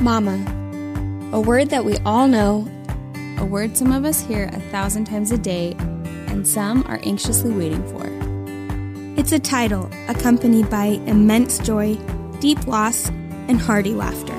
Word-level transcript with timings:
Mama. 0.00 0.42
A 1.32 1.40
word 1.40 1.68
that 1.68 1.84
we 1.84 1.98
all 2.06 2.26
know, 2.26 2.66
a 3.38 3.44
word 3.44 3.76
some 3.76 3.92
of 3.92 4.06
us 4.06 4.22
hear 4.22 4.48
a 4.52 4.60
thousand 4.70 5.04
times 5.04 5.30
a 5.30 5.36
day, 5.36 5.76
and 6.28 6.48
some 6.48 6.82
are 6.86 6.98
anxiously 7.02 7.52
waiting 7.52 7.86
for. 7.88 8.08
It's 9.20 9.32
a 9.32 9.38
title 9.38 9.90
accompanied 10.08 10.70
by 10.70 11.00
immense 11.06 11.58
joy, 11.58 11.96
deep 12.40 12.66
loss, 12.66 13.10
and 13.10 13.60
hearty 13.60 13.92
laughter. 13.92 14.34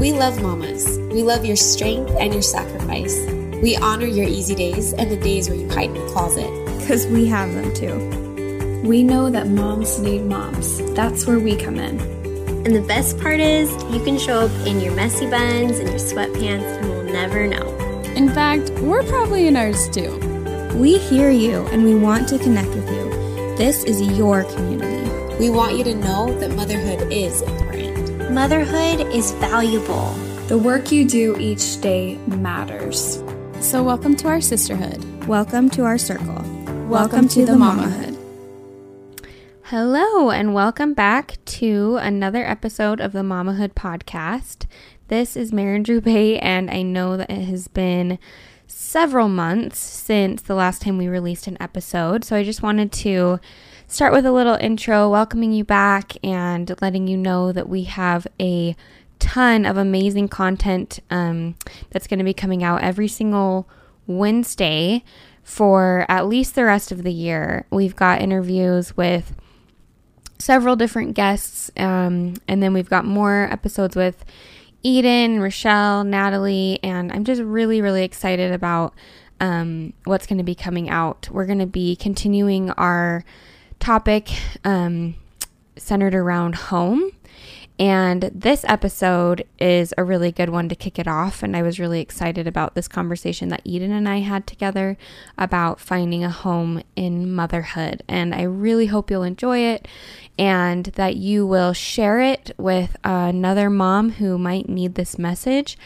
We 0.00 0.12
love 0.12 0.42
mamas. 0.42 0.98
We 1.12 1.22
love 1.22 1.44
your 1.44 1.56
strength 1.56 2.10
and 2.18 2.32
your 2.32 2.42
sacrifice. 2.42 3.16
We 3.62 3.76
honor 3.76 4.06
your 4.06 4.26
easy 4.26 4.56
days 4.56 4.92
and 4.92 5.08
the 5.08 5.16
days 5.16 5.48
where 5.48 5.56
you 5.56 5.68
hide 5.68 5.90
in 5.90 5.94
the 5.94 6.12
closet. 6.12 6.50
Because 6.80 7.06
we 7.06 7.26
have 7.26 7.54
them 7.54 7.72
too. 7.72 8.82
We 8.86 9.04
know 9.04 9.30
that 9.30 9.46
moms 9.46 10.00
need 10.00 10.24
moms. 10.24 10.78
That's 10.94 11.26
where 11.26 11.38
we 11.38 11.56
come 11.56 11.76
in. 11.76 12.13
And 12.64 12.74
the 12.74 12.80
best 12.80 13.18
part 13.20 13.40
is, 13.40 13.70
you 13.92 14.02
can 14.02 14.18
show 14.18 14.46
up 14.46 14.66
in 14.66 14.80
your 14.80 14.94
messy 14.94 15.28
buns 15.28 15.78
and 15.78 15.86
your 15.86 15.98
sweatpants 15.98 16.64
and 16.78 16.88
we'll 16.88 17.02
never 17.02 17.46
know. 17.46 17.68
In 18.16 18.30
fact, 18.30 18.70
we're 18.80 19.02
probably 19.02 19.46
in 19.46 19.54
ours 19.54 19.86
too. 19.90 20.16
We 20.74 20.96
hear 20.96 21.30
you 21.30 21.66
and 21.66 21.84
we 21.84 21.94
want 21.94 22.26
to 22.28 22.38
connect 22.38 22.70
with 22.70 22.88
you. 22.88 23.10
This 23.58 23.84
is 23.84 24.00
your 24.00 24.44
community. 24.44 25.10
We 25.38 25.50
want 25.50 25.76
you 25.76 25.84
to 25.84 25.94
know 25.94 26.32
that 26.38 26.52
motherhood 26.52 27.12
is 27.12 27.42
important. 27.42 28.30
Motherhood 28.32 29.12
is 29.12 29.32
valuable. 29.32 30.14
The 30.48 30.56
work 30.56 30.90
you 30.90 31.06
do 31.06 31.36
each 31.38 31.82
day 31.82 32.16
matters. 32.26 33.22
So, 33.60 33.82
welcome 33.82 34.16
to 34.16 34.28
our 34.28 34.40
sisterhood. 34.40 35.04
Welcome 35.26 35.68
to 35.70 35.84
our 35.84 35.98
circle. 35.98 36.26
Welcome, 36.28 36.88
welcome 36.88 37.28
to, 37.28 37.34
to, 37.40 37.46
the, 37.46 37.52
the 37.52 37.58
mamahood. 37.58 37.90
mamahood. 37.90 38.13
Hello, 39.68 40.30
and 40.30 40.52
welcome 40.52 40.92
back 40.92 41.42
to 41.46 41.96
another 41.96 42.44
episode 42.44 43.00
of 43.00 43.12
the 43.12 43.20
Mamahood 43.20 43.72
podcast. 43.72 44.66
This 45.08 45.38
is 45.38 45.54
Maren 45.54 45.82
Droubay, 45.82 46.38
and 46.42 46.70
I 46.70 46.82
know 46.82 47.16
that 47.16 47.30
it 47.30 47.44
has 47.44 47.66
been 47.66 48.18
several 48.66 49.26
months 49.26 49.78
since 49.78 50.42
the 50.42 50.54
last 50.54 50.82
time 50.82 50.98
we 50.98 51.08
released 51.08 51.46
an 51.46 51.56
episode. 51.60 52.26
So 52.26 52.36
I 52.36 52.44
just 52.44 52.62
wanted 52.62 52.92
to 52.92 53.40
start 53.88 54.12
with 54.12 54.26
a 54.26 54.32
little 54.32 54.56
intro, 54.56 55.08
welcoming 55.08 55.52
you 55.52 55.64
back 55.64 56.12
and 56.22 56.70
letting 56.82 57.06
you 57.06 57.16
know 57.16 57.50
that 57.50 57.66
we 57.66 57.84
have 57.84 58.26
a 58.38 58.76
ton 59.18 59.64
of 59.64 59.78
amazing 59.78 60.28
content 60.28 61.00
um, 61.08 61.54
that's 61.88 62.06
going 62.06 62.18
to 62.18 62.24
be 62.24 62.34
coming 62.34 62.62
out 62.62 62.82
every 62.82 63.08
single 63.08 63.66
Wednesday 64.06 65.02
for 65.42 66.04
at 66.10 66.28
least 66.28 66.54
the 66.54 66.64
rest 66.64 66.92
of 66.92 67.02
the 67.02 67.12
year. 67.12 67.64
We've 67.70 67.96
got 67.96 68.20
interviews 68.20 68.94
with 68.94 69.34
several 70.44 70.76
different 70.76 71.14
guests. 71.14 71.70
Um, 71.74 72.34
and 72.46 72.62
then 72.62 72.74
we've 72.74 72.90
got 72.90 73.06
more 73.06 73.48
episodes 73.50 73.96
with 73.96 74.26
Eden, 74.82 75.40
Rochelle, 75.40 76.04
Natalie, 76.04 76.78
and 76.82 77.10
I'm 77.10 77.24
just 77.24 77.40
really, 77.40 77.80
really 77.80 78.04
excited 78.04 78.52
about 78.52 78.92
um, 79.40 79.94
what's 80.04 80.26
going 80.26 80.36
to 80.36 80.44
be 80.44 80.54
coming 80.54 80.90
out. 80.90 81.30
We're 81.30 81.46
going 81.46 81.60
to 81.60 81.66
be 81.66 81.96
continuing 81.96 82.70
our 82.72 83.24
topic 83.80 84.28
um, 84.64 85.14
centered 85.76 86.14
around 86.14 86.56
home. 86.56 87.12
And 87.76 88.30
this 88.32 88.64
episode 88.68 89.44
is 89.58 89.92
a 89.98 90.04
really 90.04 90.30
good 90.30 90.50
one 90.50 90.68
to 90.68 90.76
kick 90.76 90.96
it 90.96 91.08
off. 91.08 91.42
And 91.42 91.56
I 91.56 91.62
was 91.62 91.80
really 91.80 92.00
excited 92.00 92.46
about 92.46 92.76
this 92.76 92.86
conversation 92.86 93.48
that 93.48 93.62
Eden 93.64 93.90
and 93.90 94.08
I 94.08 94.20
had 94.20 94.46
together 94.46 94.96
about 95.36 95.80
finding 95.80 96.22
a 96.22 96.30
home 96.30 96.84
in 96.94 97.32
motherhood. 97.32 98.04
And 98.06 98.32
I 98.32 98.42
really 98.42 98.86
hope 98.86 99.10
you'll 99.10 99.24
enjoy 99.24 99.58
it 99.58 99.88
and 100.38 100.86
that 100.86 101.16
you 101.16 101.44
will 101.44 101.72
share 101.72 102.20
it 102.20 102.52
with 102.56 102.96
another 103.02 103.68
mom 103.68 104.12
who 104.12 104.38
might 104.38 104.68
need 104.68 104.94
this 104.94 105.18
message 105.18 105.76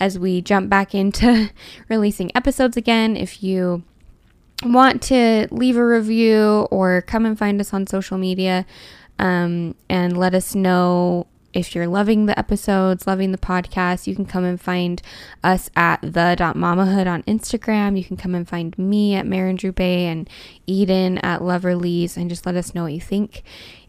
as 0.00 0.18
we 0.18 0.40
jump 0.42 0.68
back 0.68 0.96
into 0.96 1.50
releasing 1.88 2.36
episodes 2.36 2.76
again. 2.76 3.16
If 3.16 3.44
you 3.44 3.84
want 4.64 5.00
to 5.02 5.46
leave 5.52 5.76
a 5.76 5.86
review 5.86 6.66
or 6.72 7.02
come 7.02 7.24
and 7.24 7.38
find 7.38 7.60
us 7.60 7.72
on 7.72 7.86
social 7.86 8.18
media 8.18 8.66
um, 9.20 9.76
and 9.88 10.16
let 10.16 10.34
us 10.34 10.54
know 10.54 11.28
if 11.56 11.74
you're 11.74 11.86
loving 11.86 12.26
the 12.26 12.38
episodes, 12.38 13.06
loving 13.06 13.32
the 13.32 13.38
podcast, 13.38 14.06
you 14.06 14.14
can 14.14 14.26
come 14.26 14.44
and 14.44 14.60
find 14.60 15.00
us 15.42 15.70
at 15.74 16.02
the.mamahood 16.02 17.06
on 17.06 17.22
Instagram. 17.22 17.96
You 17.96 18.04
can 18.04 18.18
come 18.18 18.34
and 18.34 18.46
find 18.46 18.76
me 18.78 19.14
at 19.14 19.26
Maren 19.26 19.56
Droubay 19.56 20.02
and 20.02 20.28
Eden 20.66 21.16
at 21.18 21.40
Loverlees 21.40 22.18
and 22.18 22.28
just 22.28 22.44
let 22.44 22.56
us 22.56 22.74
know 22.74 22.82
what 22.82 22.92
you 22.92 23.00
think. 23.00 23.42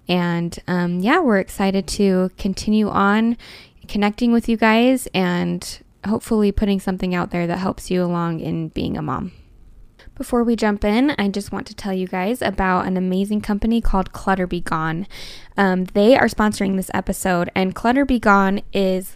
And 0.08 0.58
um, 0.66 1.02
yeah, 1.02 1.20
we're 1.20 1.40
excited 1.40 1.88
to 1.90 2.32
continue 2.38 2.88
on 2.88 3.38
connecting 3.90 4.32
with 4.32 4.48
you 4.48 4.56
guys 4.56 5.10
and 5.14 5.82
hopefully 6.08 6.54
putting 6.54 6.80
something 6.80 7.14
out 7.14 7.32
there 7.32 7.48
that 7.48 7.58
helps 7.58 7.92
you 7.92 8.02
along 8.02 8.40
in 8.40 8.70
being 8.70 8.96
a 8.96 9.02
mom. 9.02 9.34
Before 10.18 10.44
we 10.44 10.56
jump 10.56 10.84
in, 10.84 11.12
I 11.20 11.28
just 11.28 11.52
want 11.52 11.68
to 11.68 11.76
tell 11.76 11.94
you 11.94 12.08
guys 12.08 12.42
about 12.42 12.88
an 12.88 12.98
amazing 12.98 13.42
company 13.42 13.82
called 13.82 14.14
Clutter 14.14 14.48
B 14.48 14.62
Gone. 14.62 15.06
Um, 15.56 15.86
they 15.86 16.18
are 16.18 16.26
sponsoring 16.26 16.76
this 16.76 16.90
episode, 16.92 17.52
and 17.54 17.76
Clutter 17.76 18.04
B 18.04 18.18
Gone 18.18 18.62
is 18.74 19.16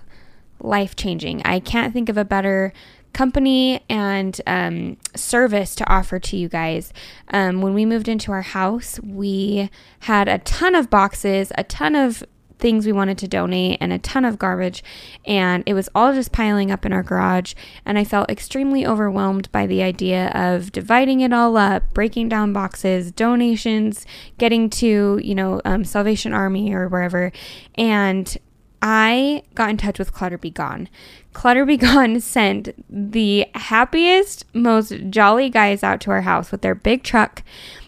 life 0.59 0.95
changing. 0.95 1.41
I 1.43 1.59
can't 1.59 1.91
think 1.91 2.07
of 2.07 2.17
a 2.17 2.23
better 2.23 2.71
company 3.13 3.83
and 3.89 4.39
um, 4.45 4.97
service 5.15 5.73
to 5.75 5.89
offer 5.91 6.19
to 6.19 6.37
you 6.37 6.47
guys. 6.47 6.93
Um, 7.29 7.61
when 7.61 7.73
we 7.73 7.83
moved 7.83 8.07
into 8.07 8.31
our 8.31 8.43
house, 8.43 8.99
we 9.01 9.71
had 10.01 10.27
a 10.27 10.37
ton 10.37 10.75
of 10.75 10.91
boxes, 10.91 11.51
a 11.57 11.63
ton 11.63 11.95
of 11.95 12.23
things 12.61 12.85
we 12.85 12.91
wanted 12.91 13.17
to 13.17 13.27
donate 13.27 13.77
and 13.81 13.91
a 13.91 13.99
ton 13.99 14.23
of 14.23 14.39
garbage. 14.39 14.83
And 15.25 15.63
it 15.65 15.73
was 15.73 15.89
all 15.93 16.13
just 16.13 16.31
piling 16.31 16.71
up 16.71 16.85
in 16.85 16.93
our 16.93 17.03
garage. 17.03 17.53
And 17.85 17.97
I 17.97 18.03
felt 18.03 18.29
extremely 18.29 18.85
overwhelmed 18.85 19.51
by 19.51 19.67
the 19.67 19.83
idea 19.83 20.29
of 20.29 20.71
dividing 20.71 21.19
it 21.21 21.33
all 21.33 21.57
up, 21.57 21.93
breaking 21.93 22.29
down 22.29 22.53
boxes, 22.53 23.11
donations, 23.11 24.05
getting 24.37 24.69
to, 24.69 25.19
you 25.21 25.35
know, 25.35 25.61
um, 25.65 25.83
Salvation 25.83 26.33
Army 26.33 26.73
or 26.73 26.87
wherever. 26.87 27.31
And 27.75 28.37
I 28.81 29.43
got 29.53 29.69
in 29.69 29.77
touch 29.77 29.99
with 29.99 30.13
Clutter 30.13 30.37
B 30.37 30.49
Gone. 30.49 30.89
Clutter 31.33 31.65
Be 31.65 31.77
Gone 31.77 32.19
sent 32.19 32.73
the 32.89 33.47
happiest, 33.53 34.45
most 34.53 34.93
jolly 35.09 35.49
guys 35.49 35.83
out 35.83 36.01
to 36.01 36.11
our 36.11 36.21
house 36.21 36.51
with 36.51 36.61
their 36.61 36.75
big 36.75 37.03
truck. 37.03 37.43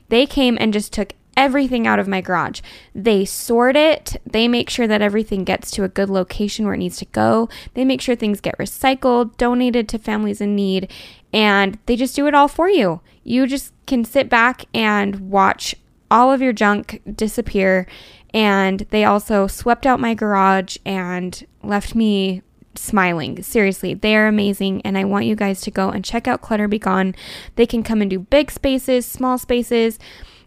They 0.09 0.25
came 0.25 0.57
and 0.59 0.73
just 0.73 0.93
took 0.93 1.13
everything 1.35 1.87
out 1.87 1.99
of 1.99 2.07
my 2.07 2.21
garage. 2.21 2.61
They 2.93 3.25
sort 3.25 3.75
it, 3.75 4.17
they 4.25 4.47
make 4.47 4.69
sure 4.69 4.87
that 4.87 5.01
everything 5.01 5.43
gets 5.43 5.71
to 5.71 5.83
a 5.83 5.89
good 5.89 6.09
location 6.09 6.65
where 6.65 6.73
it 6.73 6.79
needs 6.79 6.97
to 6.97 7.05
go. 7.05 7.49
They 7.73 7.85
make 7.85 8.01
sure 8.01 8.15
things 8.15 8.41
get 8.41 8.57
recycled, 8.57 9.37
donated 9.37 9.89
to 9.89 9.97
families 9.97 10.41
in 10.41 10.55
need, 10.55 10.91
and 11.31 11.79
they 11.85 11.95
just 11.95 12.15
do 12.15 12.27
it 12.27 12.35
all 12.35 12.47
for 12.47 12.69
you. 12.69 13.01
You 13.23 13.47
just 13.47 13.73
can 13.85 14.05
sit 14.05 14.29
back 14.29 14.65
and 14.73 15.31
watch 15.31 15.75
all 16.11 16.31
of 16.31 16.41
your 16.41 16.53
junk 16.53 17.01
disappear. 17.15 17.87
And 18.33 18.81
they 18.89 19.03
also 19.03 19.47
swept 19.47 19.85
out 19.85 19.99
my 19.99 20.13
garage 20.13 20.77
and 20.85 21.45
left 21.61 21.95
me 21.95 22.41
smiling. 22.75 23.43
Seriously, 23.43 23.93
they 23.93 24.15
are 24.15 24.27
amazing, 24.27 24.81
and 24.81 24.97
I 24.97 25.05
want 25.05 25.25
you 25.25 25.35
guys 25.35 25.61
to 25.61 25.71
go 25.71 25.89
and 25.89 26.03
check 26.03 26.27
out 26.27 26.41
Clutter 26.41 26.67
B 26.67 26.79
Gone. 26.79 27.13
They 27.55 27.65
can 27.65 27.83
come 27.83 28.01
and 28.01 28.09
do 28.09 28.19
big 28.19 28.49
spaces, 28.49 29.05
small 29.05 29.37
spaces 29.37 29.99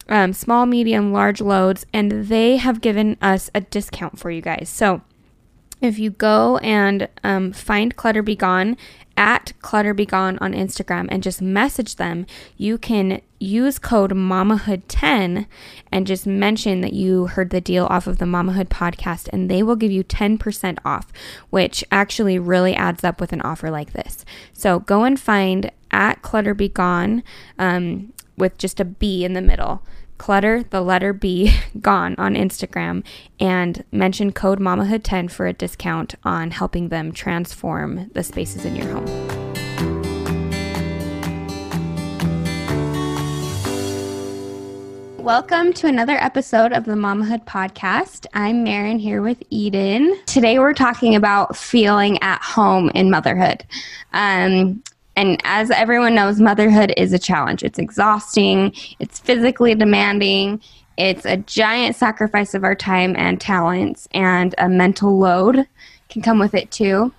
um, 0.08 0.32
small, 0.32 0.66
medium, 0.66 1.12
large 1.12 1.40
loads, 1.40 1.86
and 1.92 2.26
they 2.26 2.56
have 2.56 2.80
given 2.80 3.16
us 3.20 3.50
a 3.54 3.60
discount 3.60 4.18
for 4.18 4.30
you 4.30 4.40
guys. 4.40 4.68
So 4.68 5.02
if 5.80 5.98
you 5.98 6.10
go 6.10 6.58
and 6.58 7.08
um, 7.22 7.52
find 7.52 7.96
Clutter 7.96 8.22
B 8.22 8.34
Gone 8.34 8.76
at 9.16 9.52
Clutter 9.60 9.94
B 9.94 10.04
Gone 10.04 10.38
on 10.40 10.52
Instagram 10.52 11.08
and 11.10 11.22
just 11.22 11.42
message 11.42 11.96
them, 11.96 12.26
you 12.56 12.78
can 12.78 13.20
use 13.38 13.78
code 13.78 14.12
MAMAHOOD10 14.12 15.46
and 15.92 16.06
just 16.06 16.26
mention 16.26 16.80
that 16.80 16.92
you 16.92 17.26
heard 17.26 17.50
the 17.50 17.60
deal 17.60 17.86
off 17.90 18.06
of 18.06 18.18
the 18.18 18.24
Mamahood 18.24 18.68
podcast, 18.68 19.28
and 19.32 19.50
they 19.50 19.62
will 19.62 19.76
give 19.76 19.92
you 19.92 20.04
10% 20.04 20.78
off, 20.84 21.12
which 21.50 21.84
actually 21.90 22.38
really 22.38 22.74
adds 22.74 23.04
up 23.04 23.20
with 23.20 23.32
an 23.32 23.42
offer 23.42 23.70
like 23.70 23.92
this. 23.92 24.24
So 24.52 24.78
go 24.80 25.04
and 25.04 25.18
find 25.20 25.70
at 25.90 26.22
Clutter 26.22 26.54
B 26.54 26.68
Gone. 26.68 27.22
Um, 27.58 28.12
with 28.36 28.58
just 28.58 28.80
a 28.80 28.84
B 28.84 29.24
in 29.24 29.32
the 29.32 29.40
middle. 29.40 29.82
Clutter, 30.18 30.62
the 30.62 30.80
letter 30.80 31.12
B, 31.12 31.54
gone 31.80 32.14
on 32.18 32.34
Instagram 32.34 33.04
and 33.38 33.84
mention 33.92 34.32
code 34.32 34.60
MAMAHOOD10 34.60 35.30
for 35.30 35.46
a 35.46 35.52
discount 35.52 36.14
on 36.24 36.50
helping 36.50 36.88
them 36.88 37.12
transform 37.12 38.10
the 38.14 38.22
spaces 38.22 38.64
in 38.64 38.76
your 38.76 38.86
home. 38.86 39.46
Welcome 45.26 45.72
to 45.72 45.88
another 45.88 46.16
episode 46.18 46.72
of 46.72 46.84
the 46.84 46.92
Mamahood 46.92 47.44
Podcast. 47.46 48.26
I'm 48.32 48.62
Maren 48.62 49.00
here 49.00 49.22
with 49.22 49.42
Eden. 49.50 50.16
Today 50.26 50.60
we're 50.60 50.72
talking 50.72 51.16
about 51.16 51.56
feeling 51.56 52.22
at 52.22 52.40
home 52.42 52.90
in 52.94 53.10
motherhood. 53.10 53.64
Um, 54.12 54.84
and 55.16 55.40
as 55.44 55.70
everyone 55.70 56.14
knows, 56.14 56.40
motherhood 56.40 56.92
is 56.96 57.12
a 57.12 57.18
challenge. 57.18 57.62
It's 57.62 57.78
exhausting, 57.78 58.74
it's 59.00 59.18
physically 59.18 59.74
demanding, 59.74 60.60
it's 60.98 61.24
a 61.24 61.38
giant 61.38 61.96
sacrifice 61.96 62.54
of 62.54 62.64
our 62.64 62.74
time 62.74 63.16
and 63.16 63.40
talents 63.40 64.08
and 64.12 64.54
a 64.58 64.68
mental 64.68 65.18
load. 65.18 65.66
can 66.08 66.22
come 66.22 66.38
with 66.38 66.54
it 66.54 66.70
too. 66.70 67.12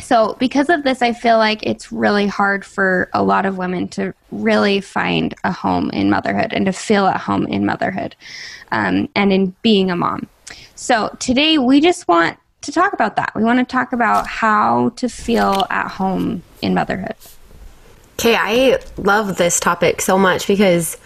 So, 0.00 0.36
because 0.38 0.68
of 0.68 0.84
this, 0.84 1.02
I 1.02 1.12
feel 1.12 1.38
like 1.38 1.64
it's 1.64 1.90
really 1.90 2.26
hard 2.28 2.64
for 2.64 3.10
a 3.12 3.22
lot 3.22 3.46
of 3.46 3.58
women 3.58 3.88
to 3.88 4.14
really 4.30 4.80
find 4.80 5.34
a 5.42 5.50
home 5.50 5.90
in 5.90 6.08
motherhood 6.08 6.52
and 6.52 6.66
to 6.66 6.72
feel 6.72 7.06
at 7.06 7.20
home 7.20 7.46
in 7.46 7.66
motherhood 7.66 8.14
um, 8.70 9.08
and 9.16 9.32
in 9.32 9.56
being 9.62 9.90
a 9.90 9.96
mom. 9.96 10.28
So, 10.76 11.16
today 11.18 11.58
we 11.58 11.80
just 11.80 12.06
want 12.06 12.38
to 12.60 12.70
talk 12.70 12.92
about 12.92 13.16
that. 13.16 13.32
We 13.34 13.42
want 13.42 13.58
to 13.58 13.64
talk 13.64 13.92
about 13.92 14.26
how 14.28 14.90
to 14.90 15.08
feel 15.08 15.66
at 15.68 15.88
home 15.88 16.44
in 16.62 16.74
motherhood. 16.74 17.14
Okay, 18.18 18.34
I 18.34 18.80
love 18.96 19.36
this 19.36 19.60
topic 19.60 20.00
so 20.00 20.18
much 20.18 20.46
because 20.46 20.96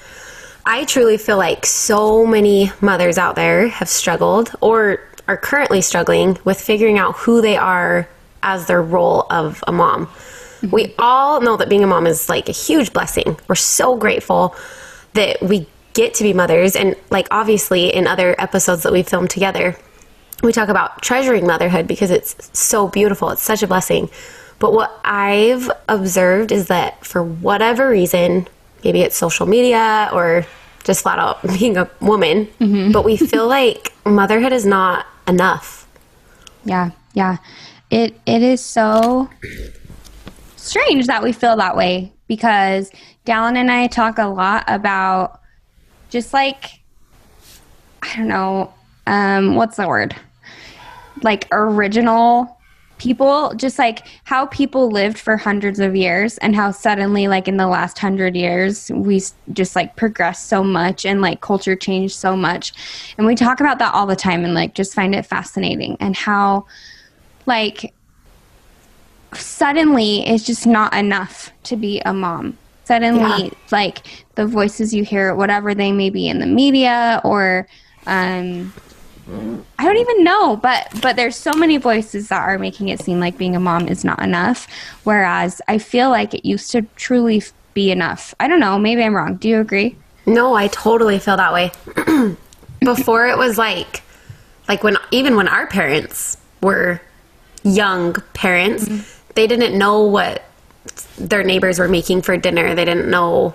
I 0.65 0.85
truly 0.85 1.19
feel 1.19 1.37
like 1.37 1.67
so 1.67 2.25
many 2.25 2.73
mothers 2.81 3.19
out 3.19 3.37
there 3.37 3.69
have 3.69 3.89
struggled 3.89 4.55
or 4.61 5.01
are 5.29 5.37
currently 5.37 5.81
struggling 5.81 6.39
with 6.45 6.61
figuring 6.61 6.99
out 6.99 7.17
who 7.17 7.41
they 7.41 7.57
are 7.57 8.09
as 8.43 8.67
their 8.67 8.83
role 8.83 9.27
of 9.31 9.63
a 9.67 9.73
mom. 9.73 10.07
Mm-hmm. 10.07 10.71
We 10.71 10.95
all 10.99 11.41
know 11.41 11.57
that 11.57 11.69
being 11.69 11.85
a 11.85 11.87
mom 11.87 12.07
is 12.07 12.29
like 12.29 12.49
a 12.49 12.53
huge 12.53 12.93
blessing. 12.93 13.39
We're 13.49 13.55
so 13.57 13.97
grateful 13.97 14.55
that 15.15 15.43
we 15.43 15.67
get 15.93 16.15
to 16.15 16.25
be 16.25 16.33
mothers. 16.33 16.77
And 16.77 16.97
like 17.11 17.29
obviously 17.31 17.95
in 17.95 18.07
other 18.07 18.35
episodes 18.39 18.83
that 18.85 18.93
we've 18.93 19.09
filmed 19.09 19.31
together, 19.31 19.77
we 20.43 20.53
talk 20.53 20.69
about 20.69 21.03
treasuring 21.03 21.47
motherhood 21.47 21.87
because 21.87 22.11
it's 22.11 22.51
so 22.59 22.89
beautiful. 22.89 23.31
It's 23.31 23.43
such 23.43 23.63
a 23.63 23.67
blessing. 23.67 24.09
But 24.63 24.75
what 24.75 24.97
I've 25.05 25.69
observed 25.89 26.53
is 26.53 26.69
that 26.69 27.05
for 27.05 27.21
whatever 27.21 27.89
reason, 27.89 28.47
maybe 28.85 29.01
it's 29.01 29.17
social 29.17 29.45
media 29.45 30.09
or 30.13 30.47
just 30.85 31.03
flat 31.03 31.19
out 31.19 31.43
being 31.59 31.77
a 31.77 31.91
woman, 32.01 32.47
mm-hmm. 32.61 32.93
but 32.93 33.05
we 33.05 33.17
feel 33.17 33.49
like 33.59 33.93
motherhood 34.07 34.53
is 34.53 34.65
not 34.65 35.05
enough. 35.27 35.89
Yeah, 36.65 36.91
yeah 37.13 37.39
it 37.91 38.15
it 38.25 38.41
is 38.41 38.61
so 38.61 39.29
strange 40.55 41.09
that 41.09 41.25
we 41.25 41.33
feel 41.33 41.57
that 41.57 41.77
way 41.77 42.13
because 42.29 42.93
Dallin 43.27 43.57
and 43.57 43.69
I 43.69 43.89
talk 43.89 44.19
a 44.19 44.29
lot 44.29 44.63
about 44.69 45.41
just 46.09 46.33
like 46.33 46.83
I 48.01 48.15
don't 48.17 48.29
know, 48.29 48.73
um, 49.09 49.57
what's 49.57 49.77
the 49.77 49.89
word? 49.89 50.15
Like 51.25 51.49
original 51.51 52.61
people, 53.03 53.53
just 53.57 53.81
like 53.81 54.07
how 54.23 54.47
people 54.47 54.89
lived 54.89 55.19
for 55.19 55.37
hundreds 55.37 55.81
of 55.81 55.97
years 55.97 56.39
and 56.39 56.55
how 56.55 56.71
suddenly, 56.71 57.27
like 57.27 57.49
in 57.49 57.57
the 57.57 57.67
last 57.67 57.99
hundred 57.99 58.37
years, 58.37 58.93
we 58.95 59.21
just 59.53 59.75
like 59.75 59.97
progressed 59.97 60.49
so 60.49 60.63
much 60.63 61.05
and 61.05 61.21
like 61.21 61.41
culture 61.41 61.75
changed 61.75 62.15
so 62.15 62.37
much. 62.37 62.73
And 63.19 63.27
we 63.27 63.35
talk 63.35 63.59
about 63.59 63.81
that 63.81 63.93
all 63.93 64.07
the 64.07 64.15
time 64.15 64.45
and 64.45 64.55
like 64.55 64.75
just 64.75 64.95
find 64.95 65.17
it 65.17 65.27
fascinating 65.27 65.97
and 65.99 66.15
how 66.15 66.65
like 67.47 67.93
suddenly 69.35 70.25
it's 70.29 70.45
just 70.45 70.65
not 70.65 70.95
enough 70.95 71.51
to 71.65 71.75
be 71.75 72.01
a 72.01 72.13
mom 72.13 72.57
suddenly 72.85 73.45
yeah. 73.45 73.51
like 73.71 74.07
the 74.35 74.47
voices 74.47 74.93
you 74.93 75.03
hear 75.03 75.35
whatever 75.35 75.75
they 75.75 75.91
may 75.91 76.11
be 76.11 76.29
in 76.29 76.39
the 76.39 76.47
media 76.47 77.19
or 77.25 77.67
um 78.07 78.71
I 79.29 79.85
don't 79.85 79.97
even 79.97 80.25
know, 80.25 80.57
but 80.57 80.89
but 81.01 81.17
there's 81.17 81.37
so 81.37 81.53
many 81.53 81.77
voices 81.77 82.29
that 82.29 82.41
are 82.43 82.59
making 82.59 82.89
it 82.89 83.01
seem 83.01 83.21
like 83.21 83.39
being 83.39 83.55
a 83.55 83.61
mom 83.61 83.89
is 83.89 84.05
not 84.05 84.21
enough 84.21 84.67
whereas 85.05 85.61
I 85.69 85.79
feel 85.79 86.11
like 86.11 86.35
it 86.35 86.45
used 86.45 86.71
to 86.73 86.83
truly 86.97 87.43
be 87.75 87.91
enough. 87.91 88.35
I 88.41 88.49
don't 88.49 88.61
know, 88.61 88.79
maybe 88.79 89.03
I'm 89.03 89.15
wrong. 89.15 89.37
Do 89.37 89.49
you 89.49 89.61
agree? 89.61 89.97
No, 90.27 90.55
I 90.55 90.69
totally 90.69 91.19
feel 91.19 91.37
that 91.37 91.53
way. 91.53 91.73
Before 92.81 93.27
it 93.27 93.39
was 93.39 93.59
like 93.59 94.03
like 94.69 94.83
when 94.83 94.97
even 95.11 95.37
when 95.37 95.49
our 95.49 95.67
parents 95.67 96.37
were 96.61 97.01
young 97.63 98.15
parents, 98.35 98.85
mm-hmm. 98.85 99.33
they 99.35 99.47
didn't 99.47 99.77
know 99.77 100.03
what 100.03 100.45
their 101.17 101.45
neighbors 101.45 101.79
were 101.79 101.89
making 101.89 102.23
for 102.23 102.37
dinner. 102.37 102.75
They 102.75 102.85
didn't 102.85 103.11
know, 103.11 103.55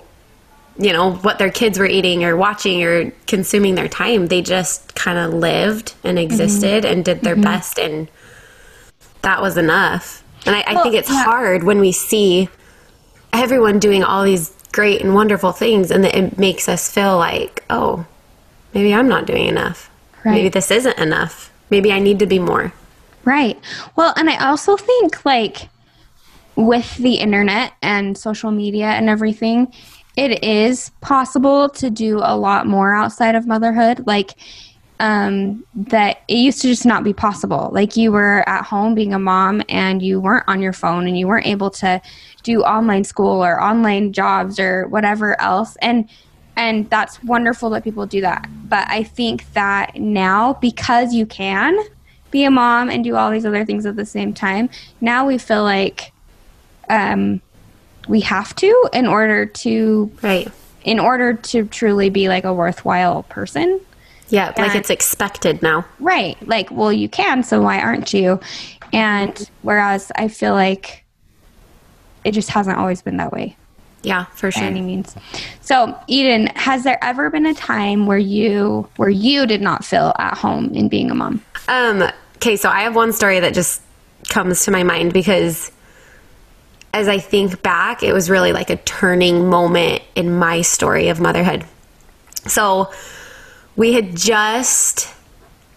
you 0.79 0.93
know, 0.93 1.13
what 1.15 1.39
their 1.39 1.51
kids 1.51 1.79
were 1.79 1.87
eating 1.87 2.23
or 2.23 2.37
watching 2.37 2.83
or 2.83 3.11
consuming 3.25 3.75
their 3.75 3.87
time. 3.87 4.27
They 4.27 4.41
just 4.41 4.95
kind 4.95 5.17
of 5.17 5.33
lived 5.33 5.95
and 6.03 6.19
existed 6.19 6.83
mm-hmm. 6.83 6.93
and 6.93 7.05
did 7.05 7.21
their 7.21 7.35
mm-hmm. 7.35 7.43
best, 7.43 7.79
and 7.79 8.07
that 9.21 9.41
was 9.41 9.57
enough. 9.57 10.23
And 10.45 10.55
I, 10.55 10.63
well, 10.67 10.79
I 10.79 10.83
think 10.83 10.95
it's 10.95 11.09
yeah. 11.09 11.23
hard 11.23 11.63
when 11.63 11.79
we 11.79 11.91
see 11.91 12.49
everyone 13.33 13.79
doing 13.79 14.03
all 14.03 14.23
these 14.23 14.53
great 14.71 15.01
and 15.01 15.15
wonderful 15.15 15.51
things, 15.51 15.91
and 15.91 16.05
it 16.05 16.37
makes 16.37 16.69
us 16.69 16.91
feel 16.91 17.17
like, 17.17 17.63
oh, 17.69 18.05
maybe 18.73 18.93
I'm 18.93 19.07
not 19.07 19.25
doing 19.25 19.47
enough. 19.47 19.89
Right. 20.23 20.33
Maybe 20.33 20.49
this 20.49 20.71
isn't 20.71 20.97
enough. 20.99 21.51
Maybe 21.69 21.91
I 21.91 21.99
need 21.99 22.19
to 22.19 22.25
be 22.25 22.39
more. 22.39 22.71
Right. 23.25 23.59
Well, 23.95 24.13
and 24.15 24.29
I 24.29 24.37
also 24.47 24.77
think 24.77 25.25
like 25.25 25.69
with 26.55 26.95
the 26.97 27.15
internet 27.15 27.73
and 27.81 28.17
social 28.17 28.51
media 28.51 28.85
and 28.85 29.09
everything, 29.09 29.73
it 30.17 30.43
is 30.43 30.91
possible 30.99 31.69
to 31.69 31.89
do 31.89 32.19
a 32.21 32.35
lot 32.35 32.67
more 32.67 32.93
outside 32.93 33.35
of 33.35 33.47
motherhood. 33.47 34.05
Like, 34.05 34.33
um, 34.99 35.63
that 35.75 36.23
it 36.27 36.37
used 36.37 36.61
to 36.63 36.69
just 36.69 36.85
not 36.85 37.03
be 37.03 37.13
possible. 37.13 37.69
Like 37.71 37.95
you 37.95 38.11
were 38.11 38.43
at 38.49 38.65
home 38.65 38.95
being 38.95 39.13
a 39.13 39.19
mom 39.19 39.61
and 39.69 40.01
you 40.01 40.19
weren't 40.19 40.45
on 40.47 40.59
your 40.59 40.73
phone 40.73 41.07
and 41.07 41.17
you 41.17 41.27
weren't 41.27 41.45
able 41.45 41.69
to 41.69 42.01
do 42.41 42.63
online 42.63 43.03
school 43.03 43.45
or 43.45 43.61
online 43.61 44.11
jobs 44.11 44.59
or 44.59 44.87
whatever 44.87 45.39
else. 45.39 45.77
And 45.83 46.09
and 46.55 46.89
that's 46.89 47.23
wonderful 47.23 47.69
that 47.69 47.83
people 47.83 48.07
do 48.07 48.21
that. 48.21 48.47
But 48.67 48.87
I 48.89 49.03
think 49.03 49.53
that 49.53 49.95
now 49.97 50.53
because 50.53 51.13
you 51.13 51.27
can, 51.27 51.77
be 52.31 52.43
a 52.43 52.51
mom 52.51 52.89
and 52.89 53.03
do 53.03 53.15
all 53.15 53.31
these 53.31 53.45
other 53.45 53.65
things 53.65 53.85
at 53.85 53.95
the 53.95 54.05
same 54.05 54.33
time. 54.33 54.69
Now 54.99 55.25
we 55.25 55.37
feel 55.37 55.63
like 55.63 56.11
um, 56.89 57.41
we 58.07 58.21
have 58.21 58.55
to 58.55 58.89
in 58.93 59.07
order 59.07 59.45
to 59.45 60.11
right 60.21 60.51
in 60.83 60.99
order 60.99 61.33
to 61.33 61.65
truly 61.65 62.09
be 62.09 62.29
like 62.29 62.45
a 62.45 62.53
worthwhile 62.53 63.23
person. 63.23 63.81
Yeah, 64.29 64.53
and, 64.55 64.67
like 64.67 64.75
it's 64.75 64.89
expected 64.89 65.61
now. 65.61 65.85
Right. 65.99 66.37
Like, 66.47 66.71
well, 66.71 66.91
you 66.91 67.09
can, 67.09 67.43
so 67.43 67.61
why 67.61 67.81
aren't 67.81 68.13
you? 68.13 68.39
And 68.93 69.49
whereas 69.61 70.11
I 70.15 70.27
feel 70.27 70.53
like 70.53 71.03
it 72.23 72.31
just 72.31 72.49
hasn't 72.49 72.77
always 72.77 73.01
been 73.01 73.17
that 73.17 73.31
way. 73.31 73.57
Yeah, 74.03 74.25
for 74.25 74.51
sure. 74.51 74.63
any 74.63 74.81
means. 74.81 75.15
So, 75.61 75.97
Eden, 76.07 76.47
has 76.55 76.83
there 76.83 77.03
ever 77.03 77.29
been 77.29 77.45
a 77.45 77.53
time 77.53 78.05
where 78.05 78.17
you 78.17 78.87
where 78.95 79.09
you 79.09 79.45
did 79.45 79.61
not 79.61 79.83
feel 79.83 80.13
at 80.19 80.37
home 80.37 80.73
in 80.73 80.87
being 80.87 81.11
a 81.11 81.15
mom? 81.15 81.43
Um, 81.67 82.03
okay, 82.37 82.55
so 82.55 82.69
I 82.69 82.81
have 82.81 82.95
one 82.95 83.11
story 83.11 83.39
that 83.39 83.53
just 83.53 83.81
comes 84.29 84.63
to 84.65 84.71
my 84.71 84.83
mind 84.83 85.13
because 85.13 85.71
as 86.93 87.07
I 87.07 87.19
think 87.19 87.61
back, 87.61 88.03
it 88.03 88.13
was 88.13 88.29
really 88.29 88.53
like 88.53 88.69
a 88.69 88.77
turning 88.77 89.49
moment 89.49 90.01
in 90.15 90.37
my 90.37 90.61
story 90.61 91.09
of 91.09 91.19
motherhood. 91.19 91.65
So 92.47 92.91
we 93.75 93.93
had 93.93 94.15
just 94.15 95.13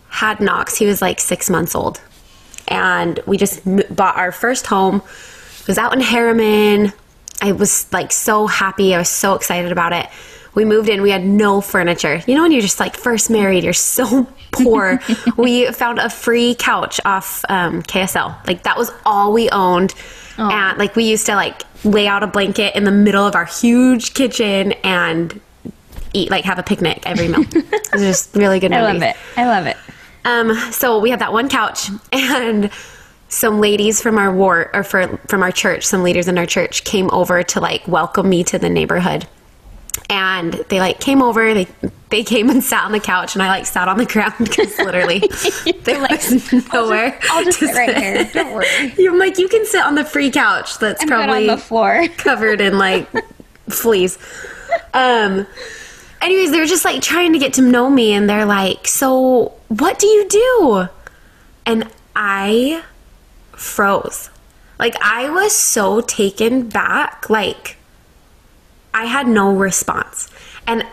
had 0.09 0.41
Knox. 0.41 0.77
He 0.77 0.87
was 0.87 1.01
like 1.03 1.21
six 1.21 1.51
months 1.51 1.75
old. 1.75 2.01
And 2.69 3.21
we 3.27 3.37
just 3.37 3.61
bought 3.95 4.17
our 4.17 4.33
first 4.33 4.67
home. 4.67 4.97
It 4.97 5.69
was 5.69 5.79
out 5.79 5.93
in 5.93 6.01
Harriman. 6.01 6.93
I 7.43 7.53
was 7.53 7.91
like 7.93 8.13
so 8.13 8.47
happy. 8.47 8.95
I 8.95 8.99
was 8.99 9.09
so 9.09 9.35
excited 9.35 9.73
about 9.73 9.93
it. 9.93 10.09
We 10.55 10.65
moved 10.65 10.89
in. 10.89 11.03
We 11.03 11.11
had 11.11 11.25
no 11.25 11.61
furniture. 11.61 12.23
You 12.27 12.35
know, 12.35 12.43
when 12.43 12.53
you're 12.53 12.61
just 12.61 12.81
like 12.81 12.97
first 12.97 13.31
married, 13.31 13.65
you're 13.65 13.73
so 13.73 14.27
poor. 14.53 15.01
we 15.37 15.71
found 15.73 15.99
a 15.99 16.11
free 16.11 16.55
couch 16.55 17.01
off 17.05 17.45
um, 17.49 17.83
KSL. 17.83 18.47
Like 18.47 18.65
that 18.65 18.77
was 18.77 18.91
all 19.07 19.33
we 19.33 19.49
owned. 19.51 19.95
Oh. 20.41 20.51
And 20.51 20.79
like 20.79 20.97
we 20.97 21.05
used 21.05 21.27
to 21.27 21.35
like 21.35 21.63
lay 21.85 22.07
out 22.07 22.23
a 22.23 22.27
blanket 22.27 22.75
in 22.75 22.85
the 22.85 22.91
middle 22.91 23.27
of 23.27 23.35
our 23.35 23.45
huge 23.45 24.15
kitchen 24.15 24.73
and 24.83 25.39
eat 26.15 26.31
like 26.31 26.45
have 26.45 26.59
a 26.59 26.63
picnic 26.63 27.03
every 27.05 27.29
meal. 27.29 27.45
it 27.53 27.93
was 27.93 28.03
just 28.03 28.35
really 28.35 28.59
good. 28.59 28.73
I 28.73 28.83
love 28.83 29.03
it. 29.03 29.17
I 29.37 29.47
love 29.47 29.67
it. 29.67 29.77
Um, 30.25 30.55
so 30.73 30.99
we 30.99 31.11
had 31.11 31.21
that 31.21 31.33
one 31.33 31.49
couch 31.49 31.91
and 32.13 32.71
some 33.29 33.61
ladies 33.61 34.01
from 34.01 34.19
our 34.19 34.35
ward 34.35 34.71
or 34.73 34.83
for, 34.83 35.19
from 35.29 35.43
our 35.43 35.53
church, 35.53 35.87
some 35.87 36.03
leaders 36.03 36.27
in 36.27 36.39
our 36.39 36.47
church 36.47 36.85
came 36.85 37.11
over 37.13 37.43
to 37.43 37.61
like 37.61 37.87
welcome 37.87 38.29
me 38.29 38.43
to 38.45 38.59
the 38.59 38.69
neighborhood 38.71 39.29
and 40.09 40.55
they 40.69 40.81
like 40.81 41.01
came 41.01 41.23
over 41.23 41.53
they 41.55 41.67
they 42.11 42.25
came 42.25 42.51
and 42.51 42.63
sat 42.65 42.85
on 42.85 42.93
the 42.93 43.01
couch 43.01 43.35
and 43.35 43.43
i 43.43 43.49
like 43.49 43.67
sat 43.67 43.89
on 43.89 43.99
the 43.99 44.07
ground 44.07 44.35
because 44.39 44.77
literally 44.79 45.19
there 45.85 46.01
like, 46.01 46.11
was 46.11 46.53
nowhere 46.73 47.19
i'll 47.31 47.45
just, 47.45 47.63
I'll 47.63 47.69
just 47.69 47.75
sit 47.75 47.75
right 47.75 47.97
here. 47.97 48.31
don't 48.33 48.53
worry. 48.53 48.67
I'm 48.99 49.19
like 49.19 49.39
you 49.39 49.49
can 49.49 49.65
sit 49.67 49.83
on 49.83 49.95
the 49.95 50.05
free 50.05 50.31
couch 50.31 50.79
that's 50.79 51.03
I'm 51.03 51.09
probably 51.09 51.49
on 51.49 51.57
the 51.57 51.63
floor. 51.63 52.07
covered 52.17 52.61
in 52.61 52.79
like 52.79 53.09
fleas. 53.69 54.19
Um 54.95 55.47
anyways 56.21 56.51
they're 56.51 56.67
just 56.67 56.85
like 56.85 57.03
trying 57.03 57.33
to 57.33 57.39
get 57.39 57.55
to 57.55 57.63
know 57.63 57.89
me 57.89 58.13
and 58.13 58.29
they're 58.29 58.45
like 58.45 58.87
so 58.89 59.55
what 59.69 59.99
do 59.99 60.07
you 60.07 60.29
do? 60.29 60.89
And 61.67 61.89
i 62.17 62.83
froze. 63.53 64.31
Like 64.79 64.97
i 65.03 65.29
was 65.31 65.55
so 65.55 66.01
taken 66.01 66.69
back 66.69 67.31
like 67.31 67.77
I 68.93 69.07
had 69.07 69.29
no 69.29 69.53
response. 69.55 70.29
And 70.67 70.85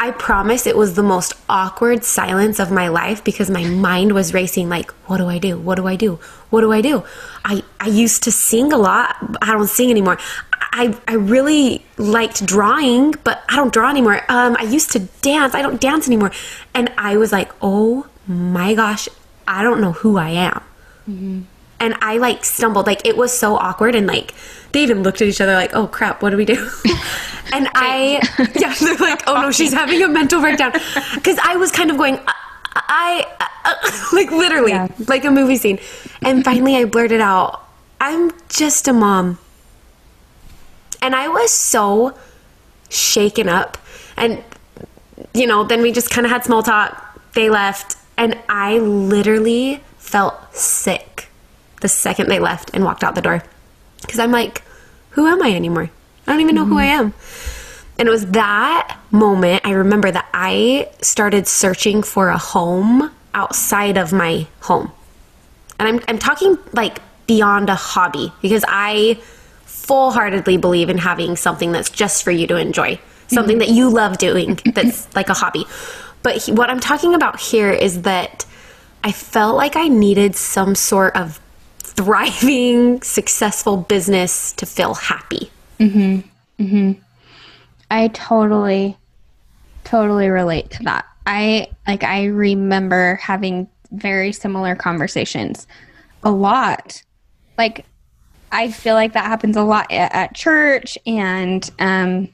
I 0.00 0.12
promise 0.12 0.66
it 0.66 0.76
was 0.76 0.94
the 0.94 1.02
most 1.02 1.34
awkward 1.48 2.04
silence 2.04 2.60
of 2.60 2.70
my 2.70 2.86
life 2.86 3.24
because 3.24 3.50
my 3.50 3.64
mind 3.64 4.12
was 4.12 4.32
racing 4.32 4.68
like, 4.68 4.92
what 5.08 5.18
do 5.18 5.26
I 5.26 5.38
do? 5.38 5.58
What 5.58 5.74
do 5.74 5.88
I 5.88 5.96
do? 5.96 6.20
What 6.50 6.60
do 6.60 6.72
I 6.72 6.80
do? 6.80 7.02
I, 7.44 7.64
I 7.80 7.88
used 7.88 8.22
to 8.24 8.30
sing 8.30 8.72
a 8.72 8.76
lot. 8.78 9.16
I 9.42 9.52
don't 9.52 9.66
sing 9.66 9.90
anymore. 9.90 10.18
I, 10.52 10.96
I 11.08 11.14
really 11.14 11.84
liked 11.96 12.46
drawing, 12.46 13.12
but 13.24 13.42
I 13.48 13.56
don't 13.56 13.72
draw 13.72 13.90
anymore. 13.90 14.24
Um, 14.28 14.56
I 14.58 14.62
used 14.64 14.92
to 14.92 15.00
dance. 15.00 15.54
I 15.54 15.62
don't 15.62 15.80
dance 15.80 16.06
anymore. 16.06 16.30
And 16.74 16.92
I 16.96 17.16
was 17.16 17.32
like, 17.32 17.50
oh 17.60 18.06
my 18.28 18.74
gosh, 18.74 19.08
I 19.48 19.64
don't 19.64 19.80
know 19.80 19.92
who 19.92 20.16
I 20.16 20.30
am. 20.30 20.62
Mm-hmm. 21.10 21.40
And 21.80 21.94
I 22.00 22.18
like 22.18 22.44
stumbled. 22.44 22.86
Like 22.86 23.04
it 23.04 23.16
was 23.16 23.36
so 23.36 23.56
awkward. 23.56 23.96
And 23.96 24.06
like 24.06 24.32
they 24.72 24.82
even 24.82 25.02
looked 25.02 25.22
at 25.22 25.28
each 25.28 25.40
other 25.40 25.54
like, 25.54 25.74
oh 25.74 25.86
crap, 25.86 26.22
what 26.22 26.30
do 26.30 26.36
we 26.36 26.44
do? 26.44 26.54
and 27.52 27.68
I, 27.74 28.20
yeah, 28.54 28.74
they're 28.74 28.96
like, 28.96 29.22
oh 29.26 29.40
no, 29.40 29.50
she's 29.50 29.72
having 29.72 30.02
a 30.02 30.08
mental 30.08 30.40
breakdown. 30.40 30.72
Because 31.14 31.38
I 31.42 31.56
was 31.56 31.70
kind 31.70 31.90
of 31.90 31.96
going, 31.96 32.20
I, 32.74 33.26
uh, 33.40 33.74
like 34.12 34.30
literally, 34.30 34.72
yeah. 34.72 34.88
like 35.06 35.24
a 35.24 35.30
movie 35.30 35.56
scene. 35.56 35.78
And 36.22 36.44
finally 36.44 36.76
I 36.76 36.84
blurted 36.84 37.20
out, 37.20 37.66
I'm 38.00 38.32
just 38.48 38.88
a 38.88 38.92
mom. 38.92 39.38
And 41.00 41.14
I 41.14 41.28
was 41.28 41.50
so 41.50 42.16
shaken 42.90 43.48
up. 43.48 43.78
And, 44.16 44.42
you 45.34 45.46
know, 45.46 45.64
then 45.64 45.82
we 45.82 45.92
just 45.92 46.10
kind 46.10 46.26
of 46.26 46.30
had 46.30 46.44
small 46.44 46.62
talk. 46.62 47.20
They 47.34 47.50
left. 47.50 47.96
And 48.16 48.36
I 48.48 48.78
literally 48.78 49.82
felt 49.98 50.54
sick 50.54 51.28
the 51.80 51.88
second 51.88 52.28
they 52.28 52.40
left 52.40 52.70
and 52.74 52.84
walked 52.84 53.04
out 53.04 53.14
the 53.14 53.22
door. 53.22 53.42
Because 54.00 54.18
I'm 54.18 54.32
like, 54.32 54.62
who 55.10 55.26
am 55.26 55.42
I 55.42 55.52
anymore? 55.52 55.90
I 56.26 56.32
don't 56.32 56.40
even 56.40 56.54
know 56.54 56.62
mm-hmm. 56.62 56.72
who 56.72 56.78
I 56.78 56.84
am. 56.84 57.14
And 57.98 58.06
it 58.06 58.10
was 58.10 58.26
that 58.26 58.96
moment 59.10 59.62
I 59.64 59.72
remember 59.72 60.10
that 60.10 60.28
I 60.32 60.88
started 61.02 61.48
searching 61.48 62.02
for 62.02 62.28
a 62.28 62.38
home 62.38 63.10
outside 63.34 63.96
of 63.96 64.12
my 64.12 64.46
home. 64.60 64.92
And 65.78 65.88
I'm, 65.88 66.00
I'm 66.08 66.18
talking 66.18 66.58
like 66.72 66.98
beyond 67.26 67.70
a 67.70 67.74
hobby 67.74 68.32
because 68.40 68.64
I 68.68 69.18
full 69.64 70.10
heartedly 70.10 70.56
believe 70.56 70.90
in 70.90 70.98
having 70.98 71.34
something 71.36 71.72
that's 71.72 71.90
just 71.90 72.22
for 72.22 72.30
you 72.30 72.46
to 72.48 72.56
enjoy, 72.56 73.00
something 73.28 73.58
mm-hmm. 73.58 73.68
that 73.68 73.74
you 73.74 73.88
love 73.88 74.18
doing 74.18 74.58
that's 74.74 75.14
like 75.16 75.28
a 75.28 75.34
hobby. 75.34 75.64
But 76.22 76.36
he, 76.36 76.52
what 76.52 76.70
I'm 76.70 76.80
talking 76.80 77.14
about 77.14 77.40
here 77.40 77.70
is 77.70 78.02
that 78.02 78.44
I 79.02 79.12
felt 79.12 79.56
like 79.56 79.76
I 79.76 79.88
needed 79.88 80.36
some 80.36 80.74
sort 80.74 81.16
of 81.16 81.40
thriving, 81.98 83.02
successful 83.02 83.76
business 83.76 84.52
to 84.52 84.64
feel 84.64 84.94
happy. 84.94 85.50
Mhm. 85.80 86.22
Mhm. 86.60 86.96
I 87.90 88.06
totally 88.08 88.96
totally 89.82 90.28
relate 90.28 90.70
to 90.70 90.82
that. 90.84 91.06
I 91.26 91.66
like 91.88 92.04
I 92.04 92.26
remember 92.26 93.16
having 93.16 93.66
very 93.90 94.30
similar 94.30 94.76
conversations 94.76 95.66
a 96.22 96.30
lot. 96.30 97.02
Like 97.56 97.84
I 98.52 98.70
feel 98.70 98.94
like 98.94 99.12
that 99.14 99.24
happens 99.24 99.56
a 99.56 99.64
lot 99.64 99.90
at, 99.90 100.14
at 100.14 100.34
church 100.36 100.98
and 101.04 101.68
um, 101.80 102.28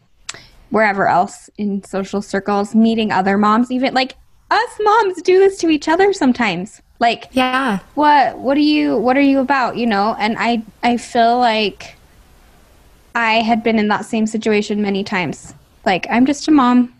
wherever 0.68 1.08
else 1.08 1.48
in 1.56 1.82
social 1.84 2.20
circles, 2.20 2.74
meeting 2.74 3.10
other 3.10 3.38
moms, 3.38 3.70
even 3.70 3.94
like 3.94 4.14
us 4.50 4.78
moms 4.82 5.22
do 5.22 5.38
this 5.38 5.56
to 5.60 5.70
each 5.70 5.88
other 5.88 6.12
sometimes. 6.12 6.82
Like, 7.00 7.28
yeah, 7.32 7.80
what 7.94 8.38
what 8.38 8.56
are 8.56 8.60
you 8.60 8.96
what 8.96 9.16
are 9.16 9.22
you 9.22 9.40
about? 9.40 9.76
You 9.76 9.86
know, 9.86 10.16
and 10.18 10.36
I 10.38 10.62
I 10.82 10.96
feel 10.96 11.38
like 11.38 11.96
I 13.14 13.34
had 13.34 13.62
been 13.62 13.78
in 13.78 13.88
that 13.88 14.04
same 14.04 14.26
situation 14.26 14.82
many 14.82 15.04
times. 15.04 15.54
Like, 15.84 16.06
I'm 16.10 16.26
just 16.26 16.48
a 16.48 16.50
mom. 16.50 16.94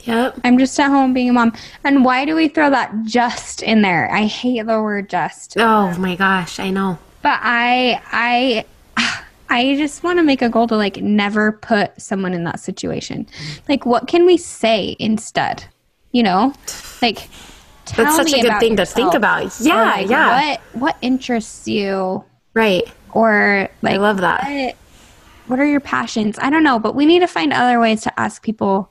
Yep. 0.00 0.40
I'm 0.44 0.58
just 0.58 0.78
at 0.78 0.88
home 0.88 1.14
being 1.14 1.30
a 1.30 1.32
mom. 1.32 1.52
And 1.82 2.04
why 2.04 2.24
do 2.24 2.34
we 2.34 2.48
throw 2.48 2.70
that 2.70 2.92
just 3.04 3.62
in 3.62 3.82
there? 3.82 4.10
I 4.12 4.24
hate 4.24 4.66
the 4.66 4.82
word 4.82 5.08
just. 5.08 5.56
Oh 5.58 5.96
my 5.98 6.14
gosh, 6.16 6.60
I 6.60 6.70
know. 6.70 6.98
But 7.22 7.40
I 7.42 8.00
I 8.12 8.64
I 9.48 9.76
just 9.76 10.02
want 10.02 10.18
to 10.18 10.22
make 10.22 10.42
a 10.42 10.48
goal 10.48 10.66
to 10.68 10.76
like 10.76 10.98
never 10.98 11.52
put 11.52 12.00
someone 12.00 12.34
in 12.34 12.44
that 12.44 12.60
situation. 12.60 13.26
Like 13.68 13.86
what 13.86 14.06
can 14.06 14.26
we 14.26 14.36
say 14.36 14.96
instead? 14.98 15.64
You 16.12 16.22
know? 16.22 16.54
Like 17.00 17.28
That's 17.96 18.16
such 18.16 18.32
a 18.32 18.40
good 18.40 18.58
thing 18.60 18.72
yourself. 18.72 18.88
to 18.88 18.94
think 18.94 19.14
about. 19.14 19.44
Oh 19.44 19.50
yeah, 19.60 19.84
like, 19.84 20.10
yeah. 20.10 20.50
What 20.50 20.60
what 20.72 20.96
interests 21.02 21.68
you? 21.68 22.24
Right. 22.54 22.84
Or 23.12 23.68
like 23.82 23.94
I 23.94 23.96
love 23.98 24.18
that. 24.18 24.44
What, 24.44 24.76
what 25.46 25.60
are 25.60 25.66
your 25.66 25.80
passions? 25.80 26.38
I 26.40 26.50
don't 26.50 26.62
know, 26.62 26.78
but 26.78 26.94
we 26.94 27.06
need 27.06 27.20
to 27.20 27.26
find 27.26 27.52
other 27.52 27.78
ways 27.78 28.02
to 28.02 28.20
ask 28.20 28.42
people 28.42 28.90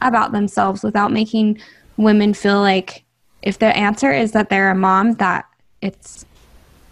about 0.00 0.32
themselves 0.32 0.82
without 0.82 1.12
making 1.12 1.60
women 1.96 2.34
feel 2.34 2.60
like 2.60 3.04
if 3.42 3.58
the 3.58 3.66
answer 3.76 4.12
is 4.12 4.32
that 4.32 4.48
they're 4.48 4.70
a 4.70 4.74
mom 4.74 5.14
that 5.14 5.46
it's 5.80 6.24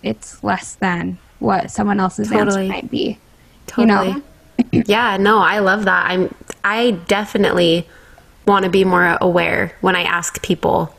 it's 0.03 0.43
less 0.45 0.75
than 0.77 1.19
what 1.39 1.71
someone 1.71 1.99
else's 1.99 2.29
totally. 2.29 2.67
answer 2.67 2.73
might 2.73 2.91
be. 2.91 3.19
Totally. 3.67 4.09
You 4.09 4.15
know? 4.15 4.85
yeah, 4.87 5.17
no, 5.17 5.39
I 5.39 5.59
love 5.59 5.85
that. 5.87 6.11
I'm 6.11 6.35
I 6.63 6.93
definitely 7.09 7.89
want 8.47 8.65
to 8.65 8.71
be 8.71 8.85
more 8.85 9.17
aware 9.21 9.77
when 9.81 9.97
I 9.97 10.03
ask 10.03 10.43
people 10.43 10.95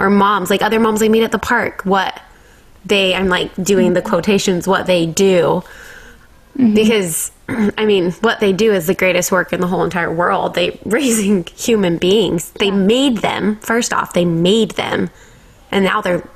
or 0.00 0.10
moms, 0.10 0.50
like 0.50 0.62
other 0.62 0.80
moms 0.80 1.02
I 1.02 1.08
meet 1.08 1.22
at 1.22 1.30
the 1.30 1.38
park, 1.38 1.82
what 1.84 2.20
they 2.84 3.14
I'm 3.14 3.28
like 3.28 3.54
doing 3.62 3.92
the 3.92 4.02
quotations 4.02 4.66
what 4.66 4.86
they 4.86 5.06
do. 5.06 5.62
Mm-hmm. 6.56 6.74
Because 6.74 7.30
I 7.48 7.84
mean, 7.84 8.12
what 8.12 8.40
they 8.40 8.52
do 8.52 8.72
is 8.72 8.86
the 8.86 8.94
greatest 8.94 9.30
work 9.30 9.52
in 9.52 9.60
the 9.60 9.66
whole 9.66 9.84
entire 9.84 10.12
world. 10.12 10.54
They 10.54 10.80
raising 10.84 11.44
human 11.54 11.98
beings. 11.98 12.50
They 12.52 12.70
made 12.70 13.18
them. 13.18 13.56
First 13.56 13.92
off, 13.92 14.14
they 14.14 14.24
made 14.24 14.72
them, 14.72 15.10
and 15.70 15.84
now 15.84 16.00
they're 16.00 16.26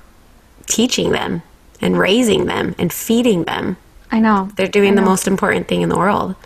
teaching 0.67 1.11
them 1.11 1.43
and 1.81 1.99
raising 1.99 2.47
them 2.47 2.75
and 2.79 2.93
feeding 2.93 3.45
them. 3.45 3.77
I 4.11 4.21
know. 4.21 4.51
They're 4.57 4.69
doing 4.69 4.95
know. 4.95 5.01
the 5.01 5.07
most 5.07 5.27
important 5.27 5.69
thing 5.69 5.83
in 5.83 5.89
the 5.89 5.99
world. 5.99 6.37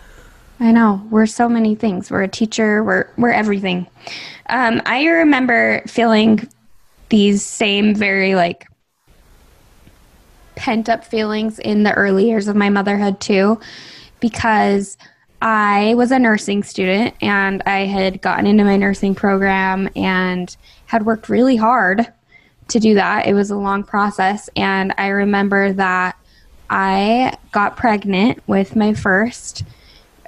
I 0.59 0.71
know. 0.71 1.05
We're 1.09 1.25
so 1.25 1.47
many 1.47 1.75
things. 1.75 2.09
We're 2.09 2.23
a 2.23 2.27
teacher. 2.27 2.83
We're 2.83 3.07
we're 3.17 3.31
everything. 3.31 3.87
Um, 4.49 4.81
I 4.85 5.05
remember 5.05 5.81
feeling 5.87 6.49
these 7.09 7.43
same 7.43 7.95
very 7.95 8.35
like 8.35 8.67
pent 10.55 10.89
up 10.89 11.05
feelings 11.05 11.59
in 11.59 11.83
the 11.83 11.93
early 11.93 12.27
years 12.27 12.47
of 12.47 12.55
my 12.55 12.69
motherhood 12.69 13.19
too, 13.19 13.59
because 14.19 14.97
I 15.41 15.93
was 15.95 16.11
a 16.11 16.19
nursing 16.19 16.63
student 16.63 17.15
and 17.21 17.63
I 17.65 17.85
had 17.85 18.21
gotten 18.21 18.45
into 18.45 18.65
my 18.65 18.75
nursing 18.75 19.15
program 19.15 19.89
and 19.95 20.55
had 20.85 21.05
worked 21.05 21.29
really 21.29 21.55
hard 21.55 22.11
to 22.67 22.79
do 22.79 22.93
that. 22.95 23.25
It 23.25 23.33
was 23.33 23.49
a 23.49 23.55
long 23.55 23.83
process. 23.83 24.49
And 24.55 24.93
I 24.97 25.07
remember 25.07 25.71
that 25.73 26.17
I 26.69 27.37
got 27.51 27.77
pregnant 27.77 28.43
with 28.47 28.75
my 28.75 28.93
first 28.93 29.63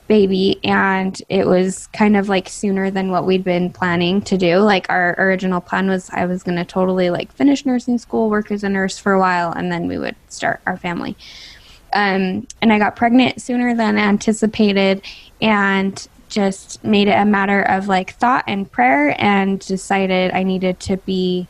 baby 0.07 0.59
and 0.63 1.21
it 1.29 1.47
was 1.47 1.87
kind 1.87 2.17
of 2.17 2.27
like 2.27 2.49
sooner 2.49 2.91
than 2.91 3.11
what 3.11 3.25
we'd 3.25 3.43
been 3.43 3.71
planning 3.71 4.21
to 4.21 4.37
do 4.37 4.57
like 4.57 4.85
our 4.89 5.15
original 5.17 5.61
plan 5.61 5.87
was 5.87 6.09
i 6.11 6.25
was 6.25 6.43
going 6.43 6.57
to 6.57 6.65
totally 6.65 7.09
like 7.09 7.31
finish 7.31 7.65
nursing 7.65 7.97
school 7.97 8.29
work 8.29 8.51
as 8.51 8.63
a 8.63 8.69
nurse 8.69 8.97
for 8.97 9.13
a 9.13 9.19
while 9.19 9.51
and 9.51 9.71
then 9.71 9.87
we 9.87 9.97
would 9.97 10.15
start 10.29 10.59
our 10.65 10.75
family 10.75 11.15
um, 11.93 12.45
and 12.61 12.73
i 12.73 12.77
got 12.77 12.95
pregnant 12.95 13.41
sooner 13.41 13.75
than 13.75 13.97
anticipated 13.97 15.01
and 15.41 16.07
just 16.27 16.83
made 16.83 17.07
it 17.07 17.17
a 17.17 17.25
matter 17.25 17.61
of 17.63 17.87
like 17.87 18.13
thought 18.15 18.43
and 18.47 18.71
prayer 18.71 19.15
and 19.17 19.59
decided 19.59 20.31
i 20.33 20.43
needed 20.43 20.79
to 20.79 20.97
be 20.97 21.47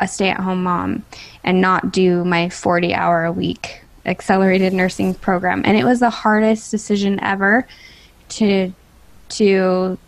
a 0.00 0.08
stay 0.08 0.30
at 0.30 0.40
home 0.40 0.64
mom 0.64 1.04
and 1.44 1.60
not 1.60 1.92
do 1.92 2.24
my 2.24 2.48
40 2.48 2.94
hour 2.94 3.24
a 3.24 3.32
week 3.32 3.82
accelerated 4.06 4.72
nursing 4.72 5.14
program. 5.14 5.62
And 5.64 5.76
it 5.76 5.84
was 5.84 6.00
the 6.00 6.10
hardest 6.10 6.70
decision 6.70 7.20
ever 7.20 7.66
to 8.30 8.72
to 9.30 9.98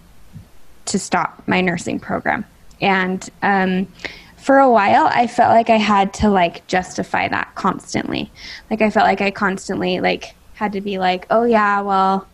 to 0.87 0.99
stop 0.99 1.43
my 1.47 1.61
nursing 1.61 2.01
program. 2.01 2.45
And 2.81 3.29
um, 3.43 3.87
for 4.37 4.59
a 4.59 4.71
while, 4.71 5.07
I 5.07 5.29
felt 5.29 5.51
like 5.51 5.71
I 5.71 5.77
had 5.77 6.13
to 6.15 6.29
like 6.29 6.67
justify 6.67 7.29
that 7.29 7.55
constantly. 7.55 8.31
Like 8.71 8.83
I 8.83 8.91
felt 8.91 9.07
like 9.07 9.21
I 9.21 9.31
constantly 9.31 10.01
like 10.01 10.35
had 10.55 10.73
to 10.73 10.81
be 10.81 10.99
like, 10.99 11.27
oh 11.31 11.45
yeah, 11.45 11.81
well, 11.81 12.27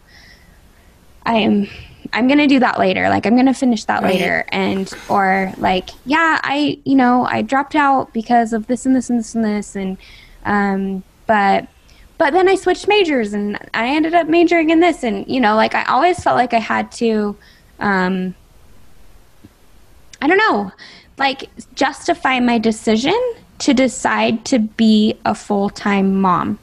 I 1.25 1.35
am 1.35 1.69
I'm 2.13 2.27
going 2.27 2.39
to 2.39 2.47
do 2.47 2.61
that 2.61 2.79
later. 2.79 3.11
Like 3.11 3.27
I'm 3.27 3.35
going 3.35 3.47
to 3.47 3.55
finish 3.55 3.85
that 3.85 4.03
right. 4.03 4.15
later 4.15 4.45
and 4.49 4.93
or 5.11 5.53
like 5.59 5.91
yeah, 6.07 6.41
I 6.43 6.79
you 6.85 6.97
know, 6.97 7.27
I 7.27 7.43
dropped 7.43 7.75
out 7.75 8.13
because 8.15 8.53
of 8.55 8.67
this 8.67 8.87
and 8.87 8.97
this 8.97 9.11
and 9.11 9.19
this 9.19 9.35
and 9.35 9.45
this 9.45 9.77
and 9.77 9.99
um 10.45 11.03
but 11.27 11.69
but 12.19 12.33
then 12.33 12.49
I 12.49 12.57
switched 12.57 12.89
majors 12.89 13.33
and 13.33 13.59
I 13.75 13.89
ended 13.89 14.15
up 14.15 14.29
majoring 14.29 14.71
in 14.71 14.81
this 14.81 15.03
and 15.03 15.27
you 15.29 15.41
know, 15.41 15.57
like 15.57 15.75
I 15.75 15.85
always 15.85 16.23
felt 16.23 16.37
like 16.37 16.53
I 16.53 16.59
had 16.59 16.93
to 16.93 17.37
um 17.79 18.35
I 20.21 20.27
don't 20.27 20.39
know, 20.39 20.73
like 21.17 21.49
justify 21.75 22.41
my 22.41 22.59
decision 22.59 23.19
to 23.61 23.73
decide 23.73 24.45
to 24.47 24.59
be 24.59 25.19
a 25.25 25.35
full-time 25.35 26.21
mom 26.21 26.59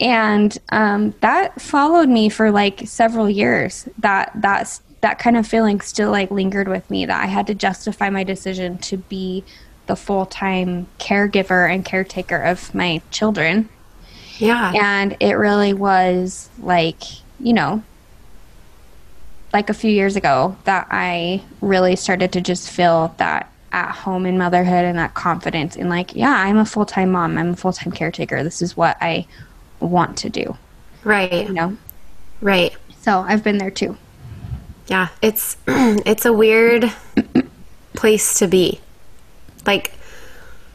and 0.00 0.56
um, 0.70 1.14
that 1.20 1.60
followed 1.60 2.08
me 2.08 2.28
for 2.28 2.50
like 2.50 2.82
several 2.86 3.28
years 3.28 3.88
that 3.98 4.30
that 4.34 4.80
that 5.00 5.18
kind 5.18 5.36
of 5.36 5.46
feeling 5.46 5.80
still 5.80 6.10
like 6.10 6.30
lingered 6.30 6.68
with 6.68 6.88
me 6.90 7.06
that 7.06 7.22
I 7.22 7.26
had 7.26 7.46
to 7.48 7.54
justify 7.54 8.10
my 8.10 8.24
decision 8.24 8.78
to 8.78 8.96
be 8.96 9.44
the 9.86 9.96
full 9.96 10.26
time 10.26 10.86
caregiver 10.98 11.72
and 11.72 11.84
caretaker 11.84 12.36
of 12.36 12.74
my 12.74 13.00
children. 13.10 13.68
Yeah. 14.38 14.72
And 14.74 15.16
it 15.20 15.34
really 15.34 15.72
was 15.72 16.48
like, 16.58 17.02
you 17.40 17.52
know, 17.52 17.82
like 19.52 19.70
a 19.70 19.74
few 19.74 19.90
years 19.90 20.16
ago 20.16 20.56
that 20.64 20.86
I 20.90 21.42
really 21.60 21.96
started 21.96 22.32
to 22.32 22.40
just 22.40 22.70
feel 22.70 23.14
that 23.18 23.50
at 23.72 23.92
home 23.92 24.26
in 24.26 24.38
motherhood 24.38 24.84
and 24.84 24.98
that 24.98 25.14
confidence 25.14 25.76
in 25.76 25.88
like, 25.88 26.14
yeah, 26.14 26.34
I'm 26.34 26.56
a 26.56 26.64
full 26.64 26.86
time 26.86 27.12
mom, 27.12 27.36
I'm 27.38 27.50
a 27.50 27.56
full 27.56 27.72
time 27.72 27.92
caretaker. 27.92 28.42
This 28.42 28.62
is 28.62 28.76
what 28.76 28.96
I 29.00 29.26
want 29.80 30.16
to 30.18 30.30
do. 30.30 30.56
Right. 31.04 31.46
You 31.46 31.52
know? 31.52 31.76
Right. 32.40 32.76
So 33.00 33.20
I've 33.20 33.42
been 33.42 33.58
there 33.58 33.70
too. 33.70 33.96
Yeah. 34.86 35.08
It's 35.22 35.56
it's 35.66 36.24
a 36.24 36.32
weird 36.32 36.92
place 37.94 38.38
to 38.38 38.48
be. 38.48 38.80
Like 39.66 39.92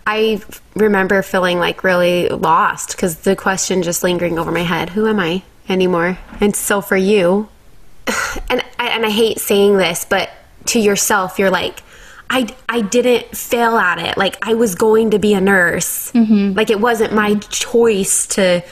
I 0.05 0.41
remember 0.75 1.22
feeling 1.22 1.60
like 1.60 1.83
really 1.83 2.27
lost 2.29 2.91
because 2.91 3.19
the 3.19 3.36
question 3.36 3.83
just 3.83 4.03
lingering 4.03 4.38
over 4.38 4.51
my 4.51 4.63
head, 4.63 4.89
who 4.89 5.07
am 5.07 5.19
I 5.19 5.43
anymore? 5.69 6.17
And 6.41 6.55
so 6.55 6.81
for 6.81 6.98
you, 6.98 7.50
and 8.50 8.63
I, 8.79 8.88
and 8.88 9.05
I 9.05 9.10
hate 9.10 9.39
saying 9.39 9.77
this, 9.77 10.05
but 10.05 10.29
to 10.67 10.79
yourself, 10.79 11.39
you're 11.39 11.51
like, 11.51 11.81
I, 12.29 12.48
I 12.67 12.81
didn't 12.81 13.36
fail 13.36 13.77
at 13.77 14.00
it. 14.00 14.17
Like 14.17 14.38
I 14.45 14.55
was 14.55 14.75
going 14.75 15.12
to 15.12 15.19
be 15.19 15.33
a 15.33 15.41
nurse. 15.41 16.12
Mm-hmm. 16.13 16.57
Like 16.57 16.69
it 16.69 16.79
wasn't 16.79 17.13
my 17.13 17.36
choice 17.36 18.25
to 18.27 18.63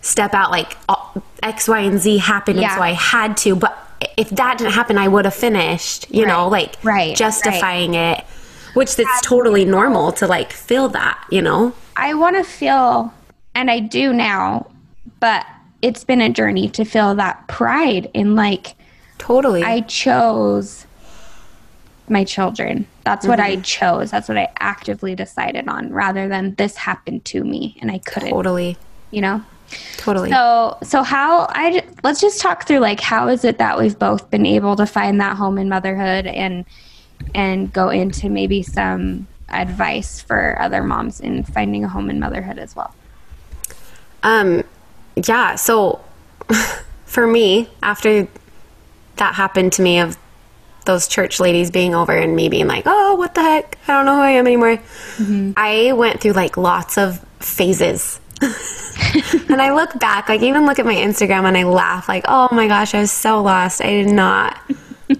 step 0.00 0.34
out. 0.34 0.50
Like 0.50 0.76
X, 1.42 1.68
Y, 1.68 1.80
and 1.80 1.98
Z 1.98 2.18
happened, 2.18 2.60
yeah. 2.60 2.68
and 2.68 2.74
so 2.76 2.82
I 2.82 2.92
had 2.92 3.36
to. 3.38 3.56
But 3.56 3.76
if 4.16 4.30
that 4.30 4.58
didn't 4.58 4.72
happen, 4.72 4.96
I 4.98 5.08
would 5.08 5.24
have 5.24 5.34
finished. 5.34 6.10
You 6.10 6.24
right. 6.24 6.28
know, 6.28 6.48
like 6.48 6.76
right. 6.82 7.14
justifying 7.16 7.92
right. 7.92 8.20
it, 8.20 8.24
which 8.74 8.98
it's 8.98 9.20
totally 9.22 9.64
normal 9.64 10.12
to 10.12 10.26
like 10.26 10.52
feel 10.52 10.88
that. 10.90 11.24
You 11.30 11.42
know, 11.42 11.74
I 11.96 12.14
want 12.14 12.36
to 12.36 12.44
feel, 12.44 13.12
and 13.54 13.70
I 13.70 13.80
do 13.80 14.12
now, 14.12 14.70
but 15.20 15.46
it's 15.82 16.04
been 16.04 16.20
a 16.20 16.28
journey 16.28 16.68
to 16.70 16.84
feel 16.84 17.14
that 17.16 17.46
pride 17.48 18.10
in 18.14 18.34
like 18.34 18.74
totally. 19.18 19.62
I 19.62 19.80
chose 19.82 20.86
my 22.08 22.24
children. 22.24 22.86
That's 23.04 23.22
mm-hmm. 23.22 23.30
what 23.30 23.40
I 23.40 23.52
mm-hmm. 23.52 23.62
chose. 23.62 24.10
That's 24.10 24.28
what 24.28 24.36
I 24.36 24.48
actively 24.58 25.14
decided 25.14 25.68
on 25.68 25.92
rather 25.92 26.28
than 26.28 26.54
this 26.56 26.76
happened 26.76 27.24
to 27.26 27.44
me 27.44 27.78
and 27.80 27.90
I 27.90 27.98
couldn't. 27.98 28.30
Totally. 28.30 28.76
You 29.10 29.22
know? 29.22 29.44
Totally. 29.96 30.30
So, 30.30 30.76
so 30.82 31.02
how 31.02 31.46
I 31.50 31.84
let's 32.02 32.20
just 32.20 32.40
talk 32.40 32.66
through 32.66 32.80
like 32.80 33.00
how 33.00 33.28
is 33.28 33.44
it 33.44 33.58
that 33.58 33.78
we've 33.78 33.98
both 33.98 34.28
been 34.30 34.44
able 34.44 34.74
to 34.76 34.84
find 34.84 35.20
that 35.20 35.36
home 35.36 35.58
in 35.58 35.68
motherhood 35.68 36.26
and 36.26 36.64
and 37.34 37.72
go 37.72 37.88
into 37.88 38.28
maybe 38.28 38.62
some 38.62 39.26
advice 39.48 40.20
for 40.20 40.60
other 40.60 40.82
moms 40.82 41.20
in 41.20 41.42
finding 41.44 41.84
a 41.84 41.88
home 41.88 42.10
in 42.10 42.20
motherhood 42.20 42.58
as 42.58 42.74
well. 42.76 42.94
Um 44.22 44.64
yeah, 45.16 45.56
so 45.56 46.00
for 47.04 47.26
me 47.26 47.68
after 47.82 48.28
that 49.16 49.34
happened 49.34 49.72
to 49.74 49.82
me 49.82 49.98
of 49.98 50.16
those 50.86 51.06
church 51.06 51.40
ladies 51.40 51.70
being 51.70 51.94
over 51.94 52.12
and 52.12 52.34
me 52.34 52.48
being 52.48 52.66
like, 52.66 52.84
oh, 52.86 53.14
what 53.14 53.34
the 53.34 53.42
heck? 53.42 53.78
I 53.86 53.92
don't 53.92 54.06
know 54.06 54.16
who 54.16 54.22
I 54.22 54.30
am 54.30 54.46
anymore. 54.46 54.76
Mm-hmm. 54.76 55.52
I 55.56 55.92
went 55.92 56.20
through 56.20 56.32
like 56.32 56.56
lots 56.56 56.98
of 56.98 57.24
phases. 57.38 58.20
and 58.40 59.60
I 59.60 59.72
look 59.74 59.98
back, 60.00 60.28
like 60.28 60.42
even 60.42 60.66
look 60.66 60.78
at 60.78 60.86
my 60.86 60.94
Instagram 60.94 61.44
and 61.44 61.56
I 61.56 61.64
laugh, 61.64 62.08
like, 62.08 62.24
oh 62.26 62.48
my 62.52 62.66
gosh, 62.66 62.94
I 62.94 63.00
was 63.00 63.12
so 63.12 63.42
lost. 63.42 63.82
I 63.82 63.90
did 63.90 64.08
not 64.08 64.58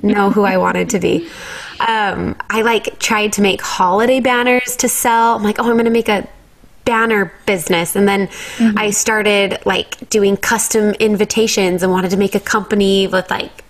know 0.02 0.30
who 0.30 0.42
I 0.42 0.56
wanted 0.56 0.90
to 0.90 0.98
be. 0.98 1.28
Um, 1.86 2.36
I 2.50 2.62
like 2.62 2.98
tried 2.98 3.32
to 3.34 3.42
make 3.42 3.60
holiday 3.60 4.20
banners 4.20 4.76
to 4.76 4.88
sell. 4.88 5.36
I'm 5.36 5.42
like, 5.42 5.58
oh, 5.58 5.64
I'm 5.64 5.72
going 5.72 5.84
to 5.84 5.90
make 5.90 6.08
a 6.08 6.28
banner 6.86 7.32
business 7.46 7.94
and 7.94 8.08
then 8.08 8.26
mm-hmm. 8.26 8.76
i 8.76 8.90
started 8.90 9.58
like 9.66 10.08
doing 10.08 10.36
custom 10.36 10.92
invitations 10.94 11.82
and 11.82 11.92
wanted 11.92 12.10
to 12.10 12.16
make 12.16 12.34
a 12.34 12.40
company 12.40 13.06
with 13.06 13.30
like 13.30 13.62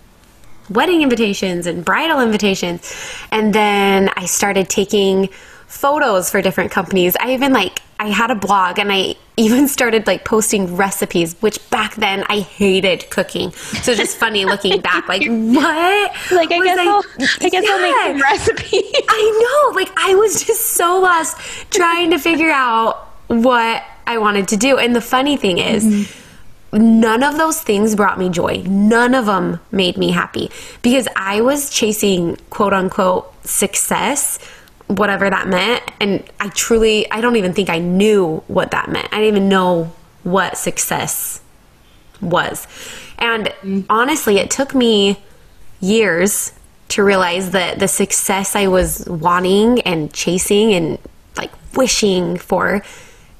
wedding 0.70 1.02
invitations 1.02 1.66
and 1.66 1.84
bridal 1.84 2.20
invitations. 2.20 2.94
And 3.30 3.52
then 3.52 4.10
I 4.16 4.26
started 4.26 4.68
taking 4.68 5.28
photos 5.70 6.28
for 6.28 6.42
different 6.42 6.72
companies. 6.72 7.16
I 7.20 7.32
even 7.32 7.52
like 7.52 7.80
I 8.00 8.08
had 8.08 8.30
a 8.30 8.34
blog 8.34 8.78
and 8.78 8.92
I 8.92 9.14
even 9.36 9.68
started 9.68 10.06
like 10.06 10.24
posting 10.24 10.76
recipes, 10.76 11.36
which 11.40 11.58
back 11.70 11.94
then 11.94 12.24
I 12.28 12.40
hated 12.40 13.08
cooking. 13.08 13.52
So 13.52 13.94
just 13.94 14.18
funny 14.18 14.44
looking 14.44 14.80
back, 14.82 15.08
like 15.08 15.22
what? 15.26 16.12
Like 16.32 16.50
I 16.50 16.60
guess 16.64 16.78
I, 16.78 16.84
will 16.84 17.04
I 17.40 17.48
guess 17.48 17.64
yeah. 17.64 17.70
I'll 17.70 17.80
make 17.80 17.96
some 17.96 18.20
recipes. 18.60 19.02
I 19.08 19.70
know, 19.70 19.80
like 19.80 19.90
I 19.96 20.14
was 20.16 20.44
just 20.44 20.72
so 20.72 21.00
lost 21.00 21.38
trying 21.70 22.10
to 22.10 22.18
figure 22.18 22.50
out 22.50 23.06
what 23.28 23.82
I 24.06 24.18
wanted 24.18 24.48
to 24.48 24.56
do. 24.56 24.76
And 24.76 24.94
the 24.94 25.00
funny 25.00 25.36
thing 25.36 25.58
is. 25.58 25.84
Mm-hmm 25.84 26.16
none 26.72 27.24
of 27.24 27.36
those 27.36 27.60
things 27.60 27.96
brought 27.96 28.16
me 28.16 28.28
joy. 28.28 28.62
None 28.64 29.12
of 29.12 29.26
them 29.26 29.58
made 29.72 29.96
me 29.96 30.12
happy 30.12 30.52
because 30.82 31.08
I 31.16 31.40
was 31.40 31.68
chasing 31.68 32.36
quote 32.50 32.72
unquote 32.72 33.34
success, 33.44 34.38
whatever 34.96 35.30
that 35.30 35.48
meant. 35.48 35.82
And 36.00 36.24
I 36.40 36.48
truly, 36.48 37.10
I 37.10 37.20
don't 37.20 37.36
even 37.36 37.52
think 37.52 37.70
I 37.70 37.78
knew 37.78 38.42
what 38.48 38.72
that 38.72 38.90
meant. 38.90 39.08
I 39.12 39.18
didn't 39.18 39.36
even 39.36 39.48
know 39.48 39.92
what 40.22 40.56
success 40.56 41.40
was. 42.20 42.66
And 43.18 43.52
honestly, 43.88 44.38
it 44.38 44.50
took 44.50 44.74
me 44.74 45.22
years 45.80 46.52
to 46.88 47.04
realize 47.04 47.52
that 47.52 47.78
the 47.78 47.88
success 47.88 48.56
I 48.56 48.66
was 48.66 49.06
wanting 49.06 49.80
and 49.82 50.12
chasing 50.12 50.74
and 50.74 50.98
like 51.36 51.52
wishing 51.76 52.36
for 52.36 52.82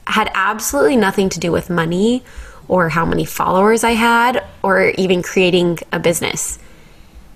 had 0.07 0.31
absolutely 0.35 0.97
nothing 0.97 1.29
to 1.31 1.41
do 1.41 1.51
with 1.51 1.69
money 1.69 2.23
or 2.69 2.89
how 2.89 3.05
many 3.05 3.25
followers 3.25 3.83
I 3.83 3.93
had 3.93 4.45
or 4.63 4.91
even 4.97 5.23
creating 5.23 5.79
a 5.93 5.99
business. 5.99 6.59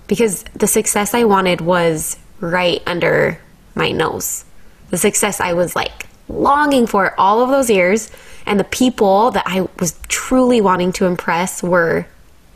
Because 0.07 0.45
the 0.55 0.67
success 0.67 1.15
I 1.15 1.25
wanted 1.25 1.61
was 1.61 2.17
right 2.41 2.83
under 2.87 3.41
my 3.75 3.91
nose. 3.91 4.45
The 4.91 4.99
success 4.99 5.41
I 5.41 5.53
was 5.53 5.75
like 5.75 6.07
longing 6.29 6.87
for 6.87 7.19
all 7.19 7.43
of 7.43 7.51
those 7.51 7.71
years, 7.71 8.11
and 8.47 8.59
the 8.59 8.65
people 8.65 9.31
that 9.33 9.45
I 9.47 9.69
was 9.79 9.99
truly 10.09 10.61
wanting 10.61 10.93
to 10.93 11.07
impress 11.07 11.63
were 11.63 12.07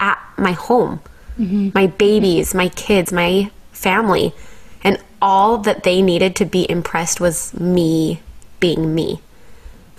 at 0.01 0.19
my 0.37 0.53
home. 0.53 1.01
Mm-hmm. 1.39 1.71
My 1.75 1.87
babies, 1.87 2.55
my 2.55 2.69
kids, 2.69 3.13
my 3.13 3.51
family. 3.73 4.35
And 4.83 4.99
all 5.21 5.59
that 5.59 5.83
they 5.83 6.03
needed 6.03 6.37
to 6.37 6.45
be 6.45 6.69
impressed 6.71 7.21
was 7.21 7.55
me 7.55 8.21
being 8.61 8.95
me. 8.95 9.21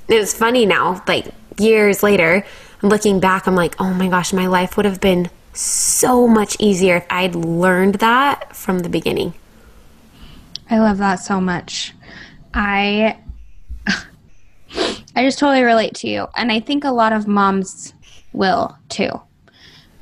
It 0.07 0.19
was 0.19 0.33
funny 0.33 0.65
now, 0.65 1.03
like 1.07 1.27
years 1.57 2.01
later, 2.01 2.45
I'm 2.81 2.89
looking 2.89 3.19
back, 3.19 3.47
I'm 3.47 3.55
like, 3.55 3.75
oh 3.79 3.93
my 3.93 4.07
gosh, 4.07 4.33
my 4.33 4.47
life 4.47 4.77
would 4.77 4.85
have 4.85 5.01
been 5.01 5.29
so 5.53 6.27
much 6.27 6.55
easier 6.59 6.97
if 6.97 7.05
I'd 7.09 7.35
learned 7.35 7.95
that 7.95 8.55
from 8.55 8.79
the 8.79 8.89
beginning. 8.89 9.33
I 10.69 10.79
love 10.79 10.97
that 10.99 11.15
so 11.15 11.41
much. 11.41 11.93
I 12.53 13.17
I 15.15 15.23
just 15.23 15.39
totally 15.39 15.63
relate 15.63 15.95
to 15.95 16.07
you. 16.07 16.27
And 16.35 16.51
I 16.51 16.59
think 16.59 16.83
a 16.83 16.91
lot 16.91 17.13
of 17.13 17.27
moms 17.27 17.93
will 18.33 18.77
too. 18.89 19.09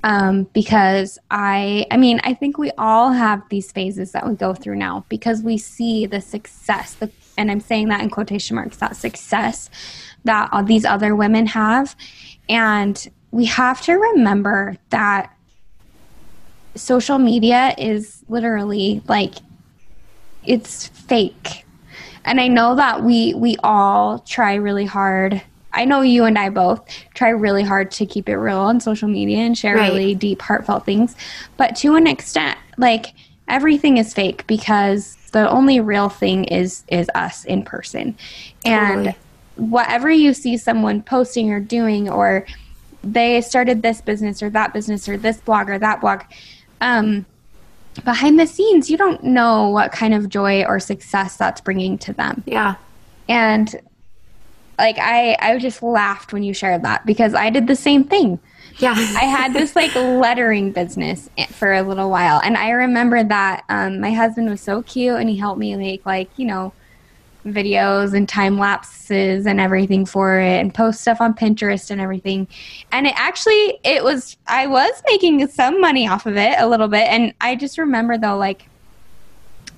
Um, 0.04 0.44
because 0.54 1.18
I, 1.32 1.86
I 1.92 1.98
mean, 1.98 2.22
I 2.24 2.34
think 2.34 2.58
we 2.58 2.72
all 2.78 3.12
have 3.12 3.42
these 3.50 3.72
phases 3.72 4.12
that 4.12 4.28
we 4.28 4.36
go 4.36 4.54
through 4.54 4.76
now 4.76 5.06
because 5.10 5.42
we 5.42 5.58
see 5.58 6.06
the 6.06 6.22
success, 6.22 6.94
the, 6.94 7.12
and 7.38 7.50
I'm 7.50 7.60
saying 7.60 7.90
that 7.90 8.02
in 8.02 8.10
quotation 8.10 8.56
marks, 8.56 8.78
that 8.78 8.96
success 8.96 9.70
that 10.24 10.50
all 10.52 10.64
these 10.64 10.86
other 10.86 11.16
women 11.16 11.48
have. 11.48 11.96
And 12.48 13.10
we 13.32 13.46
have 13.46 13.82
to 13.84 13.94
remember 13.94 14.78
that 14.90 15.34
social 16.76 17.18
media 17.18 17.74
is 17.78 18.24
literally 18.30 19.02
like 19.08 19.36
it's 20.48 20.88
fake. 20.88 21.66
And 22.26 22.42
I 22.42 22.48
know 22.48 22.76
that 22.76 23.04
we 23.04 23.34
we 23.36 23.56
all 23.64 24.20
try 24.20 24.56
really 24.56 24.86
hard. 24.86 25.42
I 25.74 25.86
know 25.86 26.02
you 26.02 26.26
and 26.26 26.40
I 26.40 26.50
both 26.50 26.84
try 27.14 27.30
really 27.30 27.64
hard 27.64 27.92
to 27.92 28.06
keep 28.06 28.28
it 28.28 28.38
real 28.38 28.58
on 28.58 28.80
social 28.80 29.08
media 29.08 29.38
and 29.40 29.58
share 29.58 29.76
right. 29.76 29.92
really 29.92 30.16
deep 30.16 30.42
heartfelt 30.42 30.86
things. 30.86 31.16
But 31.58 31.76
to 31.78 31.96
an 31.96 32.08
extent, 32.08 32.58
like 32.78 33.14
everything 33.48 33.98
is 33.98 34.14
fake 34.14 34.46
because 34.48 35.16
the 35.32 35.50
only 35.50 35.80
real 35.80 36.10
thing 36.10 36.46
is 36.46 36.84
is 36.88 37.10
us 37.16 37.46
in 37.46 37.64
person. 37.64 38.18
And 38.66 39.16
whatever 39.56 40.10
you 40.10 40.34
see 40.34 40.58
someone 40.58 41.02
posting 41.02 41.52
or 41.52 41.60
doing 41.60 42.10
or 42.10 42.46
they 43.04 43.42
started 43.42 43.82
this 43.82 44.02
business 44.02 44.44
or 44.44 44.50
that 44.50 44.74
business 44.74 45.08
or 45.08 45.18
this 45.18 45.38
blog 45.38 45.70
or 45.70 45.80
that 45.80 46.02
blog 46.02 46.24
um, 46.82 47.26
behind 48.04 48.40
the 48.40 48.48
scenes 48.48 48.90
you 48.90 48.98
don't 48.98 49.24
know 49.24 49.70
what 49.70 49.92
kind 49.92 50.14
of 50.14 50.30
joy 50.30 50.64
or 50.64 50.80
success 50.80 51.38
that's 51.38 51.62
bringing 51.62 51.98
to 52.00 52.14
them. 52.14 52.44
Yeah. 52.46 52.76
And 53.28 53.76
like 54.80 54.98
i 55.00 55.36
i 55.40 55.58
just 55.58 55.82
laughed 55.82 56.34
when 56.34 56.44
you 56.44 56.54
shared 56.54 56.84
that 56.84 57.04
because 57.04 57.34
i 57.34 57.50
did 57.50 57.68
the 57.68 57.76
same 57.76 58.04
thing. 58.04 58.40
Yeah. 58.80 58.94
I 58.94 59.26
had 59.26 59.54
this 59.54 59.76
like 59.76 59.94
lettering 59.96 60.72
business 60.72 61.30
for 61.52 61.74
a 61.74 61.82
little 61.82 62.10
while, 62.10 62.40
and 62.44 62.56
I 62.58 62.70
remember 62.70 63.24
that 63.24 63.64
um, 63.70 64.00
my 64.00 64.12
husband 64.12 64.50
was 64.50 64.62
so 64.62 64.84
cute, 64.84 65.16
and 65.16 65.30
he 65.30 65.36
helped 65.36 65.60
me 65.60 65.76
make 65.76 66.06
like 66.06 66.30
you 66.38 66.46
know 66.46 66.74
videos 67.46 68.14
and 68.14 68.28
time 68.28 68.58
lapses 68.58 69.46
and 69.46 69.60
everything 69.60 70.06
for 70.06 70.40
it 70.40 70.60
and 70.60 70.74
post 70.74 71.02
stuff 71.02 71.22
on 71.22 71.34
Pinterest 71.34 71.92
and 71.92 72.02
everything. 72.02 72.48
And 72.92 73.08
it 73.08 73.14
actually 73.16 73.80
it 73.84 74.04
was 74.04 74.38
I 74.48 74.68
was 74.68 75.02
making 75.08 75.48
some 75.48 75.80
money 75.80 76.08
off 76.08 76.26
of 76.26 76.36
it 76.38 76.56
a 76.58 76.68
little 76.68 76.88
bit 76.88 77.08
and 77.08 77.34
I 77.40 77.56
just 77.56 77.78
remember 77.78 78.18
though 78.18 78.38
like 78.38 78.68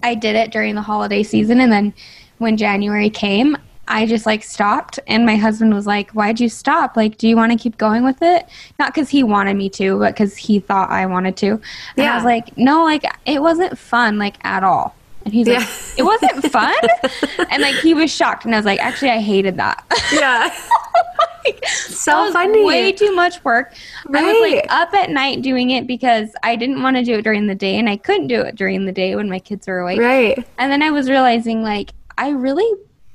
I 0.01 0.15
did 0.15 0.35
it 0.35 0.51
during 0.51 0.75
the 0.75 0.81
holiday 0.81 1.23
season 1.23 1.59
and 1.59 1.71
then 1.71 1.93
when 2.37 2.55
January 2.55 3.09
came, 3.09 3.57
I 3.87 4.05
just 4.05 4.25
like 4.25 4.43
stopped 4.43 4.99
and 5.07 5.25
my 5.25 5.35
husband 5.35 5.73
was 5.73 5.85
like, 5.85 6.11
"Why'd 6.11 6.39
you 6.39 6.47
stop? 6.47 6.95
Like, 6.95 7.17
do 7.17 7.27
you 7.27 7.35
want 7.35 7.51
to 7.51 7.57
keep 7.57 7.77
going 7.77 8.03
with 8.03 8.21
it?" 8.21 8.47
Not 8.79 8.93
cuz 8.93 9.09
he 9.09 9.23
wanted 9.23 9.57
me 9.57 9.67
to, 9.71 9.99
but 9.99 10.15
cuz 10.15 10.37
he 10.37 10.59
thought 10.59 10.89
I 10.89 11.05
wanted 11.05 11.35
to. 11.37 11.47
And 11.47 11.61
Yeah. 11.97 12.13
I 12.13 12.15
was 12.15 12.23
like, 12.23 12.57
"No, 12.57 12.83
like 12.83 13.03
it 13.25 13.41
wasn't 13.41 13.77
fun 13.77 14.17
like 14.17 14.35
at 14.43 14.63
all." 14.63 14.95
And 15.29 15.35
he's 15.35 15.47
like, 15.47 15.67
"It 15.97 16.03
wasn't 16.03 16.51
fun?" 16.51 16.73
and 17.51 17.61
like 17.61 17.75
he 17.75 17.93
was 17.93 18.11
shocked 18.11 18.45
and 18.45 18.55
I 18.55 18.57
was 18.57 18.65
like, 18.65 18.79
"Actually, 18.79 19.11
I 19.11 19.19
hated 19.19 19.57
that." 19.57 19.85
Yeah. 20.11 20.49
so 21.67 22.11
That 22.31 22.33
funny. 22.33 22.65
Way 22.65 22.91
too 22.91 23.13
much 23.13 23.43
work. 23.43 23.73
I 24.11 24.23
was 24.23 24.51
like 24.51 24.65
up 24.69 24.93
at 24.93 25.09
night 25.11 25.41
doing 25.41 25.69
it 25.69 25.85
because 25.85 26.29
I 26.41 26.55
didn't 26.55 26.81
want 26.81 26.97
to 26.97 27.03
do 27.03 27.13
it 27.15 27.21
during 27.21 27.47
the 27.47 27.55
day 27.55 27.77
and 27.77 27.87
I 27.89 27.97
couldn't 27.97 28.27
do 28.27 28.41
it 28.41 28.55
during 28.55 28.85
the 28.85 28.91
day 28.91 29.15
when 29.15 29.29
my 29.29 29.39
kids 29.39 29.67
were 29.67 29.79
awake. 29.79 29.99
right. 29.99 30.43
And 30.57 30.71
then 30.71 30.81
I 30.81 30.89
was 30.91 31.09
realizing 31.09 31.61
like 31.61 31.91
I 32.17 32.29
really 32.29 32.67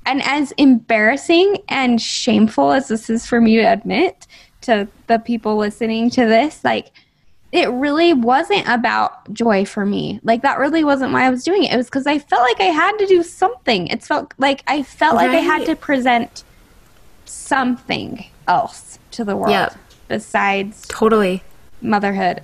and 0.06 0.22
as 0.22 0.52
embarrassing 0.52 1.58
and 1.68 2.00
shameful 2.00 2.72
as 2.72 2.88
this 2.88 3.10
is 3.10 3.26
for 3.26 3.40
me 3.40 3.56
to 3.56 3.62
admit 3.62 4.26
to 4.62 4.86
the 5.08 5.18
people 5.18 5.56
listening 5.56 6.10
to 6.10 6.26
this, 6.26 6.62
like 6.64 6.92
it 7.54 7.70
really 7.70 8.12
wasn't 8.12 8.68
about 8.68 9.32
joy 9.32 9.64
for 9.64 9.86
me. 9.86 10.18
Like 10.24 10.42
that 10.42 10.58
really 10.58 10.82
wasn't 10.82 11.12
why 11.12 11.24
I 11.24 11.30
was 11.30 11.44
doing 11.44 11.62
it. 11.62 11.72
It 11.72 11.76
was 11.76 11.86
because 11.86 12.04
I 12.06 12.18
felt 12.18 12.42
like 12.42 12.60
I 12.60 12.72
had 12.72 12.96
to 12.98 13.06
do 13.06 13.22
something. 13.22 13.86
It 13.86 14.02
felt 14.02 14.34
like 14.38 14.64
I 14.66 14.82
felt 14.82 15.14
like 15.14 15.30
I 15.30 15.36
had 15.36 15.64
to 15.66 15.76
present 15.76 16.42
something 17.24 18.26
else 18.48 18.98
to 19.12 19.24
the 19.24 19.36
world 19.36 19.50
Yep. 19.52 19.76
besides 20.08 20.84
Totally. 20.88 21.42
motherhood. 21.80 22.42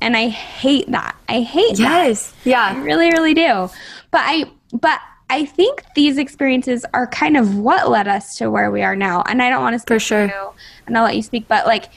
And 0.00 0.16
I 0.16 0.28
hate 0.28 0.90
that. 0.90 1.14
I 1.28 1.40
hate 1.40 1.76
that. 1.76 2.06
Yes. 2.08 2.32
I 2.44 2.48
Yeah. 2.48 2.82
really, 2.82 3.10
really 3.10 3.34
do. 3.34 3.70
But 4.10 4.22
I 4.24 4.44
but 4.72 4.98
I 5.30 5.44
think 5.44 5.82
these 5.94 6.18
experiences 6.18 6.84
are 6.94 7.06
kind 7.06 7.36
of 7.36 7.56
what 7.58 7.90
led 7.90 8.08
us 8.08 8.36
to 8.38 8.50
where 8.50 8.70
we 8.70 8.82
are 8.82 8.96
now. 8.96 9.22
And 9.28 9.40
I 9.42 9.50
don't 9.50 9.62
want 9.62 9.74
to 9.74 9.78
speak 9.78 9.88
For 9.94 10.00
sure. 10.00 10.26
to 10.26 10.32
you, 10.32 10.50
and 10.86 10.96
I'll 10.98 11.04
let 11.04 11.16
you 11.16 11.22
speak, 11.22 11.46
but 11.48 11.66
like 11.66 11.90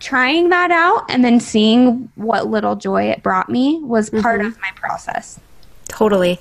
trying 0.00 0.48
that 0.50 0.70
out 0.70 1.04
and 1.10 1.24
then 1.24 1.40
seeing 1.40 2.10
what 2.14 2.46
little 2.46 2.76
joy 2.76 3.04
it 3.04 3.22
brought 3.22 3.48
me 3.48 3.78
was 3.82 4.10
part 4.10 4.40
Mm-hmm. 4.40 4.48
of 4.48 4.60
my 4.60 4.70
process. 4.76 5.40
Totally. 5.88 6.38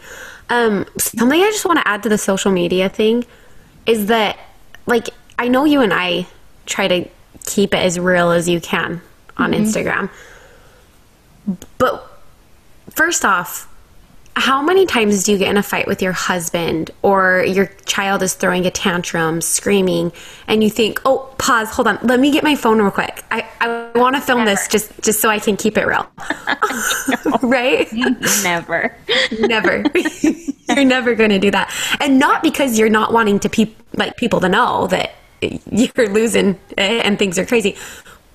Um, 0.49 0.85
something 0.97 1.41
I 1.41 1.49
just 1.51 1.65
want 1.65 1.79
to 1.79 1.87
add 1.87 2.03
to 2.03 2.09
the 2.09 2.17
social 2.17 2.51
media 2.51 2.87
thing 2.89 3.25
is 3.85 4.05
that, 4.07 4.37
like, 4.85 5.09
I 5.39 5.47
know 5.47 5.65
you 5.65 5.81
and 5.81 5.93
I 5.93 6.27
try 6.65 6.87
to 6.87 7.09
keep 7.45 7.73
it 7.73 7.77
as 7.77 7.97
real 7.99 8.31
as 8.31 8.47
you 8.47 8.59
can 8.61 9.01
on 9.37 9.51
Instagram. 9.53 10.09
But 11.77 12.05
first 12.89 13.23
off, 13.25 13.67
how 14.37 14.61
many 14.61 14.85
times 14.85 15.23
do 15.23 15.31
you 15.31 15.37
get 15.37 15.49
in 15.49 15.57
a 15.57 15.63
fight 15.63 15.87
with 15.87 16.01
your 16.01 16.13
husband 16.13 16.91
or 17.01 17.43
your 17.43 17.67
child 17.85 18.21
is 18.23 18.33
throwing 18.33 18.65
a 18.65 18.71
tantrum, 18.71 19.41
screaming, 19.41 20.11
and 20.47 20.63
you 20.63 20.69
think, 20.69 21.01
"Oh, 21.05 21.33
pause, 21.37 21.69
hold 21.69 21.87
on, 21.87 21.99
let 22.03 22.19
me 22.19 22.31
get 22.31 22.43
my 22.43 22.55
phone 22.55 22.81
real 22.81 22.91
quick. 22.91 23.23
I, 23.31 23.47
I 23.59 23.91
want 23.99 24.15
to 24.15 24.21
film 24.21 24.45
this 24.45 24.67
just 24.67 24.91
just 25.01 25.19
so 25.19 25.29
I 25.29 25.39
can 25.39 25.57
keep 25.57 25.77
it 25.77 25.87
real." 25.87 26.07
right? 27.41 27.91
Never. 28.43 28.95
never 29.39 29.83
you're 30.75 30.85
never 30.85 31.15
going 31.15 31.29
to 31.29 31.39
do 31.39 31.51
that 31.51 31.73
and 31.99 32.19
not 32.19 32.43
because 32.43 32.77
you're 32.77 32.89
not 32.89 33.13
wanting 33.13 33.39
to 33.39 33.49
peop- 33.49 33.77
like 33.93 34.17
people 34.17 34.39
to 34.39 34.49
know 34.49 34.87
that 34.87 35.15
you're 35.41 36.09
losing 36.09 36.59
it 36.71 37.05
and 37.05 37.19
things 37.19 37.37
are 37.39 37.45
crazy 37.45 37.75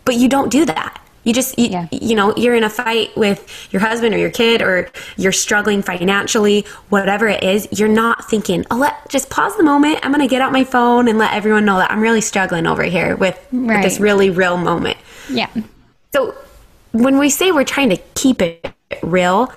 but 0.04 0.14
you 0.14 0.28
don't 0.28 0.50
do 0.50 0.64
that 0.64 1.01
you 1.24 1.32
just 1.32 1.58
you, 1.58 1.68
Yeah. 1.68 1.88
you 1.92 2.14
know 2.14 2.34
you're 2.36 2.54
in 2.54 2.64
a 2.64 2.70
fight 2.70 3.16
with 3.16 3.68
your 3.72 3.80
husband 3.80 4.14
or 4.14 4.18
your 4.18 4.30
kid 4.30 4.62
or 4.62 4.90
you're 5.16 5.32
struggling 5.32 5.82
financially 5.82 6.66
whatever 6.88 7.28
it 7.28 7.42
is 7.42 7.68
you're 7.70 7.88
not 7.88 8.28
thinking 8.28 8.64
oh 8.70 8.76
let 8.76 9.08
just 9.08 9.30
pause 9.30 9.56
the 9.56 9.62
moment 9.62 9.98
i'm 10.02 10.10
going 10.12 10.20
to 10.20 10.28
get 10.28 10.40
out 10.40 10.52
my 10.52 10.64
phone 10.64 11.08
and 11.08 11.18
let 11.18 11.32
everyone 11.32 11.64
know 11.64 11.78
that 11.78 11.90
i'm 11.90 12.00
really 12.00 12.20
struggling 12.20 12.66
over 12.66 12.82
here 12.82 13.16
with, 13.16 13.38
with 13.52 13.82
this 13.82 14.00
really 14.00 14.30
real 14.30 14.56
moment 14.56 14.98
Yeah. 15.30 15.48
so 16.12 16.34
when 16.92 17.18
we 17.18 17.30
say 17.30 17.52
we're 17.52 17.64
trying 17.64 17.88
to 17.90 17.96
keep 18.14 18.42
it 18.42 18.72
real, 19.02 19.50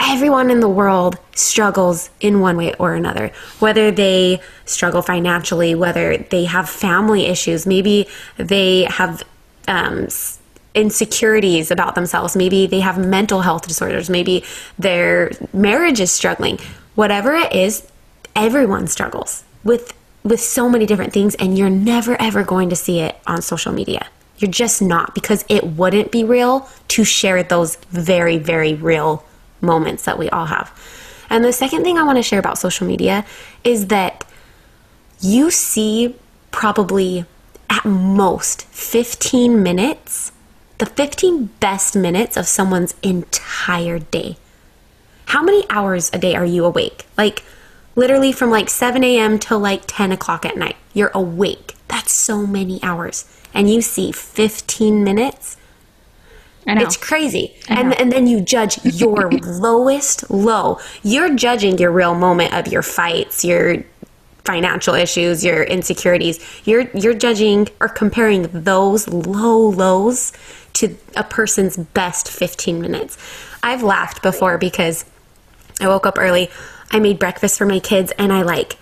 everyone 0.00 0.50
in 0.50 0.60
the 0.60 0.68
world 0.68 1.16
struggles 1.34 2.10
in 2.20 2.40
one 2.40 2.56
way 2.56 2.74
or 2.74 2.94
another. 2.94 3.30
Whether 3.60 3.90
they 3.90 4.40
struggle 4.64 5.02
financially, 5.02 5.74
whether 5.76 6.16
they 6.16 6.44
have 6.46 6.68
family 6.68 7.26
issues, 7.26 7.66
maybe 7.66 8.08
they 8.36 8.84
have 8.84 9.22
um, 9.68 10.08
insecurities 10.74 11.70
about 11.70 11.94
themselves, 11.94 12.36
maybe 12.36 12.66
they 12.66 12.80
have 12.80 12.98
mental 12.98 13.40
health 13.40 13.66
disorders, 13.66 14.08
maybe 14.10 14.44
their 14.78 15.32
marriage 15.52 16.00
is 16.00 16.12
struggling. 16.12 16.58
Whatever 16.94 17.34
it 17.34 17.52
is, 17.52 17.86
everyone 18.36 18.86
struggles 18.86 19.44
with 19.64 19.94
with 20.24 20.40
so 20.40 20.68
many 20.68 20.84
different 20.84 21.12
things 21.12 21.34
and 21.36 21.56
you're 21.56 21.70
never 21.70 22.20
ever 22.20 22.44
going 22.44 22.68
to 22.68 22.76
see 22.76 23.00
it 23.00 23.16
on 23.26 23.40
social 23.40 23.72
media. 23.72 24.06
You're 24.38 24.50
just 24.50 24.82
not 24.82 25.14
because 25.14 25.44
it 25.48 25.64
wouldn't 25.64 26.12
be 26.12 26.22
real 26.22 26.68
to 26.88 27.04
share 27.04 27.42
those 27.42 27.76
very 27.90 28.38
very 28.38 28.74
real 28.74 29.24
moments 29.60 30.04
that 30.04 30.18
we 30.18 30.28
all 30.30 30.46
have. 30.46 30.72
And 31.30 31.44
the 31.44 31.52
second 31.52 31.82
thing 31.82 31.98
I 31.98 32.04
want 32.04 32.16
to 32.16 32.22
share 32.22 32.38
about 32.38 32.58
social 32.58 32.86
media 32.86 33.24
is 33.64 33.88
that 33.88 34.24
you 35.20 35.50
see 35.50 36.14
probably 36.50 37.24
at 37.68 37.84
most 37.84 38.62
15 38.66 39.62
minutes, 39.62 40.32
the 40.78 40.86
15 40.86 41.46
best 41.60 41.96
minutes 41.96 42.36
of 42.36 42.46
someone's 42.46 42.94
entire 43.02 43.98
day. 43.98 44.36
How 45.26 45.42
many 45.42 45.64
hours 45.68 46.10
a 46.12 46.18
day 46.18 46.34
are 46.34 46.44
you 46.44 46.64
awake? 46.64 47.06
Like, 47.16 47.44
literally 47.96 48.30
from 48.32 48.50
like 48.50 48.70
7 48.70 49.02
a.m. 49.02 49.38
till 49.38 49.58
like 49.58 49.82
10 49.86 50.12
o'clock 50.12 50.46
at 50.46 50.56
night. 50.56 50.76
You're 50.94 51.10
awake. 51.14 51.74
That's 51.88 52.12
so 52.12 52.46
many 52.46 52.80
hours. 52.82 53.24
And 53.52 53.68
you 53.68 53.82
see 53.82 54.12
15 54.12 55.02
minutes. 55.02 55.56
It's 56.82 56.96
crazy. 56.96 57.56
And, 57.68 57.98
and 57.98 58.12
then 58.12 58.26
you 58.26 58.40
judge 58.40 58.84
your 58.84 59.30
lowest 59.42 60.30
low. 60.30 60.78
You're 61.02 61.34
judging 61.34 61.78
your 61.78 61.90
real 61.90 62.14
moment 62.14 62.54
of 62.54 62.68
your 62.68 62.82
fights, 62.82 63.44
your 63.44 63.84
financial 64.44 64.94
issues, 64.94 65.44
your 65.44 65.62
insecurities. 65.62 66.38
You're 66.64 66.88
you're 66.94 67.14
judging 67.14 67.68
or 67.80 67.88
comparing 67.88 68.48
those 68.52 69.08
low 69.08 69.58
lows 69.70 70.32
to 70.74 70.96
a 71.16 71.24
person's 71.24 71.76
best 71.76 72.30
15 72.30 72.80
minutes. 72.80 73.18
I've 73.62 73.82
laughed 73.82 74.22
before 74.22 74.58
because 74.58 75.04
I 75.80 75.88
woke 75.88 76.06
up 76.06 76.18
early. 76.18 76.50
I 76.90 77.00
made 77.00 77.18
breakfast 77.18 77.58
for 77.58 77.66
my 77.66 77.80
kids 77.80 78.12
and 78.18 78.32
I 78.32 78.42
like 78.42 78.76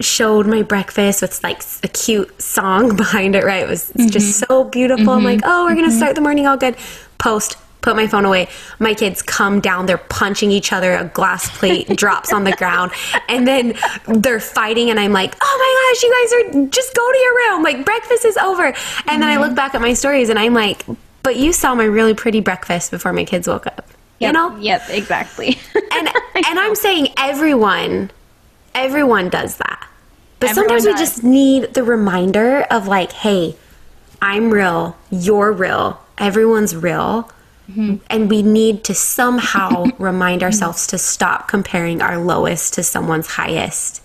showed 0.00 0.46
my 0.46 0.62
breakfast 0.62 1.22
with 1.22 1.42
like 1.42 1.62
a 1.82 1.88
cute 1.88 2.40
song 2.40 2.96
behind 2.96 3.34
it, 3.34 3.44
right? 3.44 3.62
It 3.62 3.68
was 3.68 3.90
it's 3.90 4.10
just 4.10 4.42
mm-hmm. 4.42 4.52
so 4.52 4.64
beautiful. 4.64 5.10
I'm 5.10 5.24
like, 5.24 5.40
mm-hmm. 5.40 5.50
oh, 5.50 5.64
we're 5.64 5.74
going 5.74 5.84
to 5.84 5.90
mm-hmm. 5.90 5.98
start 5.98 6.14
the 6.14 6.20
morning 6.20 6.46
all 6.46 6.56
good. 6.56 6.76
Post, 7.18 7.56
put 7.82 7.96
my 7.96 8.06
phone 8.06 8.24
away. 8.24 8.48
My 8.78 8.94
kids 8.94 9.20
come 9.20 9.60
down, 9.60 9.86
they're 9.86 9.98
punching 9.98 10.50
each 10.50 10.72
other. 10.72 10.94
A 10.94 11.04
glass 11.04 11.50
plate 11.58 11.88
drops 11.96 12.32
on 12.32 12.44
the 12.44 12.52
ground. 12.52 12.92
And 13.28 13.46
then 13.46 13.74
they're 14.06 14.40
fighting. 14.40 14.88
And 14.90 14.98
I'm 14.98 15.12
like, 15.12 15.34
oh 15.40 15.56
my 15.58 15.92
gosh, 15.92 16.02
you 16.02 16.54
guys 16.54 16.64
are 16.64 16.68
just 16.70 16.94
go 16.94 17.12
to 17.12 17.18
your 17.18 17.34
room. 17.34 17.62
Like, 17.62 17.84
breakfast 17.84 18.24
is 18.24 18.36
over. 18.38 18.66
And 19.06 19.22
then 19.22 19.24
I 19.24 19.36
look 19.36 19.54
back 19.54 19.74
at 19.74 19.80
my 19.80 19.92
stories 19.94 20.30
and 20.30 20.38
I'm 20.38 20.54
like, 20.54 20.84
but 21.22 21.36
you 21.36 21.52
saw 21.52 21.74
my 21.74 21.84
really 21.84 22.14
pretty 22.14 22.40
breakfast 22.40 22.90
before 22.90 23.12
my 23.12 23.24
kids 23.24 23.46
woke 23.46 23.66
up. 23.66 23.86
You 24.18 24.32
know? 24.32 24.56
Yep, 24.56 24.82
exactly. 24.90 25.58
and 25.74 26.08
and 26.08 26.58
I'm 26.58 26.76
saying 26.76 27.08
everyone, 27.16 28.10
everyone 28.74 29.28
does 29.28 29.56
that. 29.56 29.88
But 30.38 30.50
Everyone 30.50 30.68
sometimes 30.68 30.86
we 30.86 30.92
just 30.94 31.24
need 31.24 31.74
the 31.74 31.82
reminder 31.82 32.62
of 32.70 32.86
like, 32.86 33.12
hey, 33.12 33.56
I'm 34.20 34.52
real, 34.52 34.96
you're 35.10 35.52
real, 35.52 36.00
everyone's 36.18 36.76
real. 36.76 37.30
Mm-hmm. 37.70 37.96
And 38.10 38.28
we 38.28 38.42
need 38.42 38.84
to 38.84 38.94
somehow 38.94 39.84
remind 39.98 40.42
ourselves 40.42 40.86
to 40.88 40.98
stop 40.98 41.48
comparing 41.48 42.02
our 42.02 42.18
lowest 42.18 42.74
to 42.74 42.82
someone's 42.82 43.26
highest. 43.28 44.02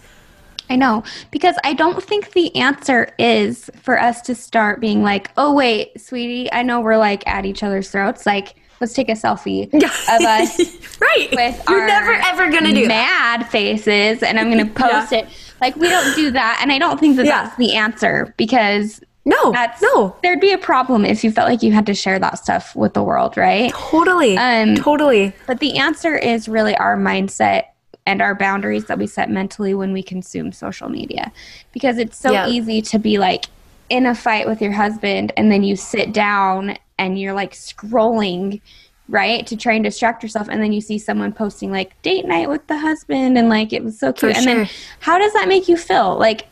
I 0.69 0.75
know 0.75 1.03
because 1.31 1.55
I 1.63 1.73
don't 1.73 2.03
think 2.03 2.33
the 2.33 2.53
answer 2.55 3.09
is 3.17 3.69
for 3.81 3.99
us 3.99 4.21
to 4.23 4.35
start 4.35 4.81
being 4.81 5.01
like, 5.01 5.31
"Oh 5.37 5.53
wait, 5.53 5.99
sweetie, 5.99 6.51
I 6.51 6.61
know 6.63 6.81
we're 6.81 6.97
like 6.97 7.25
at 7.25 7.45
each 7.45 7.63
other's 7.63 7.89
throats. 7.89 8.25
Like, 8.25 8.55
let's 8.81 8.93
take 8.93 9.07
a 9.07 9.13
selfie 9.13 9.73
of 9.73 9.81
us 10.21 10.59
right. 10.99 11.29
with 11.31 11.63
You're 11.69 11.81
our 11.81 11.87
never 11.87 12.11
ever 12.13 12.51
gonna 12.51 12.73
do 12.73 12.85
that. 12.87 13.39
mad 13.39 13.49
faces, 13.49 14.21
and 14.21 14.37
I'm 14.37 14.51
going 14.51 14.65
to 14.67 14.73
post 14.73 15.13
it." 15.13 15.27
Like, 15.61 15.75
we 15.77 15.87
don't 15.89 16.13
do 16.15 16.31
that, 16.31 16.59
and 16.61 16.71
I 16.71 16.77
don't 16.77 16.99
think 16.99 17.15
that 17.15 17.25
Yeah. 17.25 17.43
that's 17.45 17.57
the 17.57 17.73
answer 17.75 18.33
because 18.37 19.01
No, 19.27 19.51
That's 19.51 19.81
no, 19.81 20.15
There'd 20.23 20.39
be 20.39 20.53
a 20.53 20.57
problem 20.57 21.03
if 21.03 21.21
you 21.21 21.31
felt 21.31 21.49
like 21.49 21.61
you 21.61 21.73
had 21.73 21.85
to 21.87 21.93
share 21.93 22.17
that 22.17 22.37
stuff 22.39 22.73
with 22.77 22.93
the 22.93 23.03
world, 23.03 23.35
right? 23.35 23.71
totally, 23.73 24.37
Um, 24.37 24.75
totally. 24.75 25.33
But 25.45 25.59
the 25.59 25.77
answer 25.77 26.15
is 26.15 26.47
really 26.47 26.75
our 26.77 26.95
mindset 26.95 27.65
and 28.05 28.21
our 28.21 28.33
boundaries 28.33 28.85
that 28.85 28.97
we 28.97 29.05
set 29.05 29.29
mentally 29.29 29.73
when 29.73 29.91
we 29.91 30.01
consume 30.01 30.53
social 30.53 30.87
media. 30.87 31.33
Because 31.73 31.97
it's 31.97 32.15
so 32.17 32.31
Yeah. 32.31 32.47
easy 32.47 32.81
to 32.83 32.97
be 32.99 33.17
like 33.17 33.47
in 33.89 34.05
a 34.05 34.15
fight 34.15 34.47
with 34.47 34.61
your 34.61 34.71
husband 34.71 35.33
and 35.35 35.51
then 35.51 35.61
you 35.61 35.75
sit 35.75 36.13
down 36.13 36.77
and 36.97 37.19
you're 37.19 37.33
like 37.33 37.51
scrolling, 37.51 38.61
right? 39.09 39.45
To 39.47 39.57
try 39.57 39.73
and 39.73 39.83
distract 39.83 40.23
yourself 40.23 40.47
and 40.49 40.61
then 40.63 40.71
you 40.71 40.79
see 40.79 40.97
someone 40.97 41.33
posting 41.33 41.69
like 41.69 42.01
date 42.01 42.25
night 42.25 42.47
with 42.47 42.65
the 42.67 42.77
husband 42.77 43.37
and 43.37 43.49
like 43.49 43.73
it 43.73 43.83
was 43.83 43.99
so 43.99 44.13
cute. 44.13 44.31
For 44.31 44.37
and 44.37 44.47
then 44.47 44.69
how 45.01 45.17
does 45.17 45.33
that 45.33 45.49
make 45.49 45.67
you 45.67 45.75
feel? 45.75 46.17
Like 46.17 46.47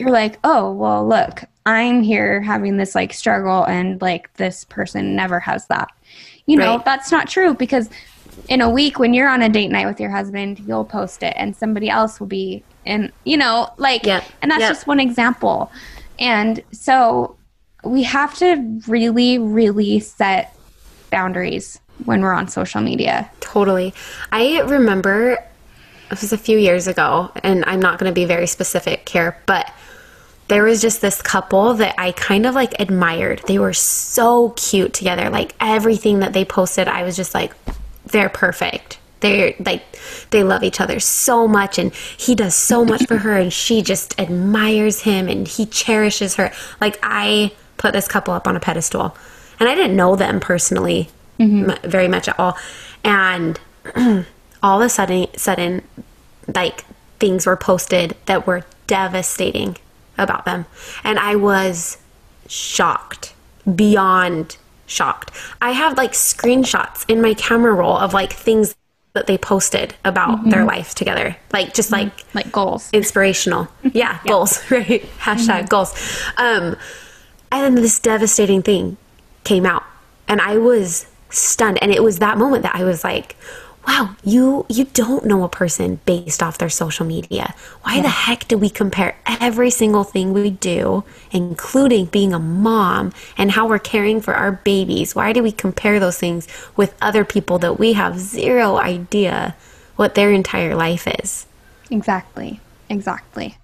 you're 0.00 0.10
like, 0.10 0.40
oh, 0.42 0.72
well, 0.72 1.06
look, 1.06 1.44
I'm 1.66 2.02
here 2.02 2.40
having 2.40 2.76
this 2.76 2.94
like 2.94 3.12
struggle, 3.12 3.64
and 3.64 4.00
like 4.00 4.32
this 4.34 4.64
person 4.64 5.14
never 5.14 5.40
has 5.40 5.66
that. 5.66 5.88
You 6.46 6.56
know, 6.56 6.76
Right. 6.76 6.84
that's 6.84 7.12
not 7.12 7.28
true 7.28 7.54
because 7.54 7.88
in 8.48 8.60
a 8.60 8.68
week 8.70 8.98
when 8.98 9.14
you're 9.14 9.28
on 9.28 9.42
a 9.42 9.48
date 9.48 9.70
night 9.70 9.86
with 9.86 10.00
your 10.00 10.10
husband, 10.10 10.58
you'll 10.60 10.84
post 10.84 11.22
it, 11.22 11.34
and 11.36 11.54
somebody 11.54 11.88
else 11.88 12.18
will 12.18 12.26
be 12.26 12.64
in, 12.84 13.12
you 13.24 13.36
know, 13.36 13.68
like, 13.76 14.04
Yep. 14.04 14.24
and 14.42 14.50
that's 14.50 14.60
Yep. 14.62 14.70
just 14.70 14.86
one 14.86 14.98
example. 14.98 15.70
And 16.18 16.62
so 16.72 17.36
we 17.84 18.02
have 18.02 18.34
to 18.38 18.80
really, 18.88 19.38
really 19.38 20.00
set 20.00 20.54
boundaries 21.10 21.78
when 22.04 22.22
we're 22.22 22.32
on 22.32 22.48
social 22.48 22.80
media. 22.80 23.30
Totally. 23.40 23.92
I 24.32 24.60
remember 24.60 25.32
it 25.32 26.20
was 26.20 26.32
a 26.32 26.38
few 26.38 26.58
years 26.58 26.86
ago, 26.86 27.30
and 27.44 27.64
I'm 27.66 27.80
not 27.80 27.98
going 27.98 28.10
to 28.10 28.14
be 28.14 28.24
very 28.24 28.46
specific 28.46 29.08
here, 29.08 29.36
but 29.46 29.70
there 30.50 30.64
was 30.64 30.82
just 30.82 31.00
this 31.00 31.22
couple 31.22 31.74
that 31.74 31.94
I 31.96 32.10
kind 32.10 32.44
of 32.44 32.56
like 32.56 32.74
admired. 32.80 33.40
They 33.46 33.60
were 33.60 33.72
so 33.72 34.50
cute 34.50 34.92
together. 34.92 35.30
Like 35.30 35.54
everything 35.60 36.18
that 36.18 36.32
they 36.32 36.44
posted, 36.44 36.88
I 36.88 37.04
was 37.04 37.14
just 37.14 37.34
like, 37.34 37.54
they're 38.06 38.28
perfect. 38.28 38.98
They're 39.20 39.54
like, 39.64 39.84
they 40.30 40.42
love 40.42 40.64
each 40.64 40.80
other 40.80 40.98
so 40.98 41.46
much, 41.46 41.78
and 41.78 41.94
he 41.94 42.34
does 42.34 42.56
so 42.56 42.84
much 42.84 43.06
for 43.06 43.18
her, 43.18 43.36
and 43.36 43.52
she 43.52 43.80
just 43.80 44.18
admires 44.18 45.02
him, 45.02 45.28
and 45.28 45.46
he 45.46 45.66
cherishes 45.66 46.34
her. 46.34 46.50
Like, 46.80 46.98
I 47.02 47.52
put 47.76 47.92
this 47.92 48.08
couple 48.08 48.34
up 48.34 48.48
on 48.48 48.56
a 48.56 48.60
pedestal, 48.60 49.16
and 49.60 49.68
I 49.68 49.74
didn't 49.74 49.94
know 49.94 50.16
them 50.16 50.40
personally 50.40 51.10
mm-hmm. 51.38 51.70
m- 51.70 51.78
very 51.90 52.08
much 52.08 52.28
at 52.28 52.40
all. 52.40 52.56
And 53.04 53.60
all 54.62 54.80
of 54.80 54.86
a 54.86 54.88
sudden, 54.88 55.28
sudden, 55.36 55.82
like 56.52 56.84
things 57.20 57.46
were 57.46 57.56
posted 57.56 58.16
that 58.24 58.46
were 58.46 58.64
devastating 58.86 59.76
about 60.22 60.44
them, 60.44 60.66
and 61.04 61.18
I 61.18 61.36
was 61.36 61.98
shocked 62.48 63.34
beyond 63.74 64.56
shocked. 64.86 65.30
I 65.60 65.70
have 65.72 65.96
like 65.96 66.12
screenshots 66.12 67.04
in 67.08 67.22
my 67.22 67.34
camera 67.34 67.72
roll 67.72 67.96
of 67.96 68.12
like 68.12 68.32
things 68.32 68.74
that 69.12 69.26
they 69.26 69.38
posted 69.38 69.94
about 70.04 70.38
mm-hmm. 70.38 70.50
their 70.50 70.64
life 70.64 70.94
together, 70.94 71.36
like 71.52 71.74
just 71.74 71.90
like 71.90 72.16
mm-hmm. 72.16 72.38
Like 72.38 72.52
goals. 72.52 72.90
inspirational. 72.92 73.68
Yeah, 73.92 74.20
goals, 74.26 74.62
right? 74.70 75.02
Hashtag 75.18 75.62
mm-hmm. 75.62 75.66
goals. 75.66 75.94
Um, 76.36 76.76
and 77.52 77.64
then 77.64 77.74
this 77.74 77.98
devastating 77.98 78.62
thing 78.62 78.96
came 79.44 79.66
out, 79.66 79.82
and 80.28 80.40
I 80.40 80.58
was 80.58 81.06
stunned. 81.30 81.78
And 81.82 81.92
it 81.92 82.02
was 82.02 82.18
that 82.18 82.38
moment 82.38 82.62
that 82.62 82.76
I 82.76 82.84
was 82.84 83.02
like, 83.02 83.36
"Wow, 83.86 84.16
you 84.22 84.66
you 84.68 84.84
don't 84.84 85.24
know 85.24 85.42
a 85.44 85.48
person 85.48 86.00
based 86.04 86.42
off 86.42 86.58
their 86.58 86.68
social 86.68 87.06
media. 87.06 87.54
Why 87.82 88.00
the 88.00 88.08
heck 88.08 88.46
do 88.48 88.58
we 88.58 88.70
compare 88.70 89.16
every 89.26 89.70
single 89.70 90.04
thing 90.04 90.32
we 90.32 90.50
do, 90.50 91.04
including 91.30 92.06
being 92.06 92.32
a 92.32 92.38
mom 92.38 93.12
and 93.36 93.52
how 93.52 93.66
we're 93.66 93.78
caring 93.78 94.20
for 94.20 94.34
our 94.34 94.52
babies? 94.52 95.14
Why 95.14 95.32
do 95.32 95.42
we 95.42 95.52
compare 95.52 95.98
those 95.98 96.18
things 96.18 96.46
with 96.76 96.94
other 97.00 97.24
people 97.24 97.58
that 97.60 97.78
we 97.78 97.94
have 97.94 98.18
zero 98.18 98.76
idea 98.76 99.56
what 99.96 100.14
their 100.14 100.30
entire 100.30 100.74
life 100.74 101.06
is?" 101.20 101.46
Exactly. 101.90 102.60
Exactly. 102.88 103.56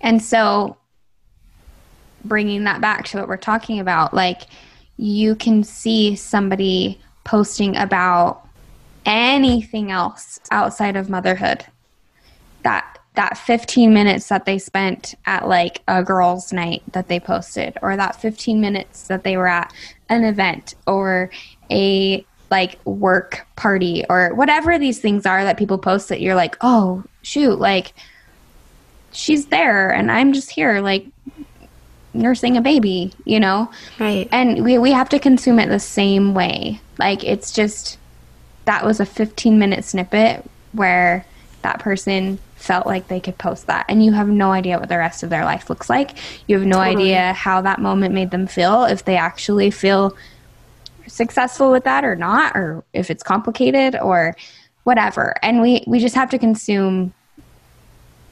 And 0.00 0.22
so 0.22 0.76
bringing 2.24 2.64
that 2.64 2.80
back 2.80 3.06
to 3.06 3.18
what 3.18 3.28
we're 3.28 3.36
talking 3.36 3.80
about, 3.80 4.12
like 4.12 4.42
you 4.96 5.34
can 5.34 5.64
see 5.64 6.14
somebody 6.16 7.00
posting 7.24 7.76
about 7.76 8.46
anything 9.04 9.90
else 9.90 10.40
outside 10.50 10.96
of 10.96 11.08
motherhood. 11.08 11.66
That 12.62 12.98
that 13.14 13.36
15 13.36 13.92
minutes 13.92 14.28
that 14.28 14.44
they 14.44 14.58
spent 14.58 15.14
at 15.26 15.48
like 15.48 15.82
a 15.88 16.02
girls' 16.02 16.52
night 16.52 16.82
that 16.92 17.08
they 17.08 17.18
posted 17.18 17.76
or 17.82 17.96
that 17.96 18.20
15 18.20 18.60
minutes 18.60 19.08
that 19.08 19.24
they 19.24 19.36
were 19.36 19.48
at 19.48 19.72
an 20.08 20.24
event 20.24 20.74
or 20.86 21.30
a 21.70 22.24
like 22.50 22.84
work 22.84 23.46
party 23.56 24.04
or 24.08 24.34
whatever 24.34 24.78
these 24.78 25.00
things 25.00 25.24
are 25.24 25.44
that 25.44 25.56
people 25.56 25.78
post 25.78 26.08
that 26.08 26.20
you're 26.20 26.34
like, 26.34 26.56
"Oh, 26.60 27.04
shoot, 27.22 27.58
like 27.58 27.92
she's 29.12 29.46
there 29.46 29.90
and 29.90 30.10
I'm 30.10 30.32
just 30.32 30.50
here 30.50 30.80
like 30.80 31.06
nursing 32.12 32.56
a 32.56 32.60
baby, 32.60 33.12
you 33.24 33.38
know?" 33.38 33.70
Right. 33.98 34.28
And 34.32 34.64
we 34.64 34.78
we 34.78 34.92
have 34.92 35.08
to 35.10 35.18
consume 35.18 35.58
it 35.58 35.68
the 35.68 35.80
same 35.80 36.34
way. 36.34 36.80
Like 36.98 37.22
it's 37.24 37.52
just 37.52 37.98
that 38.64 38.84
was 38.84 39.00
a 39.00 39.06
15 39.06 39.58
minute 39.58 39.84
snippet 39.84 40.48
where 40.72 41.24
that 41.62 41.80
person 41.80 42.38
felt 42.56 42.86
like 42.86 43.08
they 43.08 43.20
could 43.20 43.38
post 43.38 43.66
that 43.66 43.86
and 43.88 44.04
you 44.04 44.12
have 44.12 44.28
no 44.28 44.52
idea 44.52 44.78
what 44.78 44.88
the 44.88 44.98
rest 44.98 45.22
of 45.22 45.30
their 45.30 45.44
life 45.44 45.70
looks 45.70 45.88
like. 45.88 46.16
You 46.46 46.58
have 46.58 46.66
no 46.66 46.76
Totally. 46.76 47.14
idea 47.14 47.32
how 47.32 47.62
that 47.62 47.80
moment 47.80 48.14
made 48.14 48.30
them 48.30 48.46
feel 48.46 48.84
if 48.84 49.04
they 49.04 49.16
actually 49.16 49.70
feel 49.70 50.16
successful 51.06 51.70
with 51.70 51.84
that 51.84 52.04
or 52.04 52.16
not 52.16 52.54
or 52.54 52.84
if 52.92 53.10
it's 53.10 53.22
complicated 53.22 53.96
or 53.96 54.36
whatever. 54.84 55.34
And 55.42 55.62
we 55.62 55.84
we 55.86 55.98
just 55.98 56.14
have 56.14 56.30
to 56.30 56.38
consume 56.38 57.14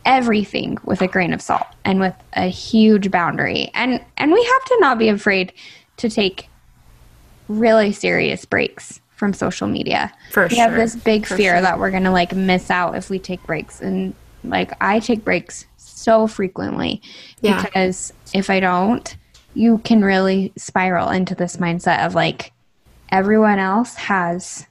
everything 0.05 0.79
with 0.85 1.03
a 1.03 1.09
grain 1.09 1.33
of 1.33 1.43
salt 1.43 1.67
and 1.85 2.01
with 2.01 2.15
a 2.35 2.49
huge 2.49 3.11
boundary. 3.11 3.71
And 3.75 4.05
and 4.17 4.31
we 4.31 4.45
have 4.45 4.65
to 4.67 4.77
not 4.81 4.99
be 4.99 5.09
afraid 5.09 5.53
to 5.99 6.09
take 6.11 6.49
really 7.49 7.93
serious 7.93 8.45
breaks 8.45 9.01
from 9.19 9.33
social 9.35 9.67
media. 9.67 10.13
For 10.31 10.47
we 10.47 10.57
have 10.57 10.75
this 10.75 10.95
big 10.97 11.27
For 11.27 11.37
fear 11.37 11.55
sure. 11.55 11.63
that 11.63 11.79
we're 11.79 11.91
going 11.91 12.05
to 12.05 12.11
like 12.13 12.35
miss 12.35 12.71
out 12.71 12.97
if 12.97 13.11
we 13.11 13.19
take 13.19 13.43
breaks 13.43 13.81
and 13.83 14.15
like 14.45 14.73
I 14.81 15.01
take 15.01 15.25
breaks 15.25 15.67
so 15.77 16.27
frequently 16.29 17.03
Yeah. 17.41 17.63
because 17.63 18.13
if 18.33 18.49
I 18.49 18.61
don't, 18.61 19.15
you 19.55 19.79
can 19.79 20.03
really 20.05 20.53
spiral 20.57 21.11
into 21.11 21.35
this 21.35 21.57
mindset 21.57 22.07
of 22.07 22.15
like 22.15 22.53
everyone 23.11 23.59
else 23.59 23.95
has 23.97 24.67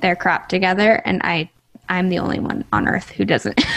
their 0.00 0.14
crap 0.14 0.48
together 0.50 1.00
and 1.04 1.22
I 1.24 1.50
I'm 1.88 2.08
the 2.10 2.18
only 2.20 2.38
one 2.38 2.64
on 2.72 2.86
earth 2.86 3.10
who 3.10 3.24
doesn't. 3.24 3.60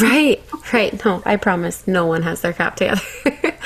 Right, 0.00 0.40
right. 0.72 1.04
No, 1.04 1.22
I 1.26 1.34
promise 1.34 1.88
no 1.88 2.06
one 2.06 2.22
has 2.22 2.40
their 2.40 2.52
crap 2.52 2.76
together. 2.76 3.02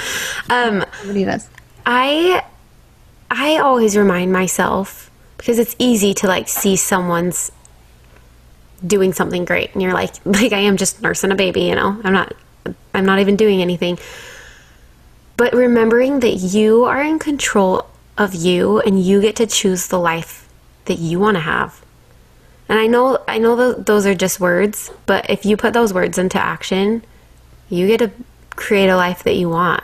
um, 0.49 0.83
Nobody 1.03 1.25
does. 1.27 1.51
I 1.85 2.43
I 3.31 3.59
always 3.59 3.99
remind 3.99 4.33
myself 4.33 5.06
because 5.37 5.59
it's 5.59 5.77
easy 5.79 6.15
to 6.15 6.27
like 6.27 6.49
see 6.49 6.77
someone's 6.77 7.53
doing 8.87 9.13
something 9.13 9.45
great 9.45 9.73
and 9.73 9.83
you're 9.83 9.95
like 9.95 10.15
like 10.25 10.53
I 10.53 10.59
am 10.59 10.77
just 10.77 11.03
nursing 11.03 11.33
a 11.33 11.35
baby, 11.35 11.63
you 11.63 11.75
know. 11.75 12.01
I'm 12.05 12.13
not 12.13 12.35
I'm 12.95 13.05
not 13.05 13.21
even 13.21 13.37
doing 13.37 13.61
anything. 13.61 13.99
But 15.37 15.53
remembering 15.53 16.21
that 16.21 16.37
you 16.37 16.85
are 16.85 17.03
in 17.03 17.19
control 17.19 17.87
of 18.17 18.35
you 18.35 18.81
and 18.81 19.03
you 19.03 19.21
get 19.21 19.37
to 19.37 19.47
choose 19.47 19.89
the 19.89 19.99
life 19.99 20.49
that 20.87 20.99
you 20.99 21.19
want 21.19 21.37
to 21.37 21.43
have. 21.43 21.85
And 22.69 22.79
I 22.79 22.87
know 22.87 23.23
I 23.29 23.39
know 23.39 23.75
th- 23.75 23.87
those 23.87 24.07
are 24.07 24.15
just 24.15 24.41
words, 24.41 24.91
but 25.05 25.29
if 25.31 25.45
you 25.45 25.57
put 25.57 25.73
those 25.73 25.93
words 25.93 26.19
into 26.19 26.43
action, 26.43 27.05
you 27.69 27.87
get 27.87 27.99
to 27.99 28.11
create 28.51 28.89
a 28.89 28.97
life 28.97 29.23
that 29.25 29.35
you 29.35 29.51
want. 29.51 29.83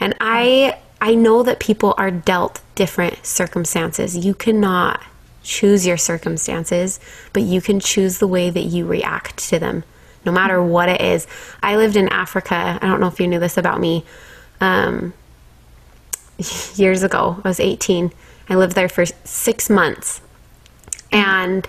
And 0.00 0.14
I 0.20 0.78
I 1.02 1.16
know 1.16 1.42
that 1.42 1.58
people 1.58 1.94
are 1.98 2.12
dealt 2.12 2.60
different 2.76 3.26
circumstances. 3.26 4.16
You 4.16 4.34
cannot 4.34 5.02
choose 5.42 5.84
your 5.84 5.96
circumstances, 5.96 7.00
but 7.32 7.42
you 7.42 7.60
can 7.60 7.80
choose 7.80 8.18
the 8.18 8.28
way 8.28 8.50
that 8.50 8.66
you 8.66 8.86
react 8.86 9.36
to 9.48 9.58
them, 9.58 9.82
no 10.24 10.30
matter 10.30 10.62
what 10.62 10.88
it 10.88 11.00
is. 11.00 11.26
I 11.60 11.74
lived 11.74 11.96
in 11.96 12.08
Africa. 12.10 12.78
I 12.80 12.86
don't 12.86 13.00
know 13.00 13.08
if 13.08 13.18
you 13.18 13.26
knew 13.26 13.40
this 13.40 13.56
about 13.56 13.80
me. 13.80 14.04
Um, 14.60 15.12
years 16.76 17.02
ago, 17.02 17.40
I 17.42 17.48
was 17.48 17.58
18. 17.58 18.12
I 18.48 18.54
lived 18.54 18.76
there 18.76 18.88
for 18.88 19.04
six 19.04 19.68
months. 19.68 20.20
And 21.10 21.68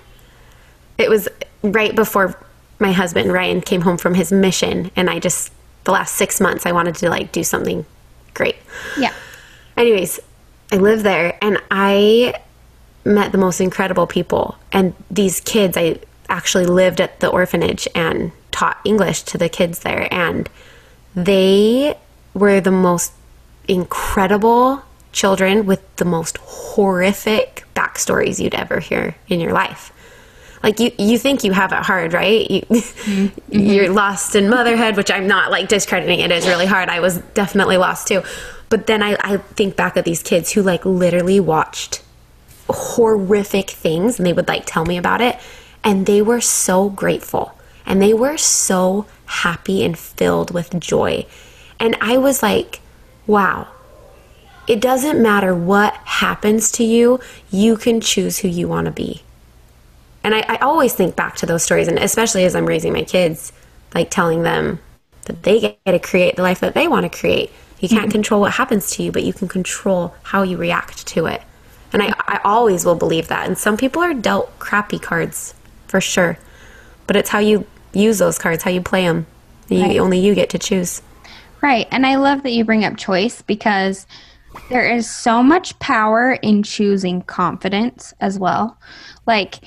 it 0.96 1.10
was 1.10 1.28
right 1.60 1.96
before 1.96 2.38
my 2.78 2.92
husband 2.92 3.32
Ryan 3.32 3.62
came 3.62 3.80
home 3.80 3.96
from 3.96 4.14
his 4.14 4.30
mission 4.30 4.92
and 4.94 5.10
I 5.10 5.18
just 5.18 5.52
the 5.84 5.92
last 5.92 6.14
6 6.14 6.40
months 6.40 6.66
I 6.66 6.72
wanted 6.72 6.94
to 6.96 7.10
like 7.10 7.32
do 7.32 7.42
something 7.42 7.84
great. 8.34 8.56
Yeah. 8.98 9.12
Anyways, 9.76 10.20
I 10.72 10.76
lived 10.76 11.04
there 11.04 11.38
and 11.40 11.60
I 11.70 12.34
met 13.04 13.32
the 13.32 13.38
most 13.38 13.60
incredible 13.60 14.06
people 14.06 14.56
and 14.72 14.94
these 15.10 15.40
kids 15.40 15.76
I 15.76 16.00
actually 16.28 16.66
lived 16.66 17.00
at 17.00 17.20
the 17.20 17.28
orphanage 17.28 17.86
and 17.94 18.32
taught 18.50 18.78
English 18.84 19.22
to 19.24 19.38
the 19.38 19.48
kids 19.48 19.80
there 19.80 20.08
and 20.12 20.48
they 21.14 21.96
were 22.32 22.60
the 22.60 22.70
most 22.70 23.12
incredible 23.68 24.82
children 25.12 25.64
with 25.64 25.80
the 25.96 26.04
most 26.04 26.38
horrific 26.38 27.64
backstories 27.74 28.42
you'd 28.42 28.54
ever 28.54 28.80
hear 28.80 29.14
in 29.28 29.40
your 29.40 29.52
life. 29.52 29.92
Like 30.64 30.80
you, 30.80 30.92
you 30.98 31.18
think 31.18 31.44
you 31.44 31.52
have 31.52 31.72
it 31.72 31.80
hard, 31.80 32.14
right? 32.14 32.50
You, 32.50 32.60
mm-hmm. 32.70 33.58
You're 33.58 33.90
lost 33.90 34.34
in 34.34 34.48
motherhood, 34.48 34.96
which 34.96 35.10
I'm 35.10 35.26
not 35.26 35.50
like 35.50 35.68
discrediting. 35.68 36.20
It 36.20 36.30
is 36.30 36.46
really 36.46 36.64
hard. 36.64 36.88
I 36.88 37.00
was 37.00 37.18
definitely 37.34 37.76
lost 37.76 38.08
too. 38.08 38.22
But 38.70 38.86
then 38.86 39.02
I, 39.02 39.18
I 39.20 39.36
think 39.36 39.76
back 39.76 39.98
at 39.98 40.06
these 40.06 40.22
kids 40.22 40.52
who 40.52 40.62
like 40.62 40.86
literally 40.86 41.38
watched 41.38 42.02
horrific 42.70 43.68
things 43.68 44.18
and 44.18 44.26
they 44.26 44.32
would 44.32 44.48
like 44.48 44.62
tell 44.64 44.86
me 44.86 44.96
about 44.96 45.20
it. 45.20 45.38
And 45.84 46.06
they 46.06 46.22
were 46.22 46.40
so 46.40 46.88
grateful 46.88 47.52
and 47.84 48.00
they 48.00 48.14
were 48.14 48.38
so 48.38 49.04
happy 49.26 49.84
and 49.84 49.98
filled 49.98 50.52
with 50.52 50.80
joy. 50.80 51.26
And 51.78 51.94
I 52.00 52.16
was 52.16 52.42
like, 52.42 52.80
wow, 53.26 53.68
it 54.66 54.80
doesn't 54.80 55.20
matter 55.20 55.54
what 55.54 55.92
happens 56.04 56.70
to 56.72 56.84
you, 56.84 57.20
you 57.50 57.76
can 57.76 58.00
choose 58.00 58.38
who 58.38 58.48
you 58.48 58.66
want 58.66 58.86
to 58.86 58.90
be. 58.92 59.23
And 60.24 60.34
I, 60.34 60.44
I, 60.48 60.56
always 60.56 60.94
think 60.94 61.14
back 61.16 61.36
to 61.36 61.46
those 61.46 61.62
stories, 61.62 61.86
and 61.86 61.98
especially 61.98 62.44
as 62.44 62.56
I'm 62.56 62.66
raising 62.66 62.92
my 62.94 63.04
kids, 63.04 63.52
like 63.94 64.10
telling 64.10 64.42
them 64.42 64.80
that 65.26 65.42
they 65.42 65.60
get 65.60 65.78
to 65.84 65.98
create 65.98 66.36
the 66.36 66.42
life 66.42 66.60
that 66.60 66.74
they 66.74 66.88
want 66.88 67.10
to 67.10 67.18
create. 67.18 67.52
You 67.80 67.88
can't 67.88 68.04
mm-hmm. 68.04 68.12
control 68.12 68.40
what 68.40 68.52
happens 68.52 68.90
to 68.92 69.02
you, 69.02 69.12
but 69.12 69.22
you 69.22 69.32
can 69.32 69.48
control 69.48 70.14
how 70.22 70.42
you 70.42 70.56
react 70.56 71.06
to 71.08 71.26
it. 71.26 71.42
And 71.92 72.02
I, 72.02 72.14
I 72.26 72.40
always 72.44 72.84
will 72.84 72.94
believe 72.94 73.28
that. 73.28 73.46
And 73.46 73.56
some 73.56 73.76
people 73.76 74.02
are 74.02 74.14
dealt 74.14 74.58
crappy 74.58 74.98
cards 74.98 75.54
for 75.86 76.00
sure, 76.00 76.38
but 77.06 77.16
it's 77.16 77.28
how 77.28 77.38
you 77.38 77.66
use 77.92 78.18
those 78.18 78.38
cards, 78.38 78.62
how 78.62 78.70
you 78.70 78.80
play 78.80 79.04
them. 79.04 79.26
You, 79.68 79.82
right. 79.82 79.98
Only 79.98 80.18
you 80.18 80.34
get 80.34 80.50
to 80.50 80.58
choose. 80.58 81.02
Right. 81.62 81.86
And 81.90 82.06
I 82.06 82.16
love 82.16 82.42
that 82.42 82.52
you 82.52 82.64
bring 82.64 82.84
up 82.84 82.96
choice 82.96 83.42
because 83.42 84.06
there 84.68 84.88
is 84.90 85.10
so 85.10 85.42
much 85.42 85.78
power 85.78 86.32
in 86.32 86.62
choosing 86.62 87.22
confidence 87.22 88.12
as 88.20 88.38
well. 88.38 88.78
Like, 89.26 89.60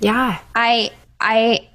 yeah. 0.00 0.40
I 0.54 0.90
I 1.20 1.68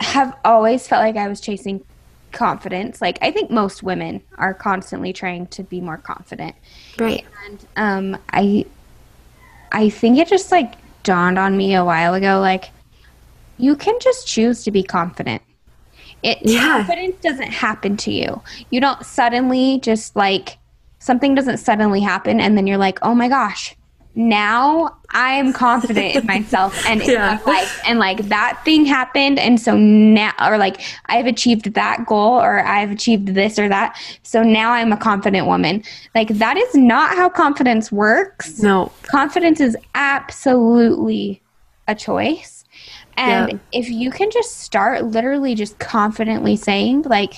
have 0.00 0.36
always 0.44 0.86
felt 0.86 1.02
like 1.02 1.16
I 1.16 1.28
was 1.28 1.40
chasing 1.40 1.84
confidence. 2.32 3.00
Like 3.00 3.18
I 3.22 3.30
think 3.30 3.50
most 3.50 3.82
women 3.82 4.22
are 4.36 4.54
constantly 4.54 5.12
trying 5.12 5.46
to 5.48 5.62
be 5.62 5.80
more 5.80 5.96
confident. 5.96 6.54
Right. 6.98 7.24
And 7.46 7.66
um 7.76 8.20
I 8.32 8.66
I 9.72 9.90
think 9.90 10.18
it 10.18 10.28
just 10.28 10.50
like 10.50 10.74
dawned 11.02 11.38
on 11.38 11.56
me 11.56 11.74
a 11.74 11.84
while 11.84 12.14
ago 12.14 12.40
like 12.40 12.70
you 13.56 13.74
can 13.74 13.98
just 14.00 14.26
choose 14.26 14.62
to 14.64 14.70
be 14.70 14.82
confident. 14.82 15.42
It 16.22 16.38
yeah. 16.42 16.78
confidence 16.78 17.20
doesn't 17.20 17.52
happen 17.52 17.96
to 17.98 18.12
you. 18.12 18.42
You 18.70 18.80
don't 18.80 19.04
suddenly 19.04 19.80
just 19.80 20.16
like 20.16 20.58
something 21.00 21.34
doesn't 21.34 21.58
suddenly 21.58 22.00
happen 22.00 22.40
and 22.40 22.56
then 22.56 22.66
you're 22.66 22.78
like, 22.78 22.98
"Oh 23.02 23.14
my 23.14 23.28
gosh, 23.28 23.76
now 24.18 24.98
I'm 25.10 25.52
confident 25.52 26.16
in 26.16 26.26
myself 26.26 26.84
and 26.88 27.00
in 27.00 27.10
yeah. 27.10 27.40
my 27.46 27.52
life. 27.52 27.80
And 27.86 28.00
like 28.00 28.28
that 28.28 28.60
thing 28.64 28.84
happened. 28.84 29.38
And 29.38 29.60
so 29.60 29.76
now, 29.76 30.32
or 30.44 30.58
like 30.58 30.80
I've 31.06 31.26
achieved 31.26 31.72
that 31.74 32.04
goal 32.04 32.32
or 32.40 32.58
I've 32.58 32.90
achieved 32.90 33.28
this 33.28 33.60
or 33.60 33.68
that. 33.68 33.96
So 34.24 34.42
now 34.42 34.72
I'm 34.72 34.92
a 34.92 34.96
confident 34.96 35.46
woman. 35.46 35.84
Like 36.16 36.28
that 36.28 36.56
is 36.56 36.74
not 36.74 37.16
how 37.16 37.28
confidence 37.28 37.92
works. 37.92 38.60
No. 38.60 38.90
Confidence 39.02 39.60
is 39.60 39.76
absolutely 39.94 41.40
a 41.86 41.94
choice. 41.94 42.64
And 43.16 43.52
yeah. 43.52 43.58
if 43.72 43.88
you 43.88 44.10
can 44.10 44.32
just 44.32 44.58
start 44.58 45.04
literally 45.04 45.54
just 45.54 45.78
confidently 45.78 46.56
saying, 46.56 47.02
like, 47.02 47.34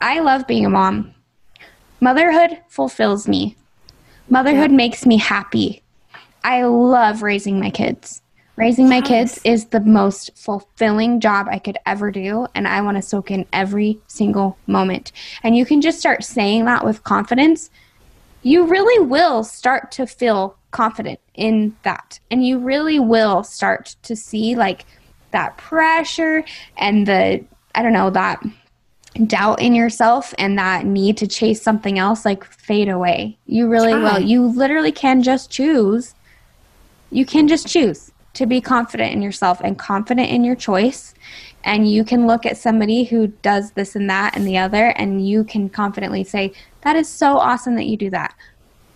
I 0.00 0.20
love 0.20 0.46
being 0.46 0.66
a 0.66 0.70
mom. 0.70 1.14
Motherhood 2.00 2.58
fulfills 2.68 3.26
me. 3.26 3.56
Motherhood 4.28 4.70
yeah. 4.70 4.76
makes 4.76 5.06
me 5.06 5.16
happy. 5.16 5.82
I 6.44 6.64
love 6.64 7.22
raising 7.22 7.60
my 7.60 7.70
kids. 7.70 8.22
Raising 8.56 8.88
my 8.88 9.00
kids 9.00 9.40
is 9.44 9.66
the 9.66 9.80
most 9.80 10.30
fulfilling 10.36 11.20
job 11.20 11.46
I 11.50 11.58
could 11.58 11.78
ever 11.86 12.10
do, 12.10 12.46
and 12.54 12.68
I 12.68 12.82
want 12.82 12.98
to 12.98 13.02
soak 13.02 13.30
in 13.30 13.46
every 13.52 13.98
single 14.08 14.58
moment. 14.66 15.10
And 15.42 15.56
you 15.56 15.64
can 15.64 15.80
just 15.80 15.98
start 15.98 16.22
saying 16.22 16.66
that 16.66 16.84
with 16.84 17.02
confidence. 17.02 17.70
You 18.42 18.66
really 18.66 19.06
will 19.06 19.42
start 19.42 19.90
to 19.92 20.06
feel 20.06 20.56
confident 20.70 21.18
in 21.34 21.74
that. 21.82 22.20
And 22.30 22.46
you 22.46 22.58
really 22.58 23.00
will 23.00 23.42
start 23.42 23.96
to 24.02 24.14
see 24.14 24.54
like 24.54 24.84
that 25.30 25.56
pressure 25.56 26.44
and 26.76 27.06
the, 27.06 27.42
I 27.74 27.82
don't 27.82 27.94
know, 27.94 28.10
that 28.10 28.42
doubt 29.26 29.62
in 29.62 29.74
yourself 29.74 30.34
and 30.38 30.58
that 30.58 30.84
need 30.84 31.16
to 31.18 31.26
chase 31.26 31.62
something 31.62 31.98
else 31.98 32.24
like 32.24 32.44
fade 32.44 32.88
away. 32.88 33.38
You 33.46 33.68
really 33.68 33.94
will. 33.94 34.18
You 34.18 34.46
literally 34.46 34.92
can 34.92 35.22
just 35.22 35.50
choose 35.50 36.14
you 37.12 37.26
can 37.26 37.46
just 37.46 37.68
choose 37.68 38.10
to 38.34 38.46
be 38.46 38.60
confident 38.60 39.12
in 39.12 39.20
yourself 39.20 39.60
and 39.62 39.78
confident 39.78 40.30
in 40.30 40.42
your 40.42 40.56
choice. 40.56 41.14
And 41.64 41.88
you 41.88 42.04
can 42.04 42.26
look 42.26 42.46
at 42.46 42.56
somebody 42.56 43.04
who 43.04 43.28
does 43.28 43.72
this 43.72 43.94
and 43.94 44.08
that 44.10 44.34
and 44.34 44.46
the 44.46 44.58
other, 44.58 44.86
and 44.96 45.26
you 45.26 45.44
can 45.44 45.68
confidently 45.68 46.24
say, 46.24 46.52
That 46.80 46.96
is 46.96 47.08
so 47.08 47.36
awesome 47.36 47.76
that 47.76 47.86
you 47.86 47.96
do 47.96 48.10
that. 48.10 48.34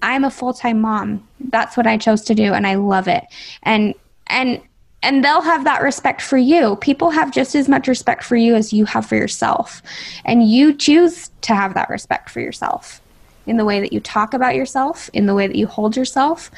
I'm 0.03 0.25
a 0.25 0.31
full 0.31 0.53
time 0.53 0.81
mom. 0.81 1.29
That's 1.39 1.77
what 1.77 1.87
I 1.87 1.97
chose 1.97 2.23
to 2.23 2.35
do, 2.35 2.55
and 2.55 2.67
I 2.67 2.75
love 2.75 3.07
it. 3.07 3.25
And, 3.63 3.95
and, 4.27 4.61
and 5.03 5.23
they'll 5.23 5.43
have 5.43 5.65
that 5.65 5.83
respect 5.83 6.23
for 6.23 6.39
you. 6.39 6.77
People 6.77 7.11
have 7.11 7.31
just 7.31 7.55
as 7.55 7.69
much 7.69 7.87
respect 7.87 8.25
for 8.25 8.37
you 8.37 8.55
as 8.55 8.73
you 8.73 8.87
have 8.87 9.07
for 9.07 9.15
yourself. 9.15 9.83
And 10.25 10.49
you 10.49 10.75
choose 10.75 11.31
to 11.43 11.55
have 11.55 11.75
that 11.75 11.91
respect 11.91 12.31
for 12.31 12.41
yourself 12.41 13.01
in 13.47 13.59
the 13.59 13.65
way 13.65 13.79
that 13.79 13.93
you 13.93 14.01
talk 14.01 14.35
about 14.35 14.57
yourself, 14.57 15.09
in 15.13 15.27
the 15.27 15.35
way 15.35 15.47
that 15.47 15.55
you 15.55 15.69
hold 15.69 15.97
yourself, 15.97 16.51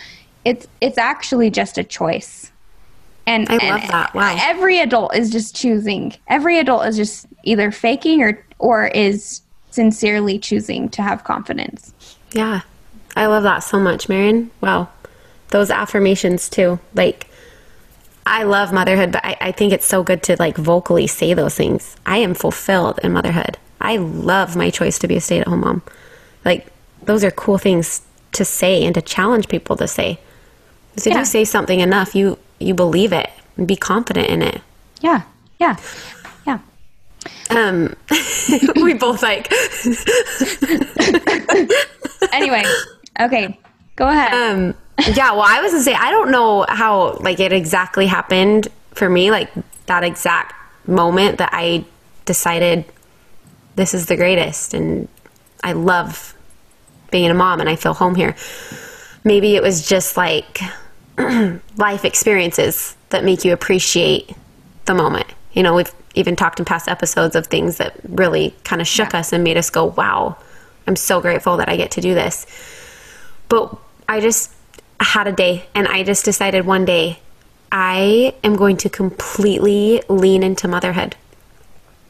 it's 0.44 0.66
it's 0.80 0.98
actually 0.98 1.50
just 1.50 1.78
a 1.78 1.84
choice. 1.84 2.50
And 3.26 3.48
I 3.50 3.52
love 3.54 3.82
and 3.82 3.90
that. 3.90 4.14
Wow. 4.14 4.36
Every 4.40 4.80
adult 4.80 5.14
is 5.14 5.30
just 5.30 5.54
choosing. 5.54 6.14
Every 6.28 6.58
adult 6.58 6.86
is 6.86 6.96
just 6.96 7.26
either 7.44 7.70
faking 7.70 8.22
or 8.22 8.44
or 8.58 8.86
is 8.88 9.42
sincerely 9.70 10.38
choosing 10.38 10.88
to 10.90 11.02
have 11.02 11.24
confidence. 11.24 11.92
Yeah. 12.32 12.62
I 13.16 13.26
love 13.26 13.42
that 13.42 13.60
so 13.60 13.78
much, 13.78 14.08
Maren. 14.08 14.50
Wow. 14.60 14.88
Those 15.48 15.70
affirmations 15.70 16.48
too. 16.48 16.78
Like 16.94 17.28
I 18.24 18.44
love 18.44 18.72
motherhood, 18.72 19.12
but 19.12 19.24
I, 19.24 19.36
I 19.40 19.52
think 19.52 19.72
it's 19.72 19.86
so 19.86 20.02
good 20.02 20.22
to 20.24 20.36
like 20.38 20.56
vocally 20.56 21.06
say 21.06 21.34
those 21.34 21.54
things. 21.54 21.96
I 22.06 22.18
am 22.18 22.34
fulfilled 22.34 23.00
in 23.02 23.12
motherhood. 23.12 23.58
I 23.80 23.96
love 23.96 24.56
my 24.56 24.70
choice 24.70 24.98
to 25.00 25.08
be 25.08 25.16
a 25.16 25.20
stay 25.20 25.40
at 25.40 25.46
home 25.46 25.60
mom. 25.60 25.82
Like 26.44 26.66
those 27.04 27.24
are 27.24 27.30
cool 27.30 27.58
things 27.58 28.02
to 28.32 28.44
say 28.44 28.84
and 28.84 28.94
to 28.94 29.02
challenge 29.02 29.48
people 29.48 29.76
to 29.76 29.88
say. 29.88 30.20
Because 30.90 31.06
if 31.06 31.12
yeah. 31.12 31.18
you 31.20 31.24
say 31.24 31.44
something 31.44 31.80
enough, 31.80 32.14
you 32.14 32.38
you 32.58 32.74
believe 32.74 33.12
it 33.12 33.30
and 33.56 33.68
be 33.68 33.76
confident 33.76 34.28
in 34.28 34.42
it. 34.42 34.60
Yeah, 35.00 35.22
yeah, 35.58 35.76
yeah. 36.46 36.58
Um, 37.50 37.94
we 38.76 38.94
both 38.94 39.22
like. 39.22 39.52
anyway, 42.32 42.64
okay, 43.20 43.58
go 43.96 44.08
ahead. 44.08 44.32
Um, 44.32 44.74
yeah. 45.14 45.32
Well, 45.32 45.44
I 45.46 45.60
was 45.60 45.72
gonna 45.72 45.84
say 45.84 45.94
I 45.94 46.10
don't 46.10 46.30
know 46.30 46.64
how 46.68 47.18
like 47.20 47.40
it 47.40 47.52
exactly 47.52 48.06
happened 48.06 48.68
for 48.92 49.08
me, 49.08 49.30
like 49.30 49.50
that 49.86 50.04
exact 50.04 50.54
moment 50.88 51.38
that 51.38 51.50
I 51.52 51.84
decided 52.24 52.84
this 53.76 53.94
is 53.94 54.06
the 54.06 54.16
greatest, 54.16 54.74
and 54.74 55.08
I 55.62 55.72
love 55.72 56.34
being 57.10 57.30
a 57.30 57.34
mom, 57.34 57.60
and 57.60 57.68
I 57.68 57.76
feel 57.76 57.94
home 57.94 58.14
here 58.14 58.34
maybe 59.28 59.54
it 59.54 59.62
was 59.62 59.86
just 59.86 60.16
like 60.16 60.60
life 61.76 62.04
experiences 62.04 62.96
that 63.10 63.24
make 63.24 63.44
you 63.44 63.52
appreciate 63.52 64.34
the 64.86 64.94
moment. 64.94 65.28
You 65.52 65.62
know, 65.62 65.74
we've 65.74 65.92
even 66.14 66.34
talked 66.34 66.58
in 66.58 66.64
past 66.64 66.88
episodes 66.88 67.36
of 67.36 67.46
things 67.46 67.76
that 67.76 67.94
really 68.08 68.54
kind 68.64 68.80
of 68.80 68.88
shook 68.88 69.12
yeah. 69.12 69.20
us 69.20 69.32
and 69.32 69.44
made 69.44 69.58
us 69.58 69.68
go, 69.68 69.84
wow, 69.84 70.36
I'm 70.86 70.96
so 70.96 71.20
grateful 71.20 71.58
that 71.58 71.68
I 71.68 71.76
get 71.76 71.90
to 71.92 72.00
do 72.00 72.14
this. 72.14 72.46
But 73.50 73.76
I 74.08 74.20
just 74.20 74.50
had 74.98 75.26
a 75.26 75.32
day 75.32 75.66
and 75.74 75.86
I 75.86 76.02
just 76.04 76.24
decided 76.24 76.64
one 76.64 76.86
day 76.86 77.20
I 77.70 78.34
am 78.42 78.56
going 78.56 78.78
to 78.78 78.88
completely 78.88 80.02
lean 80.08 80.42
into 80.42 80.66
motherhood. 80.66 81.14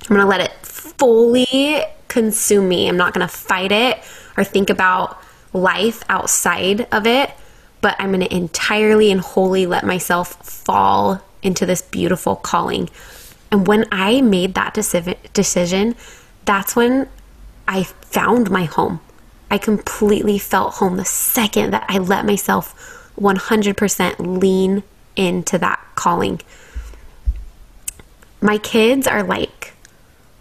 I'm 0.02 0.16
going 0.16 0.20
to 0.20 0.26
let 0.26 0.40
it 0.40 0.52
fully 0.62 1.82
consume 2.06 2.68
me. 2.68 2.88
I'm 2.88 2.96
not 2.96 3.12
going 3.12 3.26
to 3.26 3.32
fight 3.32 3.72
it 3.72 3.98
or 4.36 4.44
think 4.44 4.70
about 4.70 5.20
life 5.52 6.02
outside 6.08 6.86
of 6.92 7.06
it, 7.06 7.30
but 7.80 7.96
I'm 7.98 8.10
going 8.10 8.20
to 8.20 8.34
entirely 8.34 9.10
and 9.10 9.20
wholly 9.20 9.66
let 9.66 9.84
myself 9.84 10.34
fall 10.44 11.22
into 11.42 11.64
this 11.64 11.82
beautiful 11.82 12.36
calling. 12.36 12.90
And 13.50 13.66
when 13.66 13.86
I 13.90 14.20
made 14.20 14.54
that 14.54 14.74
decision, 14.74 15.94
that's 16.44 16.76
when 16.76 17.08
I 17.66 17.84
found 17.84 18.50
my 18.50 18.64
home. 18.64 19.00
I 19.50 19.58
completely 19.58 20.38
felt 20.38 20.74
home 20.74 20.96
the 20.96 21.04
second 21.04 21.70
that 21.72 21.86
I 21.88 21.98
let 21.98 22.26
myself 22.26 22.74
100% 23.18 24.40
lean 24.40 24.82
into 25.16 25.58
that 25.58 25.80
calling. 25.94 26.40
My 28.40 28.58
kids 28.58 29.06
are 29.06 29.22
like 29.22 29.74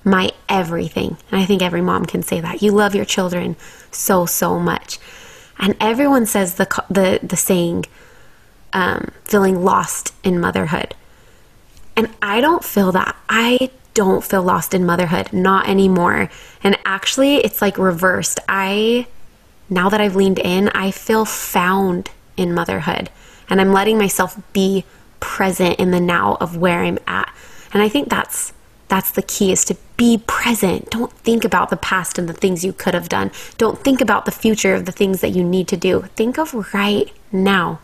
my 0.03 0.31
everything. 0.47 1.17
And 1.31 1.41
I 1.41 1.45
think 1.45 1.61
every 1.61 1.81
mom 1.81 2.05
can 2.05 2.23
say 2.23 2.39
that. 2.41 2.61
You 2.61 2.71
love 2.71 2.95
your 2.95 3.05
children 3.05 3.55
so, 3.91 4.25
so 4.25 4.59
much. 4.59 4.99
And 5.59 5.75
everyone 5.79 6.25
says 6.25 6.55
the, 6.55 6.67
the, 6.89 7.19
the 7.23 7.37
saying, 7.37 7.85
um, 8.73 9.11
feeling 9.23 9.63
lost 9.63 10.13
in 10.23 10.39
motherhood. 10.39 10.93
And 11.95 12.09
I 12.21 12.41
don't 12.41 12.63
feel 12.63 12.91
that. 12.91 13.15
I 13.27 13.71
don't 13.93 14.23
feel 14.23 14.43
lost 14.43 14.75
in 14.75 14.85
motherhood, 14.85 15.33
not 15.33 15.67
anymore. 15.67 16.29
And 16.63 16.77
actually, 16.85 17.37
it's 17.37 17.61
like 17.61 17.79
reversed. 17.79 18.39
I, 18.47 19.07
now 19.69 19.89
that 19.89 19.99
I've 19.99 20.15
leaned 20.15 20.37
in, 20.37 20.69
I 20.69 20.91
feel 20.91 21.25
found 21.25 22.11
in 22.35 22.53
motherhood. 22.53 23.09
And 23.49 23.59
I'm 23.59 23.73
letting 23.73 23.97
myself 23.97 24.39
be 24.53 24.85
present 25.19 25.79
in 25.79 25.89
the 25.89 25.99
now 25.99 26.37
of 26.39 26.57
where 26.57 26.83
I'm 26.83 26.99
at. 27.07 27.33
And 27.73 27.81
I 27.81 27.89
think 27.89 28.09
that's 28.09 28.53
that's 28.87 29.11
the 29.11 29.21
key 29.21 29.51
is 29.51 29.65
to 29.65 29.75
be 29.97 30.21
present. 30.27 30.89
Don't 30.89 31.11
think 31.11 31.43
about 31.43 31.69
the 31.69 31.77
past 31.77 32.17
and 32.17 32.29
the 32.29 32.33
things 32.33 32.63
you 32.63 32.71
could 32.71 32.93
have 32.93 33.09
done. 33.09 33.31
Don't 33.57 33.83
think 33.83 33.99
about 33.99 34.25
the 34.25 34.31
future 34.31 34.73
of 34.73 34.85
the 34.85 34.91
things 34.91 35.21
that 35.21 35.29
you 35.29 35.43
need 35.43 35.67
to 35.69 35.77
do. 35.77 36.03
Think 36.15 36.37
of 36.37 36.73
right 36.73 37.11
now. 37.31 37.79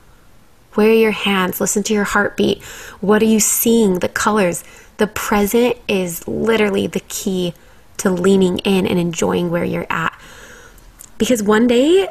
Where 0.73 0.89
are 0.89 0.93
your 0.93 1.11
hands? 1.11 1.61
Listen 1.61 1.83
to 1.83 1.93
your 1.93 2.03
heartbeat. 2.03 2.63
What 3.01 3.21
are 3.21 3.25
you 3.25 3.39
seeing? 3.39 3.99
The 3.99 4.09
colors. 4.09 4.63
The 4.97 5.07
present 5.07 5.77
is 5.87 6.27
literally 6.27 6.87
the 6.87 7.01
key 7.01 7.53
to 7.97 8.09
leaning 8.09 8.59
in 8.59 8.87
and 8.87 8.97
enjoying 8.97 9.51
where 9.51 9.63
you're 9.63 9.87
at. 9.89 10.17
Because 11.17 11.43
one 11.43 11.67
day, 11.67 12.09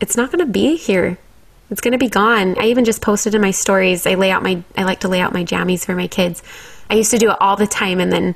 it's 0.00 0.16
not 0.16 0.30
going 0.30 0.44
to 0.44 0.50
be 0.50 0.76
here. 0.76 1.18
It's 1.70 1.80
going 1.80 1.92
to 1.92 1.98
be 1.98 2.08
gone. 2.08 2.56
I 2.58 2.66
even 2.66 2.84
just 2.84 3.00
posted 3.00 3.34
in 3.34 3.40
my 3.40 3.50
stories. 3.50 4.06
I 4.06 4.14
lay 4.14 4.30
out 4.30 4.42
my 4.42 4.62
I 4.76 4.84
like 4.84 5.00
to 5.00 5.08
lay 5.08 5.20
out 5.20 5.32
my 5.32 5.44
jammies 5.44 5.84
for 5.84 5.94
my 5.94 6.06
kids. 6.06 6.42
I 6.90 6.94
used 6.94 7.10
to 7.10 7.18
do 7.18 7.30
it 7.30 7.36
all 7.40 7.56
the 7.56 7.66
time 7.66 8.00
and 8.00 8.12
then 8.12 8.34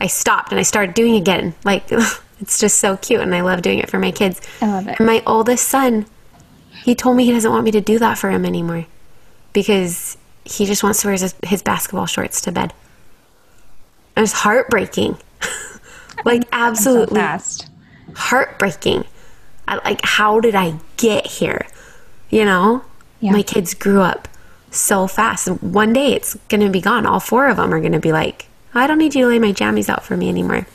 I 0.00 0.06
stopped 0.06 0.50
and 0.50 0.58
I 0.58 0.62
started 0.62 0.94
doing 0.94 1.14
it 1.14 1.18
again. 1.18 1.54
Like 1.64 1.84
it's 2.40 2.58
just 2.58 2.80
so 2.80 2.96
cute 2.96 3.20
and 3.20 3.34
I 3.34 3.42
love 3.42 3.62
doing 3.62 3.78
it 3.78 3.90
for 3.90 3.98
my 3.98 4.10
kids. 4.10 4.40
I 4.60 4.66
love 4.66 4.88
it. 4.88 4.98
And 4.98 5.06
my 5.06 5.22
oldest 5.26 5.68
son, 5.68 6.06
he 6.84 6.94
told 6.94 7.16
me 7.16 7.24
he 7.24 7.32
doesn't 7.32 7.50
want 7.50 7.64
me 7.64 7.70
to 7.72 7.80
do 7.80 7.98
that 7.98 8.18
for 8.18 8.30
him 8.30 8.44
anymore 8.44 8.86
because 9.52 10.16
he 10.44 10.66
just 10.66 10.82
wants 10.82 11.02
to 11.02 11.08
wear 11.08 11.12
his, 11.12 11.34
his 11.44 11.62
basketball 11.62 12.06
shorts 12.06 12.40
to 12.42 12.52
bed. 12.52 12.72
It 14.16 14.20
was 14.20 14.32
heartbreaking. 14.32 15.18
like 16.24 16.44
absolutely 16.52 17.20
Fast. 17.20 17.68
heartbreaking. 18.14 19.04
I, 19.68 19.76
like 19.76 20.00
how 20.02 20.40
did 20.40 20.54
I 20.54 20.78
get 20.96 21.26
here? 21.26 21.66
You 22.30 22.44
know? 22.44 22.84
Yeah. 23.20 23.32
My 23.32 23.42
kids 23.42 23.74
grew 23.74 24.00
up 24.00 24.28
so 24.70 25.06
fast. 25.06 25.48
One 25.62 25.92
day 25.92 26.12
it's 26.14 26.34
going 26.48 26.60
to 26.60 26.70
be 26.70 26.80
gone. 26.80 27.06
All 27.06 27.20
four 27.20 27.48
of 27.48 27.56
them 27.56 27.72
are 27.74 27.80
going 27.80 27.92
to 27.92 28.00
be 28.00 28.12
like, 28.12 28.46
I 28.74 28.86
don't 28.86 28.98
need 28.98 29.14
you 29.14 29.22
to 29.22 29.28
lay 29.28 29.38
my 29.38 29.52
jammies 29.52 29.88
out 29.88 30.04
for 30.04 30.16
me 30.16 30.28
anymore. 30.28 30.66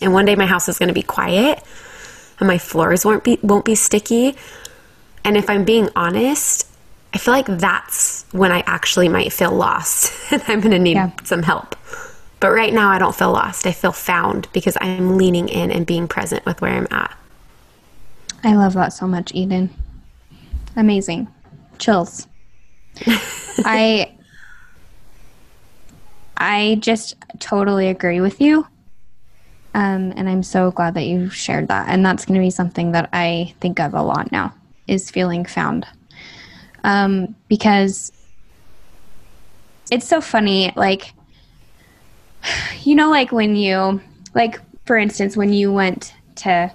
And 0.00 0.12
one 0.12 0.24
day 0.24 0.34
my 0.34 0.46
house 0.46 0.68
is 0.68 0.78
going 0.78 0.88
to 0.88 0.94
be 0.94 1.02
quiet 1.02 1.62
and 2.40 2.48
my 2.48 2.58
floors 2.58 3.04
won't 3.04 3.22
be 3.22 3.38
won't 3.42 3.64
be 3.64 3.74
sticky. 3.76 4.36
And 5.24 5.36
if 5.36 5.48
I'm 5.48 5.64
being 5.64 5.88
honest, 5.94 6.66
I 7.14 7.18
feel 7.18 7.32
like 7.34 7.46
that's 7.46 8.24
when 8.32 8.50
I 8.50 8.64
actually 8.66 9.08
might 9.08 9.32
feel 9.32 9.52
lost 9.52 10.12
and 10.32 10.42
I'm 10.48 10.60
going 10.60 10.72
to 10.72 10.78
need 10.80 10.96
Yeah. 10.96 11.10
some 11.22 11.42
help. 11.44 11.76
But 12.40 12.50
right 12.50 12.74
now 12.74 12.90
I 12.90 12.98
don't 12.98 13.14
feel 13.14 13.30
lost. 13.30 13.66
I 13.68 13.72
feel 13.72 13.92
found 13.92 14.48
because 14.52 14.76
I'm 14.80 15.16
leaning 15.16 15.48
in 15.48 15.70
and 15.70 15.86
being 15.86 16.08
present 16.08 16.44
with 16.44 16.60
where 16.60 16.72
I'm 16.72 16.88
at. 16.90 17.16
I 18.42 18.54
love 18.56 18.72
that 18.74 18.92
so 18.92 19.06
much, 19.06 19.32
Eden. 19.32 19.70
Amazing. 20.74 21.28
Chills. 21.78 22.26
I 23.64 24.12
I 26.36 26.76
just 26.80 27.14
totally 27.38 27.88
agree 27.88 28.20
with 28.20 28.40
you. 28.40 28.66
Um, 29.74 30.12
and 30.16 30.28
I'm 30.28 30.42
so 30.42 30.70
glad 30.70 30.94
that 30.94 31.06
you 31.06 31.30
shared 31.30 31.68
that. 31.68 31.88
And 31.88 32.04
that's 32.04 32.26
going 32.26 32.34
to 32.34 32.44
be 32.44 32.50
something 32.50 32.92
that 32.92 33.08
I 33.12 33.54
think 33.60 33.78
of 33.78 33.94
a 33.94 34.02
lot 34.02 34.32
now 34.32 34.52
is 34.88 35.08
feeling 35.10 35.44
found. 35.44 35.86
Um, 36.84 37.36
because 37.48 38.10
it's 39.90 40.06
so 40.06 40.20
funny. 40.20 40.72
Like, 40.74 41.14
you 42.82 42.96
know, 42.96 43.08
like 43.10 43.30
when 43.30 43.54
you, 43.54 44.00
like, 44.34 44.60
for 44.84 44.96
instance, 44.96 45.36
when 45.36 45.52
you 45.52 45.72
went 45.72 46.12
to 46.36 46.72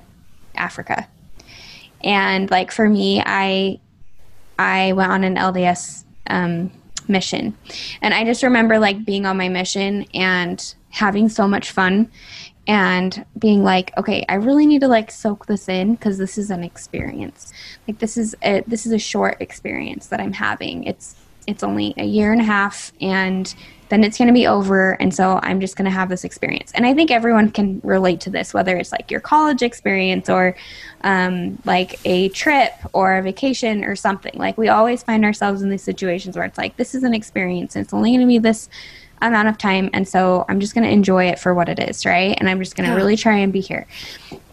Africa, 0.55 1.07
and 2.03 2.49
like 2.49 2.71
for 2.71 2.87
me, 2.87 3.21
I, 3.25 3.79
I 4.57 4.93
went 4.93 5.11
on 5.11 5.23
an 5.25 5.35
LDS 5.35 6.05
um, 6.29 6.71
mission, 7.07 7.57
and 8.01 8.13
I 8.13 8.23
just 8.23 8.43
remember 8.43 8.79
like 8.79 9.05
being 9.05 9.25
on 9.25 9.37
my 9.37 9.49
mission 9.49 10.05
and 10.13 10.73
having 10.89 11.29
so 11.29 11.47
much 11.47 11.71
fun, 11.71 12.09
and 12.67 13.25
being 13.39 13.63
like, 13.63 13.97
okay, 13.97 14.25
I 14.27 14.35
really 14.35 14.65
need 14.65 14.81
to 14.81 14.87
like 14.87 15.09
soak 15.09 15.45
this 15.45 15.69
in 15.69 15.95
because 15.95 16.17
this 16.17 16.37
is 16.37 16.51
an 16.51 16.63
experience. 16.63 17.53
Like 17.87 17.99
this 17.99 18.17
is 18.17 18.35
a, 18.43 18.61
this 18.67 18.85
is 18.85 18.91
a 18.91 18.99
short 18.99 19.37
experience 19.39 20.07
that 20.07 20.19
I'm 20.19 20.33
having. 20.33 20.83
It's 20.83 21.15
it's 21.47 21.63
only 21.63 21.93
a 21.97 22.05
year 22.05 22.31
and 22.31 22.41
a 22.41 22.45
half 22.45 22.91
and 23.01 23.55
then 23.89 24.03
it's 24.03 24.17
going 24.17 24.27
to 24.27 24.33
be 24.33 24.45
over 24.45 24.91
and 25.01 25.15
so 25.15 25.39
i'm 25.43 25.61
just 25.61 25.77
going 25.77 25.85
to 25.85 25.91
have 25.91 26.09
this 26.09 26.23
experience. 26.23 26.71
And 26.75 26.85
i 26.85 26.93
think 26.93 27.09
everyone 27.09 27.51
can 27.51 27.81
relate 27.83 28.19
to 28.21 28.29
this 28.29 28.53
whether 28.53 28.75
it's 28.77 28.91
like 28.91 29.09
your 29.09 29.21
college 29.21 29.61
experience 29.61 30.29
or 30.29 30.55
um, 31.01 31.59
like 31.65 31.99
a 32.05 32.29
trip 32.29 32.73
or 32.93 33.17
a 33.17 33.21
vacation 33.21 33.83
or 33.83 33.95
something. 33.95 34.33
Like 34.35 34.57
we 34.57 34.67
always 34.67 35.03
find 35.03 35.23
ourselves 35.23 35.61
in 35.61 35.69
these 35.69 35.83
situations 35.83 36.35
where 36.35 36.45
it's 36.45 36.57
like 36.57 36.75
this 36.77 36.95
is 36.95 37.03
an 37.03 37.13
experience 37.13 37.75
and 37.75 37.83
it's 37.85 37.93
only 37.93 38.11
going 38.11 38.21
to 38.21 38.27
be 38.27 38.39
this 38.39 38.69
amount 39.21 39.47
of 39.47 39.57
time 39.57 39.89
and 39.93 40.07
so 40.07 40.45
i'm 40.47 40.59
just 40.59 40.73
going 40.73 40.83
to 40.83 40.89
enjoy 40.89 41.25
it 41.25 41.39
for 41.39 41.53
what 41.53 41.69
it 41.69 41.79
is 41.79 42.05
right? 42.05 42.37
And 42.39 42.49
i'm 42.49 42.59
just 42.59 42.75
going 42.75 42.89
to 42.89 42.95
really 42.95 43.15
try 43.15 43.37
and 43.37 43.51
be 43.51 43.61
here. 43.61 43.87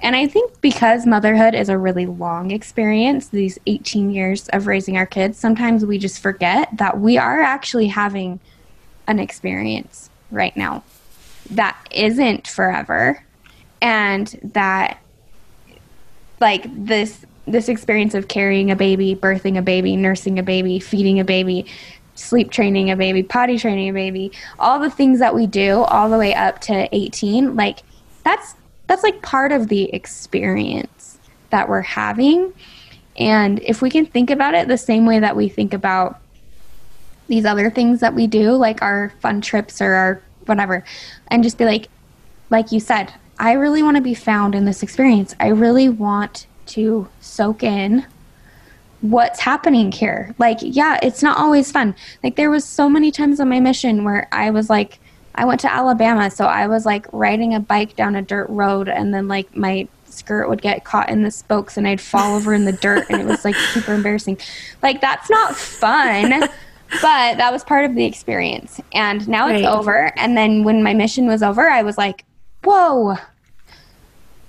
And 0.01 0.15
I 0.15 0.27
think 0.27 0.61
because 0.61 1.07
motherhood 1.07 1.55
is 1.55 1.69
a 1.69 1.79
really 1.79 2.05
long 2.05 2.51
experience, 2.51 3.29
these 3.29 3.59
18 3.67 4.11
years 4.11 4.49
of 4.51 4.67
raising 4.67 4.99
our 4.99 5.07
kids, 5.07 5.39
sometimes 5.39 5.85
we 5.87 5.99
just 5.99 6.21
forget 6.21 6.69
that 6.77 7.01
we 7.01 7.17
are 7.17 7.41
actually 7.41 7.87
having 7.87 8.39
an 9.07 9.19
experience 9.19 10.11
right 10.31 10.55
now 10.57 10.83
that 11.51 11.77
isn't 11.91 12.47
forever 12.49 13.25
and 13.81 14.39
that 14.55 14.99
like 16.41 16.65
this 16.87 17.25
this 17.47 17.69
experience 17.69 18.15
of 18.15 18.29
carrying 18.29 18.71
a 18.71 18.77
baby, 18.77 19.15
birthing 19.15 19.59
a 19.59 19.62
baby, 19.62 19.97
nursing 19.97 20.39
a 20.39 20.43
baby, 20.43 20.79
feeding 20.79 21.21
a 21.21 21.25
baby, 21.25 21.67
sleep 22.15 22.51
training 22.51 22.91
a 22.91 22.97
baby, 22.97 23.23
potty 23.23 23.59
training 23.59 23.89
a 23.89 23.93
baby, 23.93 24.33
all 24.59 24.79
the 24.79 24.91
things 24.91 25.19
that 25.19 25.35
we 25.35 25.47
do 25.47 25.83
all 25.83 26.09
the 26.09 26.19
way 26.19 26.35
up 26.35 26.61
to 26.62 26.89
18, 26.95 27.57
like 27.57 27.81
that's 28.25 28.55
that's 28.87 29.03
like 29.03 29.23
part 29.23 29.53
of 29.53 29.69
the 29.69 29.93
experience 29.95 31.19
that 31.51 31.69
we're 31.69 31.81
having. 31.81 32.53
And 33.17 33.61
if 33.62 33.81
we 33.81 33.91
can 33.91 34.07
think 34.07 34.31
about 34.31 34.55
it 34.55 34.69
the 34.69 34.79
same 34.79 35.07
way 35.07 35.21
that 35.21 35.37
we 35.37 35.49
think 35.49 35.73
about 35.73 36.21
these 37.29 37.45
other 37.45 37.71
things 37.71 38.01
that 38.01 38.15
we 38.15 38.27
do, 38.27 38.53
like 38.53 38.83
our 38.83 39.12
fun 39.21 39.41
trips 39.41 39.81
or 39.81 39.93
our 39.93 40.23
whatever, 40.47 40.85
and 41.29 41.43
just 41.43 41.57
be 41.57 41.65
like, 41.65 41.89
like 42.51 42.73
you 42.73 42.81
said, 42.81 43.12
I 43.39 43.53
really 43.53 43.83
want 43.83 43.97
to 43.97 44.03
be 44.03 44.15
found 44.15 44.55
in 44.55 44.65
this 44.65 44.83
experience. 44.83 45.35
I 45.41 45.49
really 45.49 45.89
want 45.89 46.47
to 46.67 47.09
soak 47.21 47.62
in 47.62 48.07
what's 49.11 49.40
happening 49.40 49.92
here. 49.92 50.34
Like, 50.38 50.59
yeah, 50.62 50.98
it's 51.02 51.22
not 51.22 51.36
always 51.36 51.70
fun. 51.70 51.94
Like, 52.22 52.36
there 52.36 52.50
was 52.50 52.64
so 52.64 52.88
many 52.88 53.11
times 53.11 53.38
on 53.38 53.48
my 53.48 53.61
mission 53.61 54.02
where 54.02 54.28
I 54.32 54.50
was 54.50 54.70
like, 54.70 54.98
I 55.34 55.44
went 55.44 55.61
to 55.61 55.72
Alabama, 55.72 56.30
so 56.30 56.46
I 56.46 56.66
was 56.68 56.86
like 56.86 57.07
riding 57.12 57.55
a 57.55 57.61
bike 57.61 57.96
down 57.96 58.14
a 58.14 58.22
dirt 58.22 58.48
road, 58.48 58.88
and 58.88 59.12
then 59.12 59.28
like 59.28 59.55
my 59.57 59.88
skirt 60.07 60.48
would 60.48 60.62
get 60.62 60.84
caught 60.84 61.11
in 61.11 61.22
the 61.22 61.30
spokes, 61.30 61.76
and 61.76 61.86
I'd 61.86 62.00
fall 62.00 62.36
over 62.36 62.55
in 62.55 62.64
the 62.64 62.72
dirt, 62.72 63.07
and 63.11 63.20
it 63.20 63.26
was 63.26 63.44
like 63.44 63.55
super 63.72 63.92
embarrassing. 63.92 64.38
Like, 64.82 65.00
that's 65.00 65.28
not 65.28 65.57
fun. 65.57 66.48
But 67.02 67.38
that 67.38 67.52
was 67.52 67.64
part 67.64 67.84
of 67.84 67.96
the 67.96 68.05
experience. 68.05 68.80
And 68.92 69.26
now 69.26 69.48
it's 69.48 69.66
over. 69.66 70.12
And 70.16 70.36
then 70.36 70.62
when 70.62 70.82
my 70.84 70.94
mission 70.94 71.26
was 71.26 71.42
over, 71.42 71.68
I 71.68 71.82
was 71.82 71.98
like, 71.98 72.24
whoa, 72.62 73.16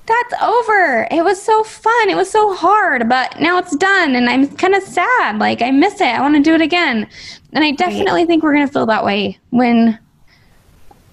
that's 0.06 0.42
over. 0.42 1.08
It 1.12 1.24
was 1.24 1.42
so 1.42 1.64
fun. 1.64 2.10
It 2.10 2.16
was 2.16 2.30
so 2.30 2.54
hard, 2.54 3.10
but 3.10 3.40
now 3.40 3.58
it's 3.58 3.76
done 3.76 4.16
and 4.16 4.30
I'm 4.30 4.48
kind 4.58 4.76
of 4.76 4.84
sad. 4.84 5.40
Like 5.40 5.62
I 5.62 5.72
miss 5.72 5.96
it. 5.96 6.08
I 6.08 6.22
want 6.22 6.36
to 6.36 6.42
do 6.42 6.54
it 6.54 6.62
again. 6.62 7.08
And 7.54 7.64
I 7.64 7.72
definitely 7.72 8.26
think 8.26 8.44
we're 8.44 8.54
going 8.54 8.68
to 8.68 8.72
feel 8.72 8.86
that 8.86 9.06
way 9.06 9.40
when 9.50 10.00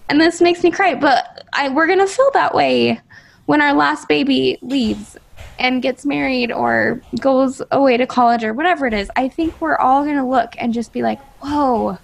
and 0.09 0.21
this 0.21 0.43
makes 0.43 0.63
me 0.63 0.71
cry, 0.71 0.95
but 0.95 1.47
I 1.53 1.69
we're 1.71 1.87
going 1.87 1.99
to 2.01 2.07
feel 2.07 2.31
that 2.35 2.55
way 2.55 3.01
when 3.47 3.63
our 3.63 3.73
last 3.73 4.09
baby 4.09 4.59
leaves 4.61 5.17
and 5.59 5.81
gets 5.81 6.05
married 6.05 6.51
or 6.53 7.01
goes 7.21 7.63
away 7.71 7.97
to 7.97 8.07
college 8.07 8.45
or 8.45 8.53
whatever 8.53 8.87
it 8.87 8.95
is. 8.95 9.11
I 9.17 9.29
think 9.29 9.61
we're 9.61 9.77
all 9.77 10.05
going 10.05 10.17
to 10.17 10.25
look 10.25 10.55
and 10.59 10.75
just 10.75 10.93
be 10.93 11.03
like, 11.03 11.21
"Whoa, 11.41 11.99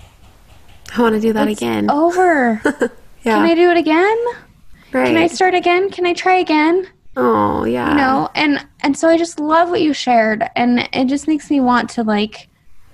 I 0.97 1.03
want 1.03 1.15
to 1.15 1.21
do 1.21 1.33
that 1.33 1.49
it's 1.49 1.61
again. 1.61 1.91
over. 1.91 2.61
yeah. 2.65 2.89
Can 3.23 3.45
I 3.45 3.55
do 3.55 3.71
it 3.71 3.77
again? 3.77 4.17
Right. 4.93 5.07
Can 5.09 5.17
I 5.17 5.27
start 5.27 5.55
again? 5.55 5.91
Can 5.91 6.07
I 6.07 6.13
try 6.15 6.37
again?" 6.37 6.87
oh, 7.17 7.65
yeah. 7.65 7.91
you 7.91 7.97
know 7.97 8.31
and 8.37 8.65
and 8.81 8.97
so 8.97 9.09
i 9.09 9.19
just 9.19 9.41
love 9.41 9.71
what 9.71 9.81
you 9.83 9.93
shared 9.93 10.45
and 10.55 10.89
it 10.93 11.07
just 11.07 11.27
makes 11.27 11.51
me 11.51 11.59
want 11.59 11.91
to 11.91 12.05
like 12.05 12.47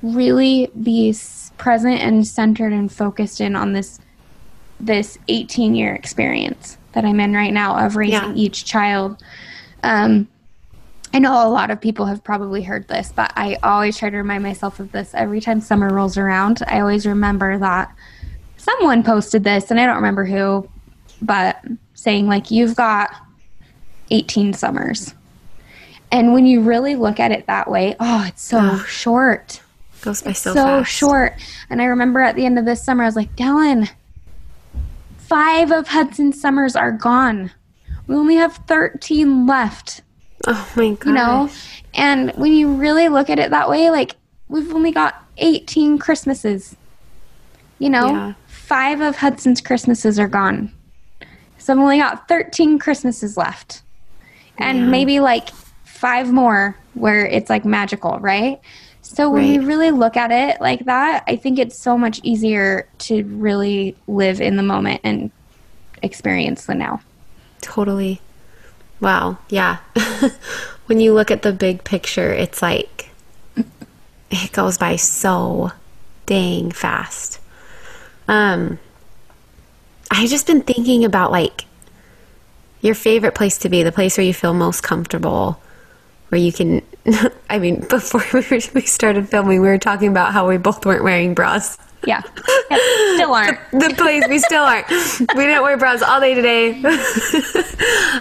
really 0.03 0.71
be 0.83 1.15
present 1.59 2.01
and 2.01 2.27
centered 2.27 2.73
and 2.73 2.91
focused 2.91 3.39
in 3.41 3.55
on 3.55 3.75
this 3.75 4.01
this 4.81 5.19
18 5.29 5.75
year 5.75 5.95
experience 5.95 6.79
that 6.93 7.05
I'm 7.05 7.21
in 7.21 7.33
right 7.35 7.53
now 7.53 7.85
of 7.85 7.97
raising 7.97 8.15
Yeah. 8.15 8.33
each 8.35 8.65
child. 8.65 9.23
Um, 9.83 10.29
I 11.13 11.19
know 11.21 11.47
a 11.47 11.49
lot 11.49 11.71
of 11.71 11.81
people 11.81 12.07
have 12.07 12.23
probably 12.25 12.63
heard 12.63 12.89
this, 12.89 13.13
but 13.15 13.33
I 13.37 13.57
always 13.63 13.97
try 13.97 14.11
to 14.11 14.17
remind 14.17 14.43
myself 14.43 14.81
of 14.81 14.91
this 14.93 15.13
every 15.15 15.41
time 15.41 15.61
summer 15.61 15.93
rolls 15.93 16.17
around. 16.19 16.63
I 16.67 16.81
always 16.81 17.07
remember 17.07 17.59
that 17.59 17.95
someone 18.57 19.03
posted 19.03 19.45
this, 19.45 19.71
and 19.71 19.79
I 19.81 19.87
don't 19.87 19.97
remember 19.97 20.25
who, 20.25 20.69
but 21.23 21.63
saying, 21.95 22.27
like, 22.27 22.51
you've 22.51 22.77
got 22.77 23.11
18 24.11 24.53
summers. 24.53 25.15
And 26.13 26.33
when 26.33 26.47
you 26.47 26.61
really 26.61 26.95
look 26.95 27.19
at 27.19 27.33
it 27.33 27.47
that 27.47 27.71
way, 27.71 27.97
oh, 27.99 28.25
it's 28.29 28.43
so 28.43 28.79
short 28.81 29.61
Goes 30.05 30.21
by 30.21 30.33
so, 30.33 30.53
so, 30.53 30.65
fast. 30.65 30.93
short. 30.93 31.33
And 31.71 31.81
I 31.81 31.87
remember 31.87 32.21
at 32.21 32.37
the 32.37 32.45
end 32.45 32.59
of 32.59 32.67
this 32.67 32.85
summer, 32.85 33.05
I 33.05 33.07
was 33.07 33.17
like, 33.17 33.35
Dylan, 33.37 33.89
five 35.17 35.71
of 35.73 35.89
Hudson's 35.89 36.39
summers 36.39 36.77
are 36.77 36.93
gone. 36.93 37.51
We 38.07 38.15
only 38.15 38.35
have 38.35 38.57
13 38.69 39.47
left, 39.47 40.03
Oh 40.47 40.71
my 40.77 40.91
god. 40.91 41.07
you 41.07 41.13
know? 41.15 41.51
And 41.95 42.33
when 42.33 42.53
you 42.53 42.75
really 42.75 43.09
look 43.09 43.31
at 43.31 43.39
it 43.39 43.51
that 43.51 43.71
way, 43.71 43.91
like, 43.91 44.17
we've 44.49 44.75
only 44.75 44.93
got 44.93 45.25
18 45.39 45.99
Christmases. 45.99 46.77
You 47.79 47.89
know? 47.89 48.09
Yeah. 48.09 48.33
Five 48.47 49.01
of 49.01 49.17
Hudson's 49.17 49.63
Christmases 49.63 50.19
are 50.19 50.29
gone. 50.29 50.71
So 51.65 51.73
I've 51.73 51.79
only 51.79 51.97
got 51.97 52.29
13 52.29 52.79
Christmases 52.79 53.39
left. 53.39 53.81
And 54.59 54.81
Yeah. 54.81 54.85
maybe 54.85 55.21
like 55.21 55.49
five 55.85 56.31
more 56.31 56.77
where 56.93 57.25
it's 57.25 57.49
like 57.49 57.65
magical, 57.65 58.19
right? 58.21 58.61
So 59.01 59.31
when 59.31 59.49
we 59.49 59.59
really 59.65 59.91
look 59.91 60.15
at 60.15 60.31
it 60.31 60.61
like 60.61 60.85
that, 60.85 61.25
I 61.27 61.37
think 61.37 61.59
it's 61.59 61.79
so 61.79 61.97
much 61.97 62.21
easier 62.23 62.87
to 62.99 63.25
really 63.25 63.97
live 64.07 64.43
in 64.43 64.57
the 64.57 64.63
moment 64.63 65.01
and 65.05 65.31
experience 66.03 66.67
the 66.67 66.75
now. 66.75 67.01
Totally. 67.63 68.21
Wow. 69.01 69.39
Yeah. 69.49 69.79
when 70.87 71.01
you 71.01 71.15
look 71.15 71.31
at 71.31 71.41
the 71.41 71.53
big 71.53 71.83
picture, 71.83 72.31
it's 72.31 72.61
like 72.61 73.09
it 74.31 74.53
goes 74.53 74.77
by 74.77 74.97
so 74.97 75.73
dang 76.27 76.73
fast. 76.73 77.41
Um 78.29 78.79
I 80.17 80.27
just 80.27 80.47
been 80.47 80.63
thinking 80.63 81.05
about 81.05 81.31
like 81.33 81.65
your 82.81 82.95
favorite 82.95 83.35
place 83.35 83.59
to 83.59 83.69
be, 83.69 83.83
the 83.83 83.93
place 83.93 84.17
where 84.17 84.27
you 84.27 84.35
feel 84.35 84.55
most 84.55 84.83
comfortable, 84.83 85.61
where 86.29 86.41
you 86.41 86.53
can 86.53 86.83
I 87.51 87.59
mean, 87.59 87.81
before 87.89 88.23
we, 88.33 88.41
were, 88.41 88.61
we 88.75 88.81
started 88.83 89.29
filming, 89.29 89.61
we 89.61 89.69
were 89.69 89.79
talking 89.79 90.09
about 90.09 90.33
how 90.33 90.49
we 90.49 90.57
both 90.57 90.85
weren't 90.87 91.05
wearing 91.05 91.35
bras. 91.35 91.77
Yeah. 92.07 92.23
Yep. 92.71 92.81
Still 93.15 93.35
aren't. 93.41 93.59
the 93.73 93.95
place 93.97 94.25
we 94.29 94.39
still 94.39 94.63
aren't. 94.63 94.87
We 95.37 95.47
didn't 95.47 95.63
wear 95.63 95.77
bras 95.79 96.03
all 96.03 96.21
day 96.21 96.35
today. 96.35 96.75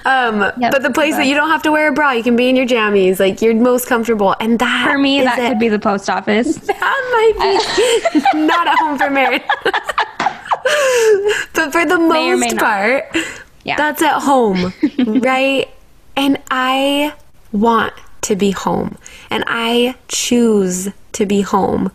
um, 0.05 0.39
Yep, 0.57 0.71
but 0.71 0.83
the 0.83 0.91
place 0.93 1.15
that 1.17 1.25
you 1.27 1.35
don't 1.35 1.49
have 1.49 1.61
to 1.63 1.71
wear 1.71 1.89
a 1.89 1.91
bra, 1.93 2.11
you 2.11 2.23
can 2.23 2.35
be 2.37 2.47
in 2.49 2.55
your 2.55 2.65
jammies, 2.65 3.19
like 3.19 3.41
you're 3.41 3.53
most 3.55 3.87
comfortable, 3.87 4.35
and 4.39 4.57
that 4.59 4.87
For 4.89 4.97
me, 4.97 5.21
that 5.21 5.37
it. 5.39 5.49
could 5.49 5.59
be 5.59 5.67
the 5.69 5.79
post 5.79 6.09
office. 6.09 6.55
that 6.55 7.35
might 7.35 8.13
be 8.33 8.39
not 8.39 8.67
at 8.67 8.77
home 8.79 8.97
for 8.97 9.09
Mary. 9.09 9.43
But 11.53 11.71
for 11.71 11.85
the 11.85 11.97
May 11.99 12.33
most 12.35 12.57
part, 12.57 13.05
Yeah. 13.63 13.77
that's 13.77 14.01
at 14.01 14.19
home, 14.21 14.73
right? 15.21 15.69
And 16.15 16.39
I 16.51 17.13
want 17.51 17.93
to 18.21 18.35
be 18.35 18.51
home, 18.51 18.97
and 19.29 19.43
I 19.47 19.95
choose 20.07 20.89
to 21.13 21.25
be 21.25 21.41
home. 21.41 21.91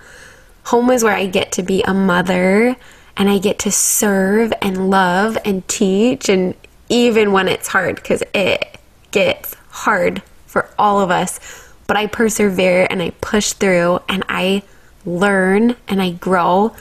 Home 0.64 0.90
is 0.90 1.02
where 1.02 1.14
I 1.14 1.26
get 1.26 1.52
to 1.52 1.62
be 1.62 1.82
a 1.84 1.94
mother 1.94 2.76
and 3.16 3.28
I 3.30 3.38
get 3.38 3.58
to 3.60 3.72
serve 3.72 4.52
and 4.62 4.90
love 4.90 5.36
and 5.44 5.66
teach, 5.66 6.28
and 6.28 6.54
even 6.88 7.32
when 7.32 7.48
it's 7.48 7.66
hard, 7.66 7.96
because 7.96 8.22
it 8.32 8.78
gets 9.10 9.54
hard 9.70 10.22
for 10.46 10.68
all 10.78 11.00
of 11.00 11.10
us. 11.10 11.40
But 11.88 11.96
I 11.96 12.06
persevere 12.06 12.86
and 12.90 13.02
I 13.02 13.10
push 13.20 13.54
through 13.54 14.00
and 14.08 14.22
I 14.28 14.62
learn 15.04 15.74
and 15.88 16.00
I 16.00 16.10
grow. 16.12 16.76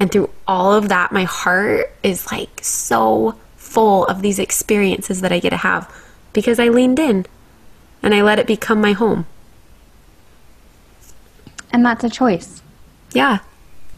And 0.00 0.10
through 0.10 0.30
all 0.48 0.72
of 0.72 0.88
that, 0.88 1.12
my 1.12 1.24
heart 1.24 1.92
is 2.02 2.32
like 2.32 2.60
so 2.62 3.38
full 3.56 4.06
of 4.06 4.22
these 4.22 4.38
experiences 4.38 5.20
that 5.20 5.30
I 5.30 5.38
get 5.38 5.50
to 5.50 5.58
have 5.58 5.94
because 6.32 6.58
I 6.58 6.68
leaned 6.68 6.98
in 6.98 7.26
and 8.02 8.14
I 8.14 8.22
let 8.22 8.38
it 8.38 8.46
become 8.46 8.80
my 8.80 8.92
home. 8.92 9.26
And 11.70 11.84
that's 11.84 12.02
a 12.02 12.10
choice. 12.10 12.62
Yeah. 13.12 13.40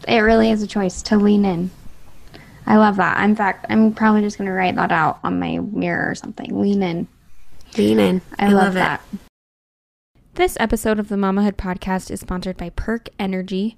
It 0.07 0.19
really 0.19 0.51
is 0.51 0.61
a 0.61 0.67
choice 0.67 1.01
to 1.03 1.17
lean 1.17 1.45
in. 1.45 1.71
I 2.65 2.77
love 2.77 2.97
that. 2.97 3.23
In 3.23 3.35
fact, 3.35 3.65
I'm 3.69 3.93
probably 3.93 4.21
just 4.21 4.37
going 4.37 4.47
to 4.47 4.53
write 4.53 4.75
that 4.75 4.91
out 4.91 5.19
on 5.23 5.39
my 5.39 5.59
mirror 5.59 6.09
or 6.09 6.15
something. 6.15 6.61
Lean 6.61 6.83
in. 6.83 7.07
Lean 7.77 7.99
in. 7.99 8.21
I, 8.37 8.49
love, 8.49 8.73
that. 8.73 9.01
This 10.35 10.57
episode 10.59 10.99
of 10.99 11.09
the 11.09 11.15
Mamahood 11.15 11.55
podcast 11.55 12.11
is 12.11 12.19
sponsored 12.19 12.57
by 12.57 12.69
Perk 12.69 13.09
Energy. 13.17 13.77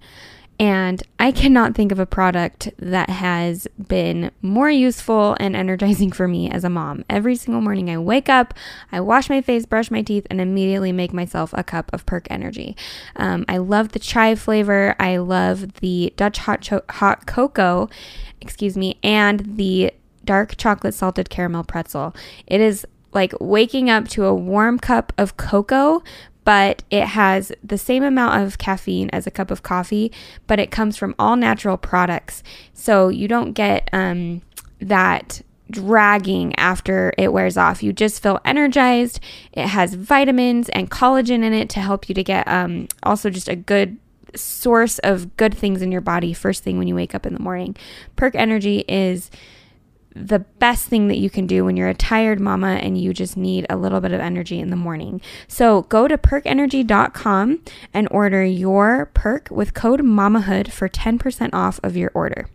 And 0.57 1.03
I 1.19 1.31
cannot 1.31 1.75
think 1.75 1.91
of 1.91 1.99
a 1.99 2.05
product 2.05 2.69
that 2.77 3.09
has 3.09 3.67
been 3.87 4.31
more 4.41 4.69
useful 4.69 5.35
and 5.39 5.55
energizing 5.55 6.11
for 6.11 6.27
me 6.27 6.49
as 6.49 6.63
a 6.63 6.69
mom. 6.69 7.03
Every 7.09 7.35
single 7.35 7.61
morning 7.61 7.89
I 7.89 7.97
wake 7.97 8.29
up, 8.29 8.53
I 8.91 9.01
wash 9.01 9.29
my 9.29 9.41
face, 9.41 9.65
brush 9.65 9.91
my 9.91 10.01
teeth, 10.01 10.25
and 10.29 10.39
immediately 10.39 10.93
make 10.93 11.11
myself 11.11 11.51
a 11.53 11.63
cup 11.63 11.91
of 11.93 12.05
Perk 12.05 12.27
Energy. 12.29 12.77
Um, 13.17 13.43
I 13.49 13.57
love 13.57 13.89
the 13.89 13.99
chai 13.99 14.35
flavor. 14.35 14.95
I 14.97 15.17
love 15.17 15.73
the 15.75 16.13
Dutch 16.15 16.37
hot, 16.37 16.61
cho- 16.61 16.83
hot 16.89 17.25
cocoa, 17.25 17.89
excuse 18.39 18.77
me, 18.77 18.97
and 19.03 19.57
the 19.57 19.91
dark 20.23 20.55
chocolate 20.57 20.93
salted 20.93 21.29
caramel 21.29 21.65
pretzel. 21.65 22.15
It 22.47 22.61
is 22.61 22.85
like 23.13 23.33
waking 23.39 23.89
up 23.89 24.07
to 24.09 24.25
a 24.25 24.33
warm 24.33 24.79
cup 24.79 25.13
of 25.17 25.37
cocoa, 25.37 26.03
but 26.45 26.83
it 26.89 27.07
has 27.07 27.51
the 27.63 27.77
same 27.77 28.03
amount 28.03 28.41
of 28.41 28.57
caffeine 28.57 29.09
as 29.09 29.27
a 29.27 29.31
cup 29.31 29.51
of 29.51 29.63
coffee, 29.63 30.11
but 30.47 30.59
it 30.59 30.71
comes 30.71 30.95
from 30.95 31.13
all 31.19 31.35
natural 31.35 31.75
products. 31.75 32.43
So 32.73 33.09
you 33.09 33.27
don't 33.27 33.51
get 33.51 33.89
um, 33.91 34.41
that 34.79 35.41
dragging 35.71 36.55
after 36.55 37.11
it 37.17 37.33
wears 37.33 37.57
off. 37.57 37.81
You 37.81 37.91
just 37.91 38.21
feel 38.21 38.39
energized. 38.45 39.19
It 39.53 39.67
has 39.67 39.95
vitamins 39.95 40.69
and 40.69 40.89
collagen 40.89 41.43
in 41.43 41.53
it 41.53 41.69
to 41.69 41.79
help 41.79 42.07
you 42.07 42.15
to 42.15 42.23
get 42.23 42.47
um, 42.47 42.87
also 43.03 43.29
just 43.29 43.49
a 43.49 43.55
good 43.55 43.97
source 44.35 44.99
of 44.99 45.35
good 45.37 45.55
things 45.55 45.81
in 45.81 45.91
your 45.91 46.01
body 46.01 46.33
first 46.33 46.63
thing 46.63 46.77
when 46.77 46.87
you 46.87 46.95
wake 46.95 47.15
up 47.15 47.25
in 47.25 47.33
the 47.33 47.39
morning. 47.39 47.75
Perk 48.15 48.35
Energy 48.35 48.85
is 48.87 49.31
the 50.15 50.39
best 50.39 50.87
thing 50.87 51.09
that 51.09 51.17
you 51.17 51.29
can 51.29 51.45
do 51.45 51.65
when 51.65 51.75
you're 51.75 51.89
a 51.89 51.93
tired 51.93 52.39
mama 52.39 52.79
and 52.81 52.97
you 52.97 53.13
just 53.13 53.35
need 53.35 53.65
a 53.69 53.75
little 53.75 53.99
bit 53.99 54.13
of 54.13 54.21
energy 54.21 54.59
in 54.59 54.69
the 54.69 54.75
morning. 54.75 55.21
So 55.47 55.81
go 55.83 56.07
to 56.07 56.17
perkenergy.com 56.17 57.61
and 57.93 58.07
order 58.09 58.43
your 58.43 59.07
perk 59.13 59.49
with 59.51 59.73
code 59.73 60.01
MAMAHOOD 60.01 60.71
for 60.71 60.87
10% 60.87 61.49
off 61.53 61.81
of 61.83 61.97
your 61.97 62.11
order. 62.13 62.47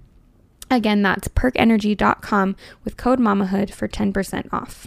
Again, 0.70 1.02
that's 1.02 1.28
perkenergy.com 1.28 2.56
with 2.84 2.96
code 2.96 3.18
MAMAHOOD 3.18 3.70
for 3.74 3.88
10% 3.88 4.52
off. 4.52 4.86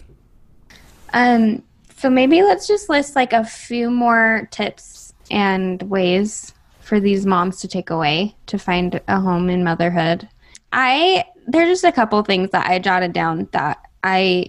Um, 1.12 1.62
so 1.96 2.10
maybe 2.10 2.42
let's 2.42 2.66
just 2.66 2.88
list 2.88 3.14
like 3.14 3.32
a 3.32 3.44
few 3.44 3.88
more 3.88 4.48
tips 4.50 5.14
and 5.30 5.80
ways 5.82 6.52
for 6.80 6.98
these 6.98 7.24
moms 7.24 7.60
to 7.60 7.68
take 7.68 7.90
away 7.90 8.34
to 8.46 8.58
find 8.58 9.00
a 9.06 9.20
home 9.20 9.48
in 9.48 9.62
motherhood. 9.62 10.28
I 10.72 11.24
there's 11.46 11.68
just 11.68 11.84
a 11.84 11.92
couple 11.92 12.18
of 12.18 12.26
things 12.26 12.50
that 12.50 12.66
I 12.66 12.78
jotted 12.78 13.12
down 13.12 13.48
that 13.52 13.78
I 14.02 14.46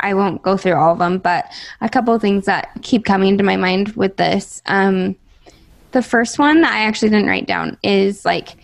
I 0.00 0.14
won't 0.14 0.42
go 0.42 0.56
through 0.56 0.74
all 0.74 0.92
of 0.92 0.98
them, 0.98 1.18
but 1.18 1.46
a 1.80 1.88
couple 1.88 2.14
of 2.14 2.22
things 2.22 2.46
that 2.46 2.70
keep 2.82 3.04
coming 3.04 3.36
to 3.36 3.44
my 3.44 3.56
mind 3.56 3.90
with 3.96 4.16
this. 4.16 4.62
Um, 4.66 5.16
the 5.92 6.02
first 6.02 6.38
one 6.38 6.60
that 6.60 6.72
I 6.72 6.80
actually 6.84 7.10
didn't 7.10 7.26
write 7.26 7.46
down 7.46 7.78
is 7.82 8.24
like 8.24 8.56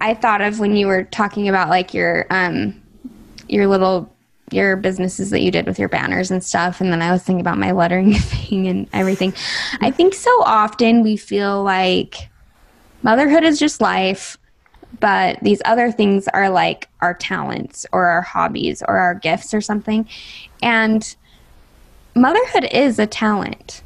I 0.00 0.14
thought 0.14 0.40
of 0.40 0.60
when 0.60 0.76
you 0.76 0.86
were 0.86 1.04
talking 1.04 1.48
about 1.48 1.68
like 1.68 1.94
your 1.94 2.26
um 2.30 2.80
your 3.48 3.66
little 3.66 4.14
your 4.50 4.76
businesses 4.76 5.30
that 5.30 5.42
you 5.42 5.50
did 5.50 5.66
with 5.66 5.78
your 5.78 5.88
banners 5.88 6.30
and 6.30 6.42
stuff 6.42 6.80
and 6.80 6.92
then 6.92 7.02
I 7.02 7.12
was 7.12 7.22
thinking 7.22 7.40
about 7.40 7.58
my 7.58 7.70
lettering 7.70 8.14
thing 8.18 8.68
and 8.68 8.88
everything. 8.92 9.32
I 9.80 9.90
think 9.90 10.14
so 10.14 10.30
often 10.44 11.02
we 11.02 11.16
feel 11.16 11.62
like 11.62 12.28
motherhood 13.02 13.44
is 13.44 13.58
just 13.58 13.80
life, 13.80 14.36
but 14.98 15.38
these 15.40 15.62
other 15.64 15.92
things 15.92 16.26
are 16.28 16.50
like 16.50 16.88
our 17.00 17.14
talents 17.14 17.86
or 17.92 18.06
our 18.06 18.22
hobbies 18.22 18.82
or 18.88 18.98
our 18.98 19.14
gifts 19.14 19.54
or 19.54 19.60
something. 19.60 20.08
And 20.62 21.14
motherhood 22.14 22.68
is 22.72 22.98
a 22.98 23.06
talent. 23.06 23.82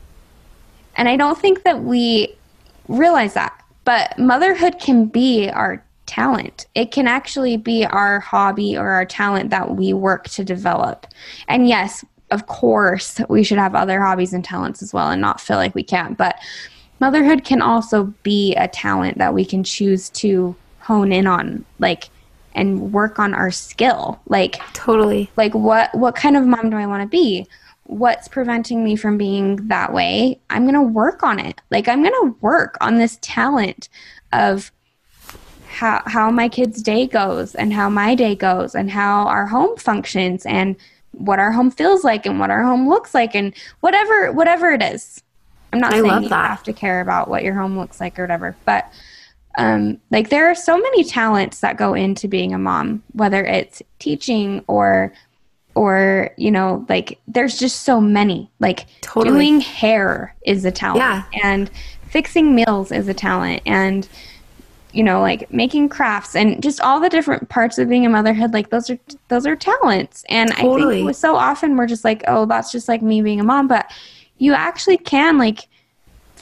And 0.97 1.09
I 1.09 1.17
don't 1.17 1.39
think 1.39 1.65
that 1.65 1.83
we 1.83 2.35
realize 2.89 3.35
that. 3.35 3.61
But 3.85 4.19
motherhood 4.19 4.79
can 4.79 5.07
be 5.07 5.51
our 5.51 5.85
talent. 6.07 6.67
It 6.75 6.91
can 6.91 7.07
actually 7.07 7.57
be 7.57 7.85
our 7.85 8.21
hobby 8.21 8.77
or 8.77 8.91
our 8.91 9.05
talent 9.05 9.51
that 9.51 9.77
we 9.77 9.93
work 9.93 10.29
to 10.31 10.45
develop. 10.45 11.07
And 11.49 11.69
yes, 11.69 12.05
of 12.31 12.47
course, 12.47 13.21
we 13.29 13.45
should 13.45 13.59
have 13.59 13.75
other 13.75 14.01
hobbies 14.01 14.33
and 14.33 14.45
talents 14.45 14.83
as 14.83 14.93
well 14.93 15.11
and 15.11 15.21
not 15.21 15.41
feel 15.41 15.57
like 15.57 15.75
we 15.75 15.83
can't. 15.83 16.17
But 16.17 16.37
motherhood 17.01 17.45
can 17.45 17.61
also 17.61 18.05
be 18.23 18.55
a 18.55 18.69
talent 18.69 19.19
that 19.19 19.35
we 19.35 19.45
can 19.45 19.63
choose 19.63 20.09
to 20.11 20.57
hone 20.85 21.13
in 21.13 21.27
on. 21.27 21.65
Like, 21.79 22.09
and 22.55 22.93
work 22.93 23.19
on 23.19 23.35
our 23.35 23.51
skill. 23.51 24.21
Like 24.27 24.57
Totally. 24.73 25.31
like 25.37 25.55
what 25.55 25.95
what 25.95 26.15
kind 26.15 26.37
of 26.37 26.47
mom 26.47 26.71
do 26.71 26.77
I 26.77 26.87
want 26.87 27.03
to 27.03 27.09
be? 27.09 27.47
What's 27.85 28.29
preventing 28.29 28.83
me 28.83 28.97
from 28.97 29.19
being 29.19 29.69
that 29.69 29.93
way? 29.93 30.41
I'm 30.51 30.63
going 30.63 30.75
to 30.75 30.83
work 30.83 31.23
on 31.23 31.39
it. 31.39 31.61
Like 31.71 31.89
I'm 31.89 32.03
going 32.03 32.15
to 32.23 32.37
work 32.41 32.79
on 32.81 32.97
this 32.97 33.19
talent 33.21 33.89
of 34.33 34.73
how 35.69 36.03
how 36.07 36.31
my 36.31 36.49
kid's 36.49 36.83
day 36.83 37.07
goes 37.07 37.55
and 37.55 37.73
how 37.73 37.91
my 37.91 38.15
day 38.15 38.35
goes 38.35 38.75
and 38.75 38.91
how 38.91 39.27
our 39.27 39.47
home 39.47 39.77
functions 39.77 40.47
and 40.47 40.77
what 41.11 41.39
our 41.39 41.53
home 41.53 41.71
feels 41.71 42.05
like 42.05 42.27
and 42.27 42.41
what 42.41 42.51
our 42.51 42.63
home 42.63 42.89
looks 42.89 43.15
like 43.15 43.35
and 43.35 43.55
whatever 43.81 44.33
whatever 44.33 44.71
it 44.73 44.83
is. 44.83 45.23
I'm 45.73 45.81
not 45.81 45.93
I 45.93 46.01
saying 46.01 46.23
you 46.23 46.29
that. 46.29 46.49
have 46.49 46.63
to 46.65 46.73
care 46.73 47.01
about 47.01 47.29
what 47.29 47.43
your 47.43 47.55
home 47.55 47.77
looks 47.77 48.01
like 48.01 48.17
or 48.17 48.23
whatever, 48.23 48.55
but 48.65 48.89
um, 49.57 50.01
like 50.11 50.31
there 50.31 50.51
are 50.51 50.55
so 50.55 50.77
many 50.77 51.05
talents 51.05 51.61
that 51.61 51.77
go 51.77 51.95
into 51.95 52.29
being 52.29 52.53
a 52.55 52.59
mom, 52.59 53.03
whether 53.13 53.45
it's 53.45 53.83
teaching 53.99 54.65
or 54.67 55.13
or 55.77 56.31
you 56.37 56.51
know 56.53 56.87
like 56.89 57.19
there's 57.27 57.59
just 57.59 57.83
so 57.83 58.01
many 58.01 58.49
like 58.61 58.87
Totally. 59.01 59.35
doing 59.35 59.61
hair 59.61 60.35
is 60.47 60.65
a 60.65 60.71
talent 60.71 60.99
Yeah. 60.99 61.25
and 61.43 61.69
fixing 62.11 62.55
meals 62.55 62.93
is 62.93 63.09
a 63.09 63.15
talent 63.15 63.61
and 63.67 64.09
you 64.93 65.03
know 65.03 65.21
like 65.21 65.53
making 65.53 65.89
crafts 65.89 66.37
and 66.37 66.63
just 66.63 66.81
all 66.81 67.01
the 67.01 67.09
different 67.09 67.49
parts 67.49 67.79
of 67.79 67.89
being 67.89 68.07
a 68.07 68.09
motherhood 68.09 68.53
like 68.53 68.71
those 68.71 68.89
are 68.89 68.99
those 69.27 69.47
are 69.49 69.57
talents 69.57 70.25
and 70.29 70.53
i 70.53 70.63
think 70.63 71.13
so 71.17 71.35
often 71.35 71.77
we're 71.77 71.89
just 71.89 72.05
like 72.05 72.23
oh 72.29 72.47
that's 72.47 72.71
just 72.71 72.87
like 72.87 73.03
me 73.03 73.21
being 73.21 73.41
a 73.41 73.45
mom 73.45 73.67
but 73.67 73.91
you 74.39 74.55
actually 74.55 74.97
can 74.97 75.39
like 75.39 75.67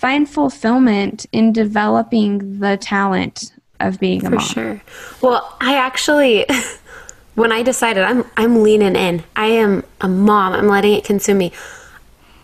find 0.02 0.28
fulfillment 0.28 1.26
in 1.30 1.52
developing 1.52 2.58
the 2.58 2.76
talent 2.76 3.52
of 3.78 4.00
being 4.00 4.18
a 4.26 4.30
For 4.30 4.34
mom 4.34 4.44
sure. 4.44 4.82
Well, 5.22 5.56
I 5.60 5.76
actually, 5.76 6.44
when 7.36 7.52
I 7.52 7.62
decided 7.62 8.02
I'm 8.02 8.24
I'm 8.36 8.64
leaning 8.64 8.96
in, 8.96 9.22
I 9.36 9.46
am 9.46 9.84
a 10.00 10.08
mom. 10.08 10.54
I'm 10.54 10.66
letting 10.66 10.94
it 10.94 11.04
consume 11.04 11.38
me. 11.38 11.52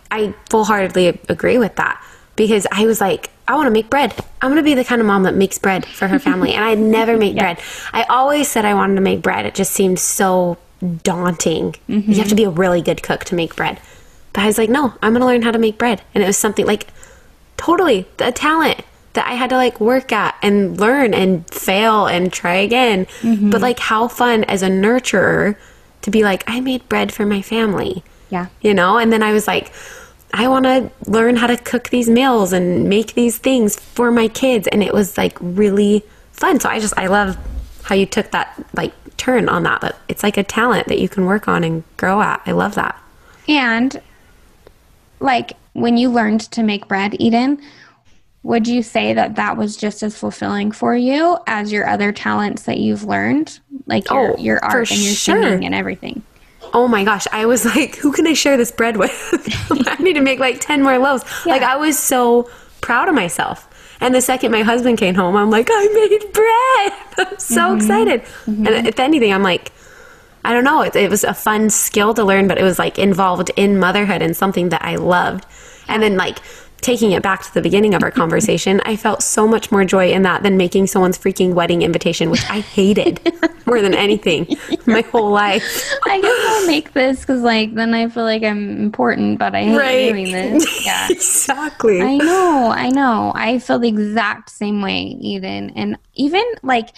I 0.09 0.33
full 0.49 0.63
heartedly 0.63 1.19
agree 1.27 1.57
with 1.57 1.75
that 1.75 2.01
because 2.37 2.65
I 2.71 2.85
was 2.85 3.01
like, 3.01 3.29
I 3.49 3.55
want 3.55 3.67
to 3.67 3.71
make 3.71 3.89
bread. 3.89 4.15
I'm 4.41 4.51
going 4.51 4.63
to 4.63 4.63
be 4.63 4.73
the 4.73 4.85
kind 4.85 5.01
of 5.01 5.07
mom 5.07 5.23
that 5.23 5.35
makes 5.35 5.57
bread 5.57 5.85
for 5.85 6.07
her 6.07 6.17
family, 6.17 6.53
and 6.53 6.63
I 6.63 6.75
never 6.75 7.17
make 7.17 7.35
bread. 7.43 7.59
I 7.91 8.03
always 8.03 8.47
said 8.47 8.63
I 8.63 8.73
wanted 8.73 8.95
to 8.95 9.01
make 9.01 9.21
bread. 9.21 9.45
It 9.45 9.53
just 9.53 9.73
seemed 9.73 9.99
so 9.99 10.57
daunting. 11.03 11.75
You 11.87 11.95
have 11.95 12.05
mm-hmm. 12.05 12.23
to 12.23 12.35
be 12.35 12.45
a 12.45 12.49
really 12.49 12.81
good 12.81 13.03
cook 13.03 13.25
to 13.25 13.35
make 13.35 13.57
bread. 13.57 13.81
But 14.31 14.43
I 14.43 14.45
was 14.45 14.57
like, 14.57 14.69
no, 14.69 14.93
I'm 15.01 15.11
going 15.11 15.19
to 15.21 15.25
learn 15.25 15.41
how 15.41 15.51
to 15.51 15.59
make 15.59 15.77
bread, 15.77 16.01
and 16.15 16.23
it 16.23 16.27
was 16.27 16.37
something 16.37 16.65
like 16.65 16.87
totally 17.59 18.07
a 18.19 18.31
talent 18.31 18.81
that 19.13 19.27
I 19.27 19.33
had 19.33 19.49
to 19.49 19.57
like 19.57 19.81
work 19.81 20.11
at 20.13 20.35
and 20.41 20.79
learn 20.79 21.13
and 21.13 21.47
fail 21.53 22.07
and 22.07 22.31
try 22.31 22.55
again. 22.55 23.05
Mm-hmm. 23.21 23.49
But 23.49 23.61
like 23.61 23.79
how 23.79 24.07
fun 24.07 24.45
as 24.45 24.63
a 24.63 24.69
nurturer 24.69 25.57
to 26.03 26.11
be 26.11 26.23
like, 26.23 26.43
I 26.47 26.61
made 26.61 26.87
bread 26.87 27.11
for 27.11 27.25
my 27.25 27.41
family. 27.41 28.03
Yeah. 28.29 28.47
You 28.61 28.73
know? 28.73 28.97
And 28.97 29.11
then 29.11 29.21
I 29.21 29.33
was 29.33 29.45
like, 29.45 29.73
I 30.33 30.47
want 30.47 30.65
to 30.65 30.89
learn 31.05 31.35
how 31.35 31.47
to 31.47 31.57
cook 31.57 31.89
these 31.89 32.07
meals 32.07 32.53
and 32.53 32.87
make 32.87 33.13
these 33.13 33.37
things 33.37 33.77
for 33.77 34.09
my 34.09 34.29
kids. 34.29 34.67
And 34.67 34.81
it 34.81 34.93
was 34.93 35.17
like 35.17 35.37
really 35.41 36.03
fun. 36.31 36.59
So 36.59 36.69
I 36.69 36.79
just, 36.79 36.97
I 36.97 37.07
love 37.07 37.37
how 37.83 37.95
you 37.95 38.05
took 38.05 38.31
that 38.31 38.63
like 38.73 38.93
turn 39.17 39.49
on 39.49 39.63
that. 39.63 39.81
But 39.81 39.99
it's 40.07 40.23
like 40.23 40.37
a 40.37 40.43
talent 40.43 40.87
that 40.87 40.99
you 40.99 41.09
can 41.09 41.25
work 41.25 41.47
on 41.49 41.65
and 41.65 41.83
grow 41.97 42.21
at. 42.21 42.41
I 42.45 42.51
love 42.51 42.75
that. 42.75 43.01
And 43.49 43.99
like 45.19 45.53
when 45.81 45.97
you 45.97 46.09
learned 46.09 46.41
to 46.51 46.63
make 46.63 46.87
bread, 46.87 47.15
Eden, 47.19 47.61
would 48.43 48.67
you 48.67 48.81
say 48.83 49.13
that 49.13 49.35
that 49.35 49.57
was 49.57 49.75
just 49.75 50.01
as 50.01 50.17
fulfilling 50.17 50.71
for 50.71 50.95
you 50.95 51.37
as 51.45 51.71
your 51.71 51.87
other 51.87 52.11
talents 52.11 52.63
that 52.63 52.77
you've 52.77 53.03
learned, 53.03 53.59
like 53.85 54.09
your, 54.09 54.33
Oh, 54.33 54.37
your 54.37 54.63
art 54.63 54.91
and 54.91 54.99
your 54.99 55.13
sure. 55.13 55.41
singing 55.41 55.65
and 55.65 55.75
everything? 55.75 56.23
Oh 56.73 56.87
my 56.87 57.03
gosh, 57.03 57.27
I 57.31 57.45
was 57.45 57.65
like, 57.65 57.95
who 57.95 58.11
can 58.11 58.27
I 58.27 58.33
share 58.33 58.55
this 58.55 58.71
bread 58.71 58.97
with? 58.97 59.11
I 59.87 60.01
need 60.01 60.13
to 60.13 60.21
make 60.21 60.39
like 60.39 60.61
10 60.61 60.83
more 60.83 60.97
loaves. 60.97 61.23
Like, 61.45 61.63
I 61.63 61.75
was 61.75 61.97
so 61.97 62.49
proud 62.81 63.09
of 63.09 63.15
myself. 63.15 63.65
And 64.01 64.15
the 64.15 64.21
second 64.21 64.51
my 64.51 64.61
husband 64.61 64.97
came 64.97 65.15
home, 65.15 65.35
I'm 65.35 65.49
like, 65.49 65.67
I 65.69 65.87
made 66.09 66.33
bread. 66.33 67.27
I'm 67.31 67.39
so 67.39 67.61
mm-hmm. 67.61 67.77
excited. 67.77 68.21
Mm-hmm. 68.21 68.67
And 68.67 68.87
if 68.87 68.99
anything, 68.99 69.33
I'm 69.33 69.43
like, 69.43 69.73
I 70.45 70.53
don't 70.53 70.63
know. 70.63 70.81
It, 70.83 70.95
it 70.95 71.09
was 71.09 71.23
a 71.23 71.33
fun 71.33 71.69
skill 71.69 72.13
to 72.13 72.23
learn, 72.23 72.47
but 72.47 72.57
it 72.57 72.63
was 72.63 72.79
like 72.79 72.97
involved 72.97 73.51
in 73.57 73.77
motherhood 73.77 74.21
and 74.21 74.35
something 74.35 74.69
that 74.69 74.83
I 74.83 74.95
loved. 74.95 75.45
And 75.89 76.01
then, 76.01 76.15
like, 76.17 76.39
taking 76.81 77.11
it 77.11 77.21
back 77.21 77.43
to 77.43 77.53
the 77.53 77.61
beginning 77.61 77.93
of 77.93 78.01
our 78.03 78.11
conversation, 78.11 78.79
I 78.85 78.95
felt 78.95 79.21
so 79.21 79.45
much 79.45 79.69
more 79.69 79.83
joy 79.83 80.11
in 80.13 80.21
that 80.21 80.43
than 80.43 80.55
making 80.55 80.87
someone's 80.87 81.17
freaking 81.17 81.53
wedding 81.53 81.81
invitation, 81.81 82.29
which 82.29 82.49
I 82.49 82.61
hated 82.61 83.19
more 83.65 83.81
than 83.81 83.93
anything 83.93 84.47
my 84.85 85.01
whole 85.01 85.29
life. 85.29 85.61
I 86.05 86.21
guess 86.21 86.45
I'll 86.47 86.67
make 86.67 86.93
this 86.93 87.19
because, 87.19 87.41
like, 87.41 87.73
then 87.73 87.93
I 87.93 88.07
feel 88.07 88.23
like 88.23 88.43
I'm 88.43 88.79
important, 88.81 89.39
but 89.39 89.53
I 89.55 89.63
hate 89.63 89.77
Right. 89.77 90.09
doing 90.13 90.31
this. 90.31 90.85
Yeah. 90.85 91.07
exactly. 91.11 92.01
I 92.01 92.15
know, 92.15 92.71
I 92.73 92.89
know. 92.89 93.33
I 93.35 93.59
feel 93.59 93.79
the 93.79 93.89
exact 93.89 94.49
same 94.49 94.81
way, 94.81 95.17
Eden. 95.19 95.71
And 95.75 95.97
even 96.15 96.45
like 96.63 96.91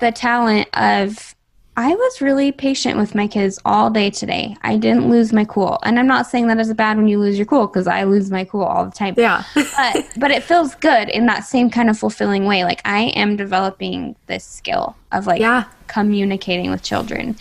the 0.00 0.10
talent 0.10 0.68
of, 0.74 1.36
I 1.76 1.94
was 1.94 2.20
really 2.20 2.52
patient 2.52 2.98
with 2.98 3.14
my 3.14 3.26
kids 3.26 3.58
all 3.64 3.90
day 3.90 4.10
today. 4.10 4.56
I 4.62 4.76
didn't 4.76 5.08
lose 5.08 5.32
my 5.32 5.44
cool. 5.44 5.78
And 5.82 5.98
I'm 5.98 6.06
not 6.06 6.26
saying 6.26 6.48
that 6.48 6.58
is 6.58 6.72
bad 6.74 6.96
when 6.96 7.08
you 7.08 7.18
lose 7.18 7.38
your 7.38 7.46
cool 7.46 7.66
because 7.66 7.86
I 7.86 8.02
lose 8.04 8.30
my 8.30 8.44
cool 8.44 8.64
all 8.64 8.84
the 8.84 8.90
time. 8.90 9.14
Yeah. 9.16 9.44
but, 9.54 10.06
but 10.18 10.30
it 10.30 10.42
feels 10.42 10.74
good 10.74 11.08
in 11.08 11.26
that 11.26 11.44
same 11.44 11.70
kind 11.70 11.88
of 11.88 11.98
fulfilling 11.98 12.44
way. 12.44 12.64
Like 12.64 12.82
I 12.84 13.04
am 13.16 13.36
developing 13.36 14.16
this 14.26 14.44
skill 14.44 14.96
of 15.12 15.26
like 15.26 15.40
Yeah. 15.40 15.64
communicating 15.86 16.70
with 16.70 16.82
children. 16.82 17.36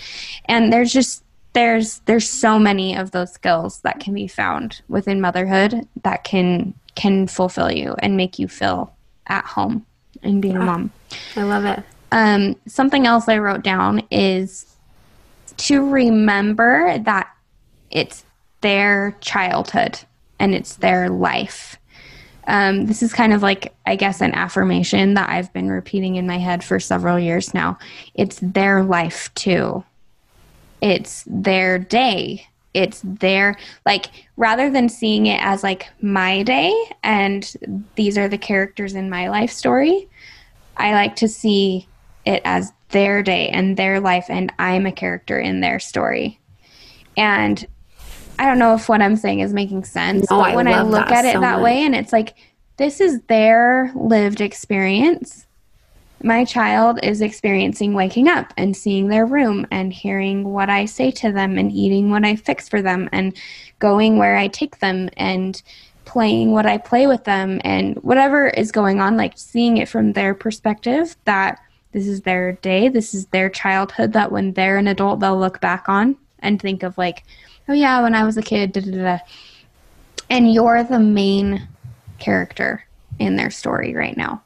And 0.45 0.71
there's 0.71 0.93
just, 0.93 1.23
there's 1.53 1.99
there's 2.05 2.29
so 2.29 2.59
many 2.59 2.95
of 2.95 3.09
those 3.09 3.33
skills 3.33 3.81
that 3.81 3.99
can 3.99 4.13
be 4.13 4.27
found 4.27 4.81
within 4.87 5.19
motherhood 5.19 5.87
that 6.03 6.23
can 6.23 6.75
can 6.93 7.25
fulfill 7.25 7.71
you 7.71 7.95
and 7.99 8.15
make 8.15 8.37
you 8.37 8.47
feel 8.47 8.93
at 9.25 9.43
home 9.45 9.83
in 10.21 10.39
being 10.41 10.55
a 10.55 10.59
mom. 10.59 10.91
I 11.35 11.41
love 11.43 11.65
it. 11.65 11.83
Um, 12.11 12.55
something 12.67 13.05
else 13.05 13.27
I 13.27 13.37
wrote 13.37 13.63
down 13.63 14.01
is 14.09 14.65
to 15.57 15.89
remember 15.89 16.97
that 16.99 17.29
it's 17.91 18.23
their 18.61 19.15
childhood 19.21 19.99
and 20.39 20.55
it's 20.55 20.75
their 20.77 21.09
life. 21.09 21.77
Um, 22.47 22.87
this 22.87 23.03
is 23.03 23.13
kind 23.13 23.33
of 23.33 23.43
like, 23.43 23.73
I 23.85 23.95
guess, 23.95 24.21
an 24.21 24.33
affirmation 24.33 25.13
that 25.13 25.29
I've 25.29 25.53
been 25.53 25.69
repeating 25.69 26.15
in 26.15 26.25
my 26.25 26.39
head 26.39 26.63
for 26.63 26.79
several 26.79 27.19
years 27.19 27.53
now. 27.53 27.77
It's 28.15 28.39
their 28.41 28.83
life 28.83 29.31
too. 29.35 29.83
It's 30.81 31.23
their 31.27 31.77
day. 31.77 32.47
It's 32.73 33.01
their, 33.03 33.57
like, 33.85 34.07
rather 34.37 34.69
than 34.69 34.89
seeing 34.89 35.25
it 35.25 35.41
as 35.43 35.61
like 35.61 35.87
my 36.01 36.41
day 36.43 36.73
and 37.03 37.53
these 37.95 38.17
are 38.17 38.29
the 38.29 38.37
characters 38.37 38.93
in 38.93 39.09
my 39.09 39.29
life 39.29 39.51
story, 39.51 40.07
I 40.77 40.93
like 40.93 41.15
to 41.17 41.27
see 41.27 41.87
it 42.29 42.41
as 42.45 42.71
their 42.89 43.23
day 43.23 43.49
and 43.49 43.75
their 43.75 43.99
life, 43.99 44.27
and 44.29 44.53
I'm 44.59 44.85
a 44.85 44.91
character 44.91 45.39
in 45.39 45.61
their 45.61 45.79
story. 45.79 46.39
And 47.17 47.65
I 48.37 48.45
don't 48.45 48.59
know 48.59 48.75
if 48.75 48.87
what 48.87 49.01
I'm 49.01 49.15
saying 49.15 49.39
is 49.39 49.53
making 49.53 49.83
sense, 49.83 50.29
No, 50.29 50.37
but 50.37 50.51
I 50.51 50.55
when 50.55 50.67
I 50.67 50.81
love 50.81 50.89
look 50.89 51.11
at 51.11 51.25
it 51.25 51.33
so 51.33 51.41
that 51.41 51.61
way, 51.61 51.83
and 51.83 51.95
it's 51.95 52.13
like, 52.13 52.35
this 52.77 53.01
is 53.01 53.19
their 53.27 53.91
lived 53.95 54.41
experience. 54.41 55.45
My 56.21 56.45
child 56.45 56.99
is 57.01 57.21
experiencing 57.21 57.93
waking 57.93 58.27
up 58.27 58.53
and 58.57 58.75
seeing 58.75 59.07
their 59.07 59.25
room 59.25 59.65
and 59.71 59.91
hearing 59.91 60.43
what 60.45 60.69
I 60.69 60.85
say 60.85 61.11
to 61.11 61.31
them 61.31 61.57
and 61.57 61.71
eating 61.71 62.09
what 62.09 62.25
I 62.25 62.35
fix 62.35 62.69
for 62.69 62.81
them 62.81 63.09
and 63.11 63.35
going 63.79 64.17
where 64.17 64.35
I 64.35 64.47
take 64.47 64.79
them 64.79 65.09
and 65.17 65.61
playing 66.05 66.51
what 66.51 66.65
I 66.65 66.77
play 66.77 67.07
with 67.07 67.23
them 67.23 67.61
and 67.63 67.95
whatever 67.97 68.47
is 68.47 68.71
going 68.71 68.99
on, 68.99 69.15
like 69.15 69.33
seeing 69.35 69.77
it 69.77 69.87
from 69.87 70.13
their 70.13 70.33
perspective 70.33 71.15
that 71.25 71.59
this 71.91 72.07
is 72.07 72.21
their 72.21 72.53
day, 72.53 72.87
this 72.87 73.13
is 73.13 73.25
their 73.27 73.49
childhood, 73.49 74.13
that 74.13 74.31
when 74.31 74.53
they're 74.53 74.77
an 74.77 74.87
adult, 74.87 75.19
they'll 75.19 75.39
look 75.39 75.59
back 75.59 75.89
on 75.89 76.15
and 76.39 76.61
think 76.61 76.83
of, 76.83 76.97
like, 76.97 77.23
oh 77.67 77.73
yeah, 77.73 78.01
when 78.01 78.15
I 78.15 78.23
was 78.23 78.37
a 78.37 78.41
kid, 78.41 78.71
da 78.71 78.81
da 78.81 78.91
da. 78.91 79.17
And 80.29 80.53
you're 80.53 80.83
the 80.83 80.99
main 80.99 81.67
character 82.19 82.85
in 83.17 83.35
their 83.35 83.49
story 83.49 83.95
right 83.95 84.15
now. 84.15 84.43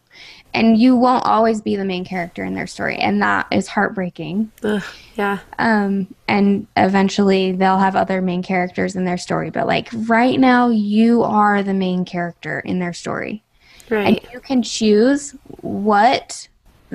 And 0.55 0.77
you 0.77 0.95
won't 0.95 1.25
always 1.25 1.61
be 1.61 1.75
the 1.75 1.83
main 1.83 2.05
character 2.05 2.43
in 2.43 2.53
their 2.53 2.67
story. 2.67 2.95
And 2.97 3.21
that 3.23 3.47
is 3.51 3.67
heartbreaking. 3.67 4.51
Ugh, 4.63 4.83
yeah. 5.15 5.39
Um, 5.57 6.13
and 6.27 6.67
eventually 6.77 7.53
they'll 7.53 7.79
have 7.79 7.95
other 7.95 8.21
main 8.21 8.43
characters 8.43 8.95
in 8.95 9.03
their 9.03 9.17
story. 9.17 9.49
But 9.49 9.65
like 9.65 9.89
right 10.07 10.39
now, 10.39 10.69
you 10.69 11.23
are 11.23 11.63
the 11.63 11.73
main 11.73 12.05
character 12.05 12.59
in 12.59 12.77
their 12.77 12.93
story. 12.93 13.43
And 13.89 14.19
you 14.31 14.39
can 14.39 14.61
choose 14.61 15.35
what 15.61 16.47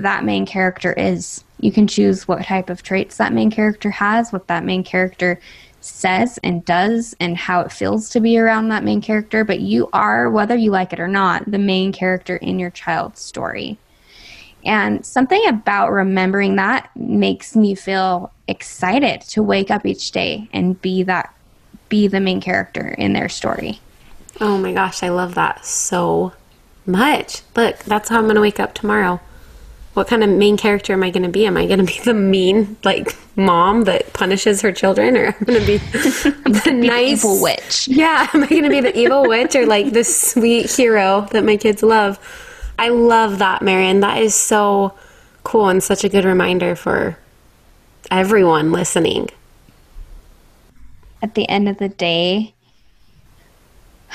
that 0.02 0.24
main 0.24 0.46
character 0.46 0.92
is. 0.92 1.44
You 1.60 1.72
can 1.72 1.88
choose 1.88 2.28
what 2.28 2.44
type 2.44 2.70
of 2.70 2.82
traits 2.82 3.16
that 3.16 3.32
main 3.32 3.50
character 3.50 3.90
has, 3.90 4.32
what 4.32 4.46
that 4.46 4.64
main 4.64 4.84
character 4.84 5.40
says 5.80 6.38
and 6.42 6.64
does, 6.64 7.16
and 7.20 7.36
how 7.36 7.60
it 7.60 7.72
feels 7.72 8.08
to 8.10 8.20
be 8.20 8.38
around 8.38 8.68
that 8.68 8.84
main 8.84 9.00
character. 9.00 9.44
But 9.44 9.60
you 9.60 9.88
are, 9.92 10.30
whether 10.30 10.56
you 10.56 10.70
like 10.70 10.92
it 10.92 11.00
or 11.00 11.08
not, 11.08 11.50
the 11.50 11.58
main 11.58 11.92
character 11.92 12.36
in 12.36 12.58
your 12.58 12.70
child's 12.70 13.20
story. 13.20 13.78
And 14.64 15.04
something 15.06 15.44
about 15.46 15.92
remembering 15.92 16.56
that 16.56 16.90
makes 16.96 17.56
me 17.56 17.74
feel 17.74 18.32
excited 18.48 19.20
to 19.22 19.42
wake 19.42 19.70
up 19.70 19.86
each 19.86 20.10
day 20.10 20.48
and 20.52 20.80
be 20.80 21.02
that 21.04 21.34
be 21.88 22.06
the 22.06 22.20
main 22.20 22.40
character 22.40 22.88
in 22.98 23.12
their 23.12 23.28
story. 23.28 23.80
Oh 24.40 24.58
my 24.58 24.72
gosh, 24.72 25.02
I 25.02 25.08
love 25.08 25.34
that 25.34 25.64
so 25.64 26.32
much. 26.86 27.42
Look, 27.56 27.78
that's 27.80 28.08
how 28.08 28.18
I'm 28.18 28.24
going 28.24 28.34
to 28.34 28.40
wake 28.40 28.60
up 28.60 28.74
tomorrow. 28.74 29.20
What 29.94 30.06
kind 30.06 30.22
of 30.22 30.30
main 30.30 30.56
character 30.56 30.92
am 30.92 31.02
I 31.02 31.10
going 31.10 31.24
to 31.24 31.28
be? 31.28 31.46
Am 31.46 31.56
I 31.56 31.66
going 31.66 31.84
to 31.84 31.84
be 31.84 31.98
the 32.04 32.14
mean, 32.14 32.76
like, 32.84 33.16
mom 33.36 33.84
that 33.84 34.12
punishes 34.12 34.60
her 34.62 34.70
children? 34.70 35.16
Or 35.16 35.26
am 35.26 35.34
I 35.40 35.44
going 35.44 35.60
to 35.60 35.66
be 35.66 35.76
the 36.60 36.72
nice. 36.72 37.24
evil 37.24 37.42
witch. 37.42 37.88
Yeah, 37.88 38.28
am 38.32 38.44
I 38.44 38.48
going 38.48 38.62
to 38.64 38.68
be 38.68 38.80
the 38.80 38.96
evil 38.96 39.26
witch 39.26 39.56
or 39.56 39.66
like 39.66 39.92
the 39.92 40.04
sweet 40.04 40.70
hero 40.70 41.26
that 41.32 41.44
my 41.44 41.56
kids 41.56 41.82
love? 41.82 42.18
I 42.78 42.90
love 42.90 43.38
that, 43.38 43.62
Maren. 43.62 44.00
That 44.00 44.18
is 44.18 44.34
so 44.34 44.94
cool 45.42 45.68
and 45.68 45.82
such 45.82 46.04
a 46.04 46.08
good 46.08 46.24
reminder 46.24 46.76
for 46.76 47.18
everyone 48.10 48.70
listening. 48.70 49.30
At 51.22 51.34
the 51.34 51.48
end 51.48 51.68
of 51.68 51.78
the 51.78 51.88
day, 51.88 52.54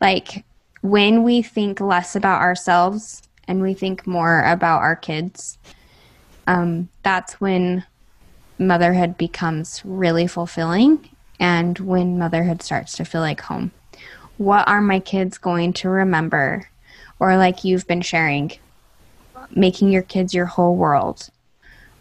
like 0.00 0.44
when 0.82 1.22
we 1.22 1.42
think 1.42 1.80
less 1.80 2.14
about 2.14 2.42
ourselves 2.42 3.22
and 3.52 3.60
we 3.60 3.74
think 3.74 4.06
more 4.06 4.42
about 4.44 4.80
our 4.80 4.96
kids, 4.96 5.58
um, 6.46 6.88
that's 7.02 7.38
when 7.38 7.84
motherhood 8.58 9.18
becomes 9.18 9.82
really 9.84 10.26
fulfilling 10.26 11.06
and 11.38 11.78
when 11.78 12.18
motherhood 12.18 12.62
starts 12.62 12.96
to 12.96 13.04
feel 13.04 13.20
like 13.20 13.42
home. 13.42 13.70
What 14.38 14.66
are 14.66 14.80
my 14.80 15.00
kids 15.00 15.36
going 15.36 15.74
to 15.74 15.90
remember? 15.90 16.70
Or, 17.20 17.36
like 17.36 17.62
you've 17.62 17.86
been 17.86 18.00
sharing, 18.00 18.52
making 19.54 19.90
your 19.90 20.02
kids 20.02 20.32
your 20.32 20.46
whole 20.46 20.74
world. 20.74 21.28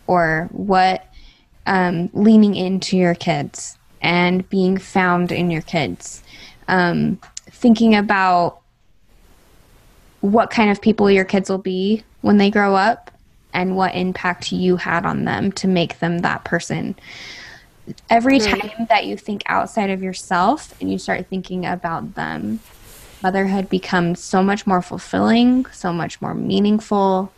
Or 0.08 0.48
what 0.54 1.06
um, 1.66 2.10
leaning 2.14 2.56
into 2.56 2.96
your 2.96 3.14
kids 3.14 3.78
and 4.02 4.50
being 4.50 4.78
found 4.78 5.34
in 5.34 5.52
your 5.52 5.64
kids. 5.64 6.24
Um, 6.70 7.20
thinking 7.50 7.94
about 7.94 8.61
what 10.22 10.50
kind 10.50 10.72
of 10.72 10.82
people 10.82 11.10
your 11.10 11.26
kids 11.26 11.50
will 11.50 11.58
be 11.58 12.04
when 12.22 12.38
they 12.38 12.50
grow 12.50 12.76
up 12.76 13.12
and 13.54 13.76
what 13.76 13.96
impact 13.96 14.52
you 14.52 14.78
had 14.78 15.06
on 15.06 15.26
them 15.26 15.52
to 15.52 15.68
make 15.68 16.00
them 16.00 16.20
that 16.20 16.44
person. 16.44 16.96
Every 18.10 18.40
time 18.40 18.86
that 18.90 19.06
you 19.06 19.18
think 19.18 19.44
outside 19.48 19.90
of 19.90 20.04
yourself 20.04 20.80
and 20.80 20.92
you 20.92 20.98
start 20.98 21.28
thinking 21.28 21.66
about 21.66 22.16
them, 22.16 22.60
motherhood 23.24 23.70
becomes 23.70 24.24
so 24.24 24.42
much 24.42 24.66
more 24.66 24.82
fulfilling, 24.82 25.66
so 25.68 25.92
much 25.92 26.22
more 26.22 26.34
meaningful. 26.34 27.34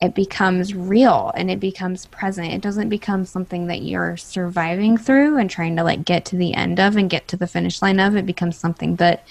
It 0.00 0.14
becomes 0.14 0.74
real 0.74 1.32
and 1.34 1.50
it 1.50 1.58
becomes 1.58 2.06
present. 2.06 2.52
It 2.52 2.60
doesn't 2.60 2.88
become 2.88 3.24
something 3.24 3.66
that 3.66 3.82
you're 3.82 4.16
surviving 4.16 4.96
through 4.96 5.38
and 5.38 5.50
trying 5.50 5.74
to 5.76 5.82
like 5.82 6.04
get 6.04 6.24
to 6.26 6.36
the 6.36 6.54
end 6.54 6.78
of 6.78 6.96
and 6.96 7.10
get 7.10 7.26
to 7.28 7.36
the 7.36 7.48
finish 7.48 7.82
line 7.82 7.98
of. 7.98 8.14
It 8.14 8.26
becomes 8.26 8.56
something 8.56 8.96
that 8.96 9.24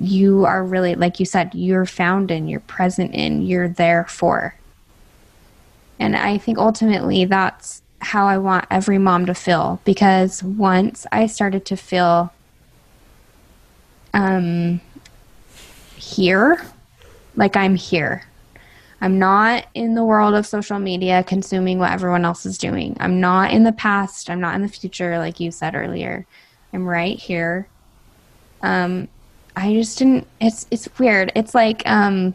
you 0.00 0.46
are 0.46 0.64
really, 0.64 0.94
like 0.94 1.20
you 1.20 1.26
said, 1.26 1.54
you're 1.54 1.86
found 1.86 2.30
in, 2.30 2.48
you're 2.48 2.60
present 2.60 3.14
in, 3.14 3.42
you're 3.42 3.68
there 3.68 4.06
for. 4.06 4.54
And 5.98 6.16
I 6.16 6.38
think 6.38 6.58
ultimately 6.58 7.26
that's 7.26 7.82
how 8.00 8.26
I 8.26 8.38
want 8.38 8.64
every 8.70 8.96
mom 8.96 9.26
to 9.26 9.34
feel 9.34 9.80
because 9.84 10.42
once 10.42 11.06
I 11.12 11.26
started 11.26 11.66
to 11.66 11.76
feel 11.76 12.32
um, 14.14 14.80
here, 15.96 16.64
like 17.36 17.56
I'm 17.56 17.76
here. 17.76 18.24
I'm 19.02 19.18
not 19.18 19.66
in 19.74 19.94
the 19.94 20.04
world 20.04 20.34
of 20.34 20.46
social 20.46 20.78
media 20.78 21.24
consuming 21.24 21.78
what 21.78 21.92
everyone 21.92 22.24
else 22.24 22.44
is 22.44 22.58
doing. 22.58 22.96
I'm 23.00 23.20
not 23.20 23.50
in 23.50 23.64
the 23.64 23.72
past. 23.72 24.28
I'm 24.28 24.40
not 24.40 24.54
in 24.54 24.62
the 24.62 24.68
future, 24.68 25.18
like 25.18 25.40
you 25.40 25.50
said 25.50 25.74
earlier. 25.74 26.26
I'm 26.72 26.86
right 26.86 27.18
here. 27.18 27.66
Um, 28.62 29.08
I 29.56 29.72
just 29.74 29.98
didn't. 29.98 30.26
It's 30.40 30.66
it's 30.70 30.88
weird. 30.98 31.32
It's 31.34 31.54
like, 31.54 31.82
um, 31.86 32.34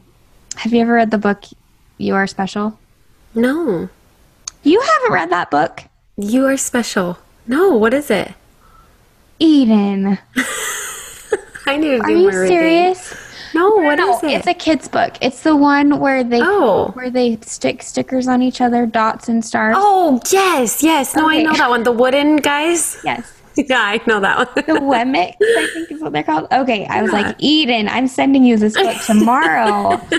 have 0.57 0.74
you 0.74 0.82
ever 0.82 0.93
read 0.93 1.11
the 1.11 1.18
book 1.18 1.43
"You 1.97 2.16
Are 2.16 2.28
Special"? 2.28 2.78
No. 3.34 3.89
You 4.63 4.82
haven't 4.82 5.11
read 5.13 5.30
that 5.30 5.51
book, 5.51 5.84
You 6.18 6.45
are 6.47 6.57
special. 6.57 7.18
No, 7.45 7.76
what 7.76 7.93
is 7.93 8.09
it? 8.09 8.34
Eden. 9.39 10.18
I 11.68 11.78
need 11.78 11.89
to 11.97 11.99
Are 12.01 12.09
you 12.09 12.28
reading. 12.32 12.47
serious? 12.47 13.16
No, 13.53 13.70
what 13.76 13.95
no, 13.99 14.18
is 14.18 14.24
it? 14.24 14.32
it's 14.32 14.47
a 14.47 14.53
kid's 14.53 14.88
book. 14.88 15.13
It's 15.22 15.41
the 15.43 15.55
one 15.55 15.99
where 15.99 16.24
they 16.24 16.39
Oh. 16.41 16.89
where 16.93 17.09
they 17.11 17.38
stick 17.41 17.84
stickers 17.84 18.28
on 18.28 18.41
each 18.41 18.59
other, 18.59 18.86
dots 18.86 19.30
and 19.30 19.43
stars. 19.45 19.76
oh, 19.78 20.20
yes, 20.32 20.82
yes. 20.82 21.16
No, 21.16 21.30
I 21.30 21.43
know 21.43 21.53
that 21.53 21.70
one. 21.70 21.84
The 21.84 21.91
wooden 21.91 22.38
guys? 22.38 22.97
yes. 23.03 23.32
Yeah, 23.70 23.80
I 23.80 24.01
know 24.06 24.20
that 24.20 24.38
one. 24.38 24.47
The 24.56 24.74
Wemmicks, 24.82 25.36
I 25.39 25.70
think 25.74 25.91
is 25.91 26.01
what 26.01 26.12
they're 26.14 26.24
called. 26.24 26.47
Okay, 26.51 26.86
I 26.88 27.01
was 27.01 27.12
like, 27.12 27.36
Eden, 27.39 27.88
I'm 27.88 28.08
sending 28.08 28.43
you 28.43 28.58
this 28.58 28.74
book 28.74 28.97
tomorrow. 29.06 30.01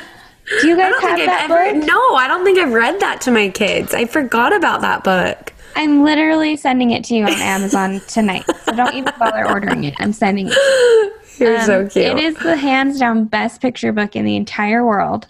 Do 0.61 0.69
you 0.69 0.77
guys 0.77 0.95
have 1.01 1.19
that 1.19 1.51
ever. 1.51 1.79
book? 1.79 1.87
No, 1.87 2.15
I 2.15 2.29
don't 2.29 2.45
think 2.45 2.59
I've 2.59 2.73
read 2.73 3.01
that 3.01 3.21
to 3.23 3.31
my 3.31 3.49
kids. 3.49 3.93
I 3.95 4.05
forgot 4.07 4.55
about 4.55 4.81
that 4.83 5.03
book. 5.05 5.53
I'm 5.75 6.05
literally 6.05 6.57
sending 6.57 6.93
it 6.93 7.05
to 7.05 7.15
you 7.15 7.25
on 7.25 7.33
Amazon 7.33 8.01
tonight. 8.09 8.45
So 8.65 8.73
don't 8.75 8.95
even 8.95 9.13
bother 9.19 9.47
ordering 9.47 9.85
it. 9.85 9.95
I'm 9.99 10.13
sending 10.13 10.49
it. 10.51 11.13
You're 11.39 11.61
so 11.63 11.81
Um, 11.83 11.89
cute. 11.91 12.07
It 12.07 12.19
is 12.19 12.35
the 12.37 12.57
hands 12.57 12.99
down 12.99 13.27
best 13.27 13.61
picture 13.61 13.93
book 13.93 14.17
in 14.17 14.25
the 14.25 14.37
entire 14.37 14.87
world. 14.87 15.27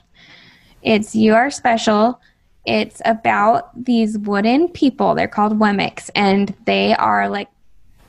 It's 0.83 1.17
You 1.17 1.35
Are 1.35 1.51
Special. 1.51 2.21
It's 2.65 3.03
about 3.05 3.71
these 3.85 4.19
wooden 4.19 4.69
people. 4.69 5.15
They're 5.17 5.27
called 5.29 5.59
Wemmicks, 5.59 6.11
and 6.15 6.55
they 6.65 6.95
are 6.95 7.29
like 7.29 7.49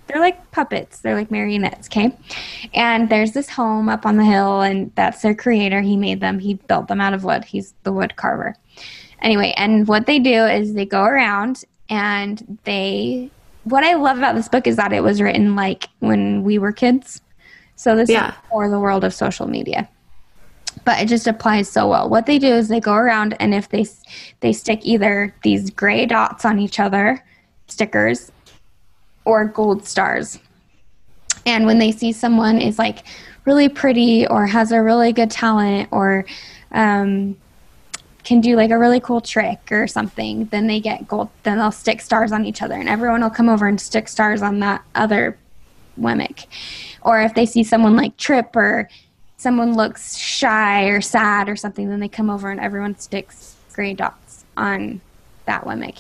they're 0.08 0.22
like 0.22 0.52
puppets. 0.52 1.00
They're 1.00 1.16
like 1.16 1.32
marionettes, 1.32 1.88
okay? 1.88 2.16
And 2.74 3.10
there's 3.10 3.34
this 3.34 3.50
home 3.50 3.90
up 3.90 4.06
on 4.06 4.18
the 4.18 4.26
hill, 4.26 4.62
and 4.62 4.92
that's 4.96 5.22
their 5.22 5.36
creator. 5.36 5.82
He 5.82 5.98
made 5.98 6.22
them. 6.22 6.40
He 6.40 6.56
built 6.56 6.88
them 6.88 7.02
out 7.02 7.14
of 7.14 7.24
wood. 7.24 7.44
He's 7.46 7.74
the 7.84 7.92
wood 7.92 8.16
carver. 8.16 8.56
Anyway, 9.22 9.54
and 9.58 9.88
what 9.88 10.06
they 10.06 10.20
do 10.20 10.46
is 10.46 10.74
they 10.74 10.86
go 10.86 11.04
around 11.04 11.64
and 11.90 12.60
they. 12.64 13.30
What 13.64 13.84
I 13.84 13.96
love 13.96 14.18
about 14.18 14.36
this 14.36 14.48
book 14.48 14.66
is 14.66 14.78
that 14.78 14.94
it 14.94 15.04
was 15.04 15.22
written 15.22 15.56
like 15.56 15.90
when 16.00 16.44
we 16.44 16.58
were 16.58 16.72
kids. 16.72 17.22
So 17.76 17.96
this 17.96 18.10
Yeah. 18.10 18.30
is 18.30 18.36
for 18.50 18.70
the 18.70 18.80
world 18.80 19.04
of 19.04 19.14
social 19.14 19.46
media. 19.48 19.90
But 20.86 21.02
it 21.02 21.08
just 21.08 21.28
applies 21.28 21.68
so 21.70 21.88
well. 21.90 22.08
What 22.08 22.28
they 22.28 22.40
do 22.40 22.48
is 22.48 22.70
they 22.70 22.80
go 22.80 22.94
around 22.94 23.36
and 23.42 23.54
if 23.54 23.68
they 23.70 23.86
they 24.40 24.54
stick 24.54 24.80
either 24.84 25.34
these 25.44 25.70
gray 25.70 26.06
dots 26.06 26.46
on 26.46 26.60
each 26.60 26.80
other, 26.80 27.24
stickers, 27.68 28.32
or 29.28 29.44
gold 29.44 29.86
stars. 29.86 30.40
And 31.46 31.66
when 31.66 31.80
they 31.80 31.92
see 31.92 32.14
someone 32.14 32.62
is 32.62 32.80
like 32.80 33.00
really 33.44 33.68
pretty 33.68 34.26
or 34.26 34.48
has 34.48 34.72
a 34.72 34.82
really 34.82 35.12
good 35.12 35.30
talent 35.30 35.90
or 35.92 36.26
um, 36.72 37.36
can 38.24 38.40
do 38.40 38.56
like 38.56 38.72
a 38.72 38.78
really 38.78 39.02
cool 39.02 39.20
trick 39.20 39.60
or 39.70 39.86
something, 39.86 40.46
then 40.46 40.68
they 40.68 40.80
get 40.80 41.10
gold. 41.10 41.30
Then 41.44 41.58
they'll 41.58 41.74
stick 41.74 42.00
stars 42.00 42.32
on 42.32 42.46
each 42.46 42.62
other, 42.62 42.76
and 42.76 42.88
everyone 42.88 43.22
will 43.22 43.30
come 43.30 43.50
over 43.50 43.68
and 43.68 43.80
stick 43.80 44.08
stars 44.08 44.42
on 44.42 44.60
that 44.62 44.82
other 44.96 45.38
Wemmick. 46.00 46.46
Or 47.02 47.22
if 47.22 47.34
they 47.34 47.46
see 47.46 47.64
someone 47.64 47.98
like 47.98 48.16
trip 48.16 48.56
or 48.56 48.90
someone 49.36 49.76
looks 49.76 50.18
shy 50.18 50.86
or 50.86 51.02
sad 51.02 51.50
or 51.50 51.58
something, 51.58 51.90
then 51.90 52.00
they 52.00 52.08
come 52.08 52.30
over 52.30 52.50
and 52.50 52.62
everyone 52.62 52.98
sticks 52.98 53.58
gray 53.74 53.94
dots 53.94 54.46
on 54.56 55.02
that 55.48 55.66
Wemmick. 55.66 55.98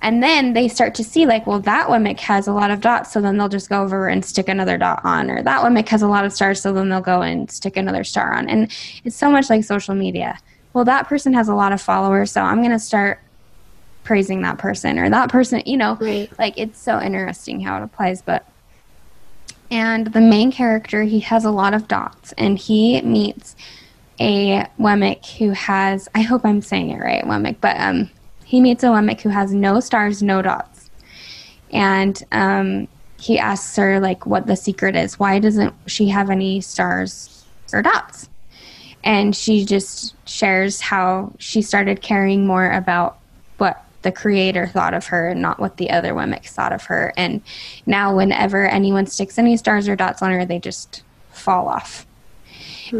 And 0.00 0.22
then 0.22 0.52
they 0.54 0.68
start 0.68 0.94
to 0.94 1.04
see, 1.04 1.26
like, 1.26 1.46
well, 1.46 1.60
that 1.60 1.88
Wemmick 1.88 2.20
has 2.20 2.46
a 2.46 2.52
lot 2.52 2.70
of 2.70 2.80
dots, 2.80 3.12
so 3.12 3.20
then 3.20 3.36
they'll 3.36 3.48
just 3.48 3.68
go 3.68 3.82
over 3.82 4.08
and 4.08 4.24
stick 4.24 4.48
another 4.48 4.78
dot 4.78 5.00
on. 5.04 5.30
Or 5.30 5.42
that 5.42 5.62
Wemmick 5.62 5.88
has 5.88 6.02
a 6.02 6.08
lot 6.08 6.24
of 6.24 6.32
stars, 6.32 6.62
so 6.62 6.72
then 6.72 6.88
they'll 6.88 7.00
go 7.00 7.22
and 7.22 7.50
stick 7.50 7.76
another 7.76 8.04
star 8.04 8.32
on. 8.32 8.48
And 8.48 8.70
it's 9.04 9.16
so 9.16 9.30
much 9.30 9.50
like 9.50 9.64
social 9.64 9.94
media. 9.94 10.38
Well, 10.72 10.84
that 10.84 11.08
person 11.08 11.32
has 11.34 11.48
a 11.48 11.54
lot 11.54 11.72
of 11.72 11.82
followers, 11.82 12.30
so 12.30 12.40
I'm 12.42 12.58
going 12.58 12.70
to 12.70 12.78
start 12.78 13.20
praising 14.04 14.42
that 14.42 14.58
person. 14.58 14.98
Or 14.98 15.10
that 15.10 15.28
person, 15.28 15.62
you 15.66 15.76
know, 15.76 15.98
Right. 16.00 16.30
like, 16.38 16.54
it's 16.56 16.80
so 16.80 17.00
interesting 17.00 17.60
how 17.60 17.76
it 17.78 17.82
applies. 17.82 18.22
But 18.22 18.46
and 19.70 20.08
the 20.08 20.20
main 20.20 20.50
character 20.50 21.02
he 21.04 21.20
has 21.20 21.44
a 21.44 21.50
lot 21.50 21.74
of 21.74 21.86
dots 21.86 22.32
and 22.32 22.58
he 22.58 23.00
meets 23.02 23.54
a 24.18 24.66
Wemmick 24.80 25.24
who 25.38 25.50
has 25.50 26.08
I 26.14 26.22
hope 26.22 26.44
I'm 26.44 26.60
saying 26.60 26.90
it 26.90 26.98
right 26.98 27.22
Wemmick 27.24 27.56
but 27.60 27.78
um 27.78 28.10
he 28.50 28.60
meets 28.60 28.82
a 28.82 28.88
Wemmick 28.88 29.20
who 29.20 29.28
has 29.28 29.52
no 29.52 29.78
stars 29.78 30.22
no 30.22 30.42
dots 30.42 30.90
and 31.72 32.22
um 32.32 32.88
he 33.18 33.38
asks 33.38 33.76
her 33.76 34.00
like 34.00 34.26
what 34.26 34.46
the 34.46 34.56
secret 34.56 34.96
is 34.96 35.18
why 35.18 35.38
doesn't 35.38 35.72
she 35.86 36.08
have 36.08 36.30
any 36.30 36.60
stars 36.60 37.44
or 37.72 37.80
dots 37.80 38.28
and 39.04 39.34
she 39.34 39.64
just 39.64 40.14
shares 40.28 40.80
how 40.80 41.32
she 41.38 41.62
started 41.62 42.02
caring 42.02 42.46
more 42.46 42.70
about 42.70 43.18
what 43.58 43.84
the 44.02 44.12
creator 44.12 44.66
thought 44.66 44.94
of 44.94 45.06
her 45.06 45.28
and 45.28 45.40
not 45.40 45.60
what 45.60 45.76
the 45.76 45.90
other 45.90 46.12
Wemmicks 46.12 46.48
thought 46.48 46.72
of 46.72 46.84
her. 46.84 47.12
And 47.16 47.42
now, 47.86 48.14
whenever 48.14 48.66
anyone 48.66 49.06
sticks 49.06 49.38
any 49.38 49.56
stars 49.56 49.88
or 49.88 49.96
dots 49.96 50.22
on 50.22 50.30
her, 50.32 50.44
they 50.44 50.58
just 50.58 51.02
fall 51.30 51.68
off. 51.68 52.06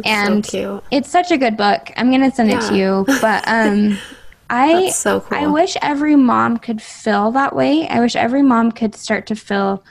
and 0.05 0.46
so 0.46 0.82
it's 0.90 1.11
such 1.11 1.30
a 1.30 1.36
good 1.36 1.57
book. 1.57 1.90
I'm 1.96 2.11
gonna 2.11 2.30
send 2.30 2.51
it 2.51 2.61
to 2.68 2.76
you, 2.76 3.05
but 3.20 3.42
um, 3.46 3.98
I 4.51 4.82
That's 4.82 4.96
so 4.96 5.20
cool. 5.20 5.38
I 5.38 5.46
wish 5.46 5.76
every 5.80 6.16
mom 6.16 6.59
could 6.59 6.82
feel 6.82 7.30
that 7.32 7.55
way. 7.55 7.86
I 7.88 8.01
wish 8.01 8.16
every 8.16 8.42
mom 8.42 8.72
could 8.72 8.96
start 8.96 9.26
to 9.28 9.36
feel 9.36 9.84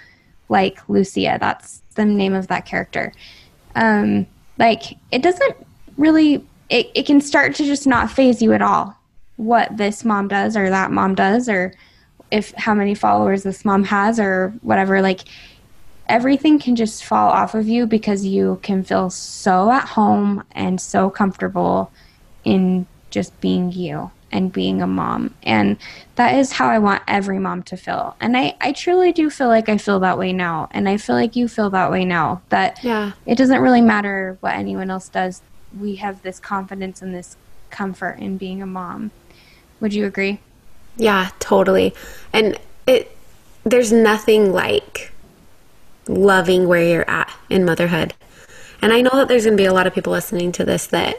like 0.50 0.88
Lucia. 0.90 1.38
That's 1.40 1.82
the 1.96 2.04
name 2.04 2.34
of 2.34 2.48
that 2.48 2.66
character. 2.66 3.14
Um, 3.76 4.28
like 4.58 4.98
it 5.12 5.22
doesn't 5.22 5.56
really 5.98 6.46
it, 6.70 6.92
it 6.94 7.06
can 7.06 7.22
start 7.22 7.56
to 7.56 7.66
just 7.66 7.88
not 7.88 8.12
phase 8.12 8.42
you 8.42 8.52
at 8.52 8.62
all 8.62 8.96
what 9.38 9.78
this 9.78 10.04
mom 10.04 10.28
does 10.28 10.58
or 10.58 10.70
that 10.70 10.92
mom 10.92 11.16
does 11.16 11.48
or 11.48 11.74
if 12.30 12.54
how 12.56 12.74
many 12.74 12.94
followers 12.94 13.44
this 13.44 13.64
mom 13.64 13.86
has 13.86 14.20
or 14.20 14.54
whatever 14.62 15.02
like 15.02 15.22
everything 16.10 16.60
can 16.60 16.76
just 16.76 17.06
fall 17.06 17.30
off 17.30 17.56
of 17.56 17.68
you 17.68 17.88
because 17.88 18.26
you 18.26 18.60
can 18.62 18.84
feel 18.84 19.10
so 19.10 19.72
at 19.72 19.88
home 19.88 20.44
and 20.52 20.82
so 20.82 21.10
comfortable 21.10 21.90
in 22.44 22.86
just 23.10 23.40
being 23.40 23.72
you 23.72 24.12
and 24.32 24.52
being 24.52 24.82
a 24.82 24.88
mom. 24.88 25.34
And 25.44 25.78
that 26.16 26.36
is 26.36 26.54
how 26.54 26.68
I 26.68 26.80
want 26.80 27.04
every 27.08 27.40
mom 27.40 27.64
to 27.64 27.78
feel. 27.78 28.16
And 28.20 28.36
I, 28.38 28.56
I 28.62 28.72
truly 28.72 29.12
do 29.12 29.30
feel 29.30 29.48
like 29.48 29.70
I 29.70 29.78
feel 29.78 30.00
that 30.02 30.18
way 30.18 30.34
now. 30.34 30.68
And 30.72 30.88
I 30.88 30.98
feel 30.98 31.16
like 31.16 31.36
you 31.36 31.48
feel 31.48 31.70
that 31.72 31.92
way 31.92 32.06
now. 32.06 32.42
That 32.50 32.84
Yeah. 32.84 33.14
it 33.26 33.36
doesn't 33.36 33.62
really 33.62 33.82
matter 33.82 34.38
what 34.42 34.56
anyone 34.56 34.90
else 34.90 35.10
does. 35.10 35.42
We 35.80 35.96
have 35.96 36.22
this 36.22 36.40
confidence 36.40 37.02
and 37.02 37.14
this 37.14 37.38
comfort 37.70 38.18
in 38.20 38.38
being 38.38 38.62
a 38.62 38.66
mom. 38.66 39.12
Would 39.80 39.94
you 39.94 40.06
agree? 40.06 40.40
Yeah, 40.98 41.30
totally. 41.40 41.94
And 42.34 42.60
it 42.88 43.16
there's 43.64 43.92
nothing 43.92 44.52
like 44.52 45.12
loving 46.08 46.68
where 46.68 46.84
you're 46.84 47.10
at 47.10 47.32
in 47.50 47.66
motherhood. 47.66 48.14
And 48.82 48.94
I 48.94 49.02
know 49.02 49.12
that 49.14 49.28
there's 49.28 49.46
going 49.46 49.58
to 49.58 49.62
be 49.62 49.66
a 49.68 49.74
lot 49.74 49.86
of 49.88 49.94
people 49.94 50.12
listening 50.14 50.52
to 50.54 50.64
this 50.66 50.88
that 50.88 51.18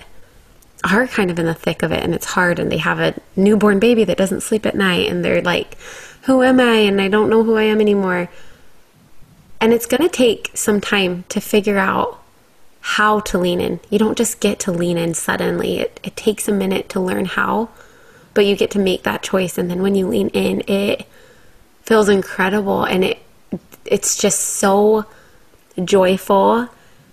are 0.85 1.07
kind 1.07 1.31
of 1.31 1.39
in 1.39 1.47
the 1.47 1.55
thick 1.55 1.83
of 1.83 1.93
it 1.93 2.03
and 2.03 2.15
it's 2.15 2.27
hard 2.27 2.59
and 2.59 2.71
they 2.71 2.79
have 2.79 3.01
a 3.01 3.15
newborn 3.37 3.79
baby 3.79 4.05
that 4.05 4.17
doesn't 4.17 4.43
sleep 4.43 4.65
at 4.65 4.75
night 4.75 5.09
and 5.09 5.25
they're 5.25 5.43
like, 5.43 5.77
"Who 6.23 6.43
am 6.43 6.61
I?" 6.61 6.77
and 6.77 7.01
I 7.01 7.09
don't 7.09 7.31
know 7.31 7.45
who 7.45 7.57
I 7.57 7.65
am 7.65 7.81
anymore. 7.81 8.29
And 9.61 9.73
it's 9.73 9.87
going 9.87 10.03
to 10.03 10.09
take 10.09 10.51
some 10.55 10.81
time 10.81 11.25
to 11.29 11.41
figure 11.41 11.79
out 11.79 12.19
how 12.81 13.21
to 13.21 13.39
lean 13.39 13.61
in. 13.61 13.81
You 13.91 13.99
don't 13.99 14.17
just 14.17 14.41
get 14.41 14.59
to 14.61 14.73
lean 14.73 14.97
in 14.97 15.13
suddenly. 15.13 15.81
It, 15.81 16.01
it 16.03 16.17
takes 16.17 16.49
a 16.49 16.53
minute 16.53 16.89
to 16.91 17.01
learn 17.01 17.27
how, 17.27 17.69
but 18.33 18.47
you 18.47 18.57
get 18.57 18.71
to 18.71 18.79
make 18.79 19.03
that 19.03 19.23
choice. 19.23 19.59
And 19.59 19.71
then 19.71 19.83
when 19.83 19.95
you 19.95 20.09
lean 20.09 20.29
in, 20.29 20.63
it 20.67 21.07
feels 21.83 22.09
incredible 22.09 22.85
and 22.85 23.05
it 23.05 23.19
it's 23.85 24.17
just 24.17 24.39
so 24.39 25.05
joyful 25.85 26.69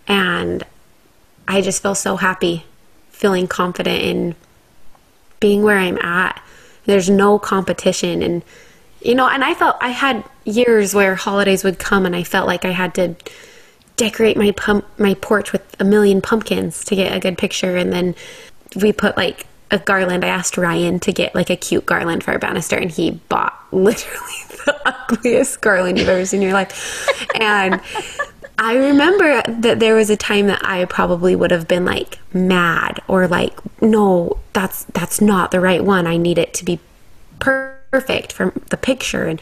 and 0.07 0.63
I 1.47 1.61
just 1.61 1.82
feel 1.82 1.95
so 1.95 2.18
happy 2.18 2.65
feeling 3.18 3.47
confident 3.47 3.99
in 3.99 4.36
being 5.39 5.63
where 5.63 5.78
I'm 5.78 5.97
at. 5.97 6.41
There's 6.86 7.09
no 7.09 7.39
competition. 7.39 8.22
And 8.22 8.43
you 9.01 9.15
know, 9.15 9.28
and 9.28 9.43
I 9.43 9.53
felt 9.55 9.76
I 9.82 9.89
had 9.89 10.24
years 10.45 10.93
where 10.93 11.15
holidays 11.15 11.63
would 11.63 11.80
come 11.80 12.05
and 12.05 12.15
I 12.15 12.24
felt 12.24 12.47
like 12.47 12.63
I 12.63 12.72
had 12.72 12.93
to 12.95 13.15
decorate 13.95 14.38
my 14.38 14.51
pump 14.51 14.86
my 14.99 15.15
porch 15.15 15.51
with 15.51 15.63
a 15.80 15.84
million 15.84 16.22
pumpkins 16.22 16.86
to 16.86 16.95
get 16.95 17.15
a 17.15 17.20
good 17.20 17.38
picture. 17.38 17.76
And 17.76 17.91
then 17.91 18.15
we 18.80 18.93
put 18.93 19.18
like 19.18 19.47
a 19.72 19.80
garland. 19.80 20.24
I 20.24 20.28
asked 20.28 20.55
ryan 20.55 20.99
to 21.01 21.11
get 21.11 21.34
like 21.34 21.49
a 21.49 21.55
cute 21.55 21.88
garland 21.88 22.24
for 22.24 22.32
our 22.32 22.39
banister 22.39 22.78
and 22.78 22.91
he 22.91 23.11
bought 23.30 23.57
literally 23.72 24.43
the 24.65 24.80
ugliest 24.86 25.61
garland 25.61 25.97
you've 25.97 26.09
ever 26.09 26.26
seen 26.26 26.41
in 26.41 26.49
your 26.49 26.53
life. 26.53 27.07
And 27.36 27.82
i 28.57 28.75
remember 28.75 29.41
that 29.47 29.79
there 29.79 29.95
was 29.95 30.09
a 30.09 30.17
time 30.17 30.47
that 30.47 30.63
i 30.63 30.85
probably 30.85 31.35
would 31.35 31.51
have 31.51 31.67
been 31.67 31.85
like 31.85 32.19
mad 32.33 33.01
or 33.07 33.27
like 33.27 33.59
no 33.81 34.37
that's 34.53 34.83
that's 34.85 35.21
not 35.21 35.51
the 35.51 35.59
right 35.59 35.83
one 35.83 36.07
i 36.07 36.17
need 36.17 36.37
it 36.37 36.53
to 36.53 36.65
be 36.65 36.79
perfect 37.39 38.31
for 38.31 38.51
the 38.69 38.77
picture 38.77 39.25
and 39.25 39.41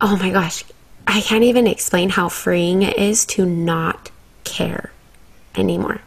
oh 0.00 0.16
my 0.16 0.30
gosh 0.30 0.64
I 1.10 1.20
can't 1.22 1.42
even 1.42 1.66
explain 1.66 2.10
how 2.10 2.28
freeing 2.28 2.82
it 2.82 2.96
is 2.96 3.24
to 3.26 3.44
not 3.44 4.12
care 4.44 4.92
anymore. 5.56 6.00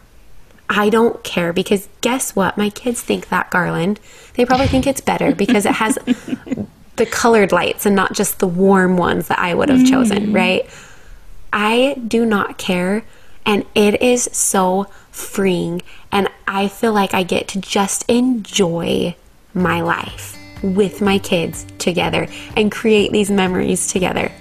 I 0.70 0.88
don't 0.88 1.22
care 1.22 1.52
because 1.52 1.88
guess 2.00 2.34
what? 2.34 2.56
My 2.56 2.70
kids 2.70 3.02
think 3.02 3.28
that 3.28 3.50
garland, 3.50 4.00
they 4.32 4.46
probably 4.46 4.66
think 4.66 4.86
it's 4.86 5.02
better 5.02 5.34
because 5.34 5.66
it 5.66 5.74
has 5.74 5.96
the 6.96 7.04
colored 7.04 7.52
lights 7.52 7.84
and 7.84 7.94
not 7.94 8.14
just 8.14 8.38
the 8.38 8.46
warm 8.46 8.96
ones 8.96 9.28
that 9.28 9.38
I 9.38 9.52
would 9.52 9.68
have 9.68 9.86
chosen, 9.86 10.28
mm. 10.28 10.34
right? 10.34 10.70
I 11.54 11.94
do 12.08 12.26
not 12.26 12.58
care 12.58 13.04
and 13.46 13.64
it 13.76 14.02
is 14.02 14.28
so 14.32 14.88
freeing 15.12 15.82
and 16.10 16.28
I 16.48 16.66
feel 16.66 16.92
like 16.92 17.14
I 17.14 17.22
get 17.22 17.46
to 17.48 17.60
just 17.60 18.04
enjoy 18.10 19.14
my 19.54 19.80
life 19.80 20.36
with 20.62 21.00
my 21.00 21.18
kids 21.18 21.64
together 21.78 22.26
and 22.56 22.72
create 22.72 23.12
these 23.12 23.30
memories 23.30 23.86
together. 23.86 24.32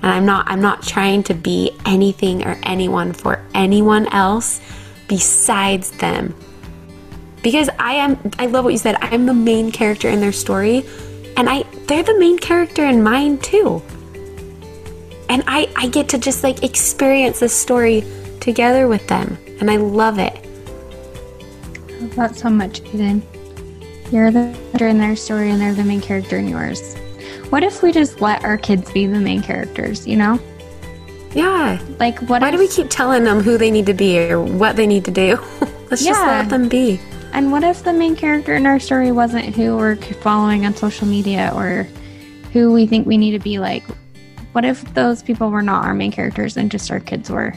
And 0.00 0.12
i'm 0.12 0.24
not 0.24 0.48
i'm 0.48 0.62
not 0.62 0.82
trying 0.82 1.22
to 1.24 1.34
be 1.34 1.72
anything 1.84 2.46
or 2.46 2.58
anyone 2.62 3.12
for 3.12 3.44
anyone 3.54 4.06
else 4.06 4.60
besides 5.06 5.90
them. 5.90 6.34
Because 7.42 7.68
i 7.78 7.92
am 7.92 8.18
i 8.38 8.46
love 8.46 8.64
what 8.64 8.72
you 8.72 8.78
said 8.78 8.96
i'm 9.02 9.26
the 9.26 9.34
main 9.34 9.70
character 9.70 10.08
in 10.08 10.20
their 10.20 10.32
story 10.32 10.84
and 11.36 11.48
i 11.50 11.64
they're 11.86 12.02
the 12.02 12.18
main 12.18 12.38
character 12.38 12.84
in 12.84 13.02
mine 13.02 13.38
too 13.38 13.82
and 15.28 15.42
i 15.46 15.68
i 15.76 15.88
get 15.88 16.08
to 16.08 16.18
just 16.18 16.42
like 16.42 16.62
experience 16.62 17.40
this 17.40 17.54
story 17.54 18.04
together 18.40 18.88
with 18.88 19.06
them 19.08 19.36
and 19.60 19.70
i 19.70 19.76
love 19.76 20.18
it 20.18 20.44
I 21.88 22.00
love 22.02 22.14
that 22.14 22.36
so 22.36 22.48
much, 22.48 22.80
Eden. 22.94 23.24
You're 24.12 24.30
the 24.30 24.56
character 24.70 24.86
in 24.86 24.98
their 24.98 25.16
story 25.16 25.50
and 25.50 25.60
they're 25.60 25.74
the 25.74 25.82
main 25.82 26.00
character 26.00 26.38
in 26.38 26.46
yours. 26.46 26.94
What 27.50 27.64
if 27.64 27.82
we 27.82 27.90
just 27.90 28.20
let 28.20 28.44
our 28.44 28.56
kids 28.56 28.88
be 28.92 29.06
the 29.06 29.18
main 29.18 29.42
characters, 29.42 30.06
you 30.06 30.16
know? 30.16 30.38
yeah 31.34 31.78
Like 31.98 32.18
what 32.22 32.40
why 32.40 32.48
if, 32.48 32.54
do 32.54 32.58
we 32.58 32.68
keep 32.68 32.88
telling 32.88 33.24
them 33.24 33.40
who 33.40 33.58
they 33.58 33.70
need 33.70 33.86
to 33.86 33.94
be 33.94 34.18
or 34.30 34.40
what 34.40 34.76
they 34.76 34.86
need 34.86 35.04
to 35.04 35.10
do 35.10 35.36
let's 35.90 36.02
just 36.02 36.20
let 36.22 36.48
them 36.48 36.68
be 36.68 36.98
and 37.32 37.52
what 37.52 37.62
if 37.62 37.84
the 37.84 37.92
main 37.92 38.16
character 38.16 38.54
in 38.54 38.66
our 38.66 38.80
story 38.80 39.12
wasn't 39.12 39.54
who 39.54 39.76
we're 39.76 39.96
following 39.96 40.64
on 40.64 40.74
social 40.74 41.06
media 41.06 41.52
or 41.54 41.86
who 42.52 42.72
we 42.72 42.86
think 42.86 43.06
we 43.06 43.18
need 43.18 43.32
to 43.32 43.38
be 43.38 43.58
like? 43.58 43.84
What 44.58 44.64
if 44.64 44.92
those 44.92 45.22
people 45.22 45.50
were 45.50 45.62
not 45.62 45.84
our 45.84 45.94
main 45.94 46.10
characters 46.10 46.56
and 46.56 46.68
just 46.68 46.90
our 46.90 46.98
kids 46.98 47.30
were? 47.30 47.54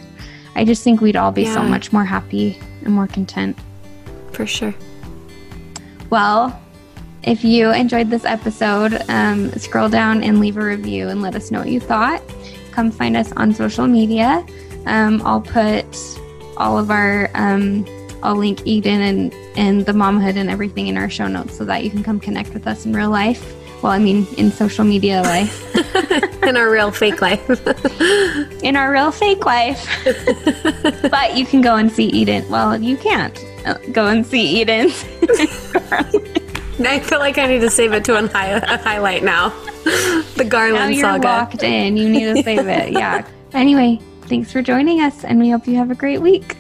I 0.54 0.64
just 0.64 0.84
think 0.84 1.02
we'd 1.02 1.16
all 1.16 1.32
be 1.32 1.46
so 1.46 1.64
much 1.64 1.92
more 1.92 2.06
happy 2.06 2.60
and 2.84 2.94
more 2.94 3.08
content. 3.08 3.58
for 4.34 4.46
sure 4.46 4.76
Well, 6.12 6.62
if 7.24 7.44
you 7.44 7.72
enjoyed 7.72 8.12
this 8.12 8.24
episode, 8.24 9.02
um, 9.10 9.52
scroll 9.54 9.90
down 9.90 10.22
and 10.22 10.40
leave 10.40 10.58
a 10.58 10.64
review 10.64 11.10
and 11.10 11.24
let 11.24 11.36
us 11.36 11.50
know 11.50 11.62
what 11.62 11.70
you 11.70 11.80
thought. 11.80 12.22
Come 12.70 12.92
find 12.92 13.18
us 13.18 13.32
on 13.32 13.52
social 13.52 13.88
media. 13.88 14.46
Um, 14.86 15.24
I'll 15.26 15.42
put 15.42 15.88
all 16.58 16.78
of 16.78 16.92
our, 16.92 17.32
um, 17.34 17.84
I'll 18.22 18.36
link 18.36 18.62
Eden 18.68 19.02
and, 19.02 19.34
and 19.58 19.88
the 19.88 19.94
momhood 19.94 20.36
and 20.36 20.52
everything 20.52 20.86
in 20.86 21.00
our 21.00 21.10
show 21.10 21.26
notes 21.26 21.58
so 21.58 21.66
that 21.66 21.84
you 21.84 21.90
can 21.90 22.04
come 22.04 22.20
connect 22.20 22.54
with 22.54 22.68
us 22.68 22.86
in 22.86 22.94
real 22.94 23.10
life. 23.10 23.56
Well, 23.82 23.92
I 23.92 23.98
mean, 24.00 24.28
in 24.38 24.52
social 24.52 24.86
media 24.86 25.22
life, 25.24 25.58
in 26.44 26.56
our 26.56 26.70
real 26.70 26.92
fake 26.92 27.20
life 27.22 27.42
in 28.64 28.76
our 28.76 28.92
real 28.92 29.12
fake 29.12 29.46
life. 29.46 29.88
but 31.10 31.36
you 31.36 31.46
can 31.46 31.62
go 31.62 31.76
and 31.78 31.92
see 31.92 32.06
Eden. 32.06 32.48
Well, 32.50 32.80
you 32.82 32.96
can't 32.98 33.38
uh, 33.66 33.76
go 33.92 34.08
and 34.08 34.26
see 34.26 34.62
Eden. 34.62 34.92
I 36.84 37.00
feel 37.00 37.20
like 37.20 37.38
I 37.38 37.48
need 37.48 37.62
to 37.62 37.70
save 37.70 37.94
it 37.94 38.04
to 38.06 38.18
a, 38.24 38.28
hi- 38.28 38.48
a 38.52 38.78
highlight 38.78 39.24
now. 39.24 39.50
The 39.84 40.44
Now 40.44 40.50
Garland 40.50 40.96
you're 40.96 41.04
saga. 41.04 41.28
locked 41.28 41.64
in. 41.64 41.98
You 41.98 42.10
need 42.10 42.36
to 42.36 42.44
save 42.44 42.68
it. 42.68 42.92
Yeah. 42.92 43.28
Anyway, 43.54 44.00
thanks 44.24 44.52
for 44.52 44.62
joining 44.62 45.02
us, 45.02 45.24
and 45.24 45.40
we 45.40 45.50
hope 45.50 45.68
you 45.68 45.76
have 45.78 45.92
a 45.92 45.96
great 45.96 46.22
week. 46.22 46.56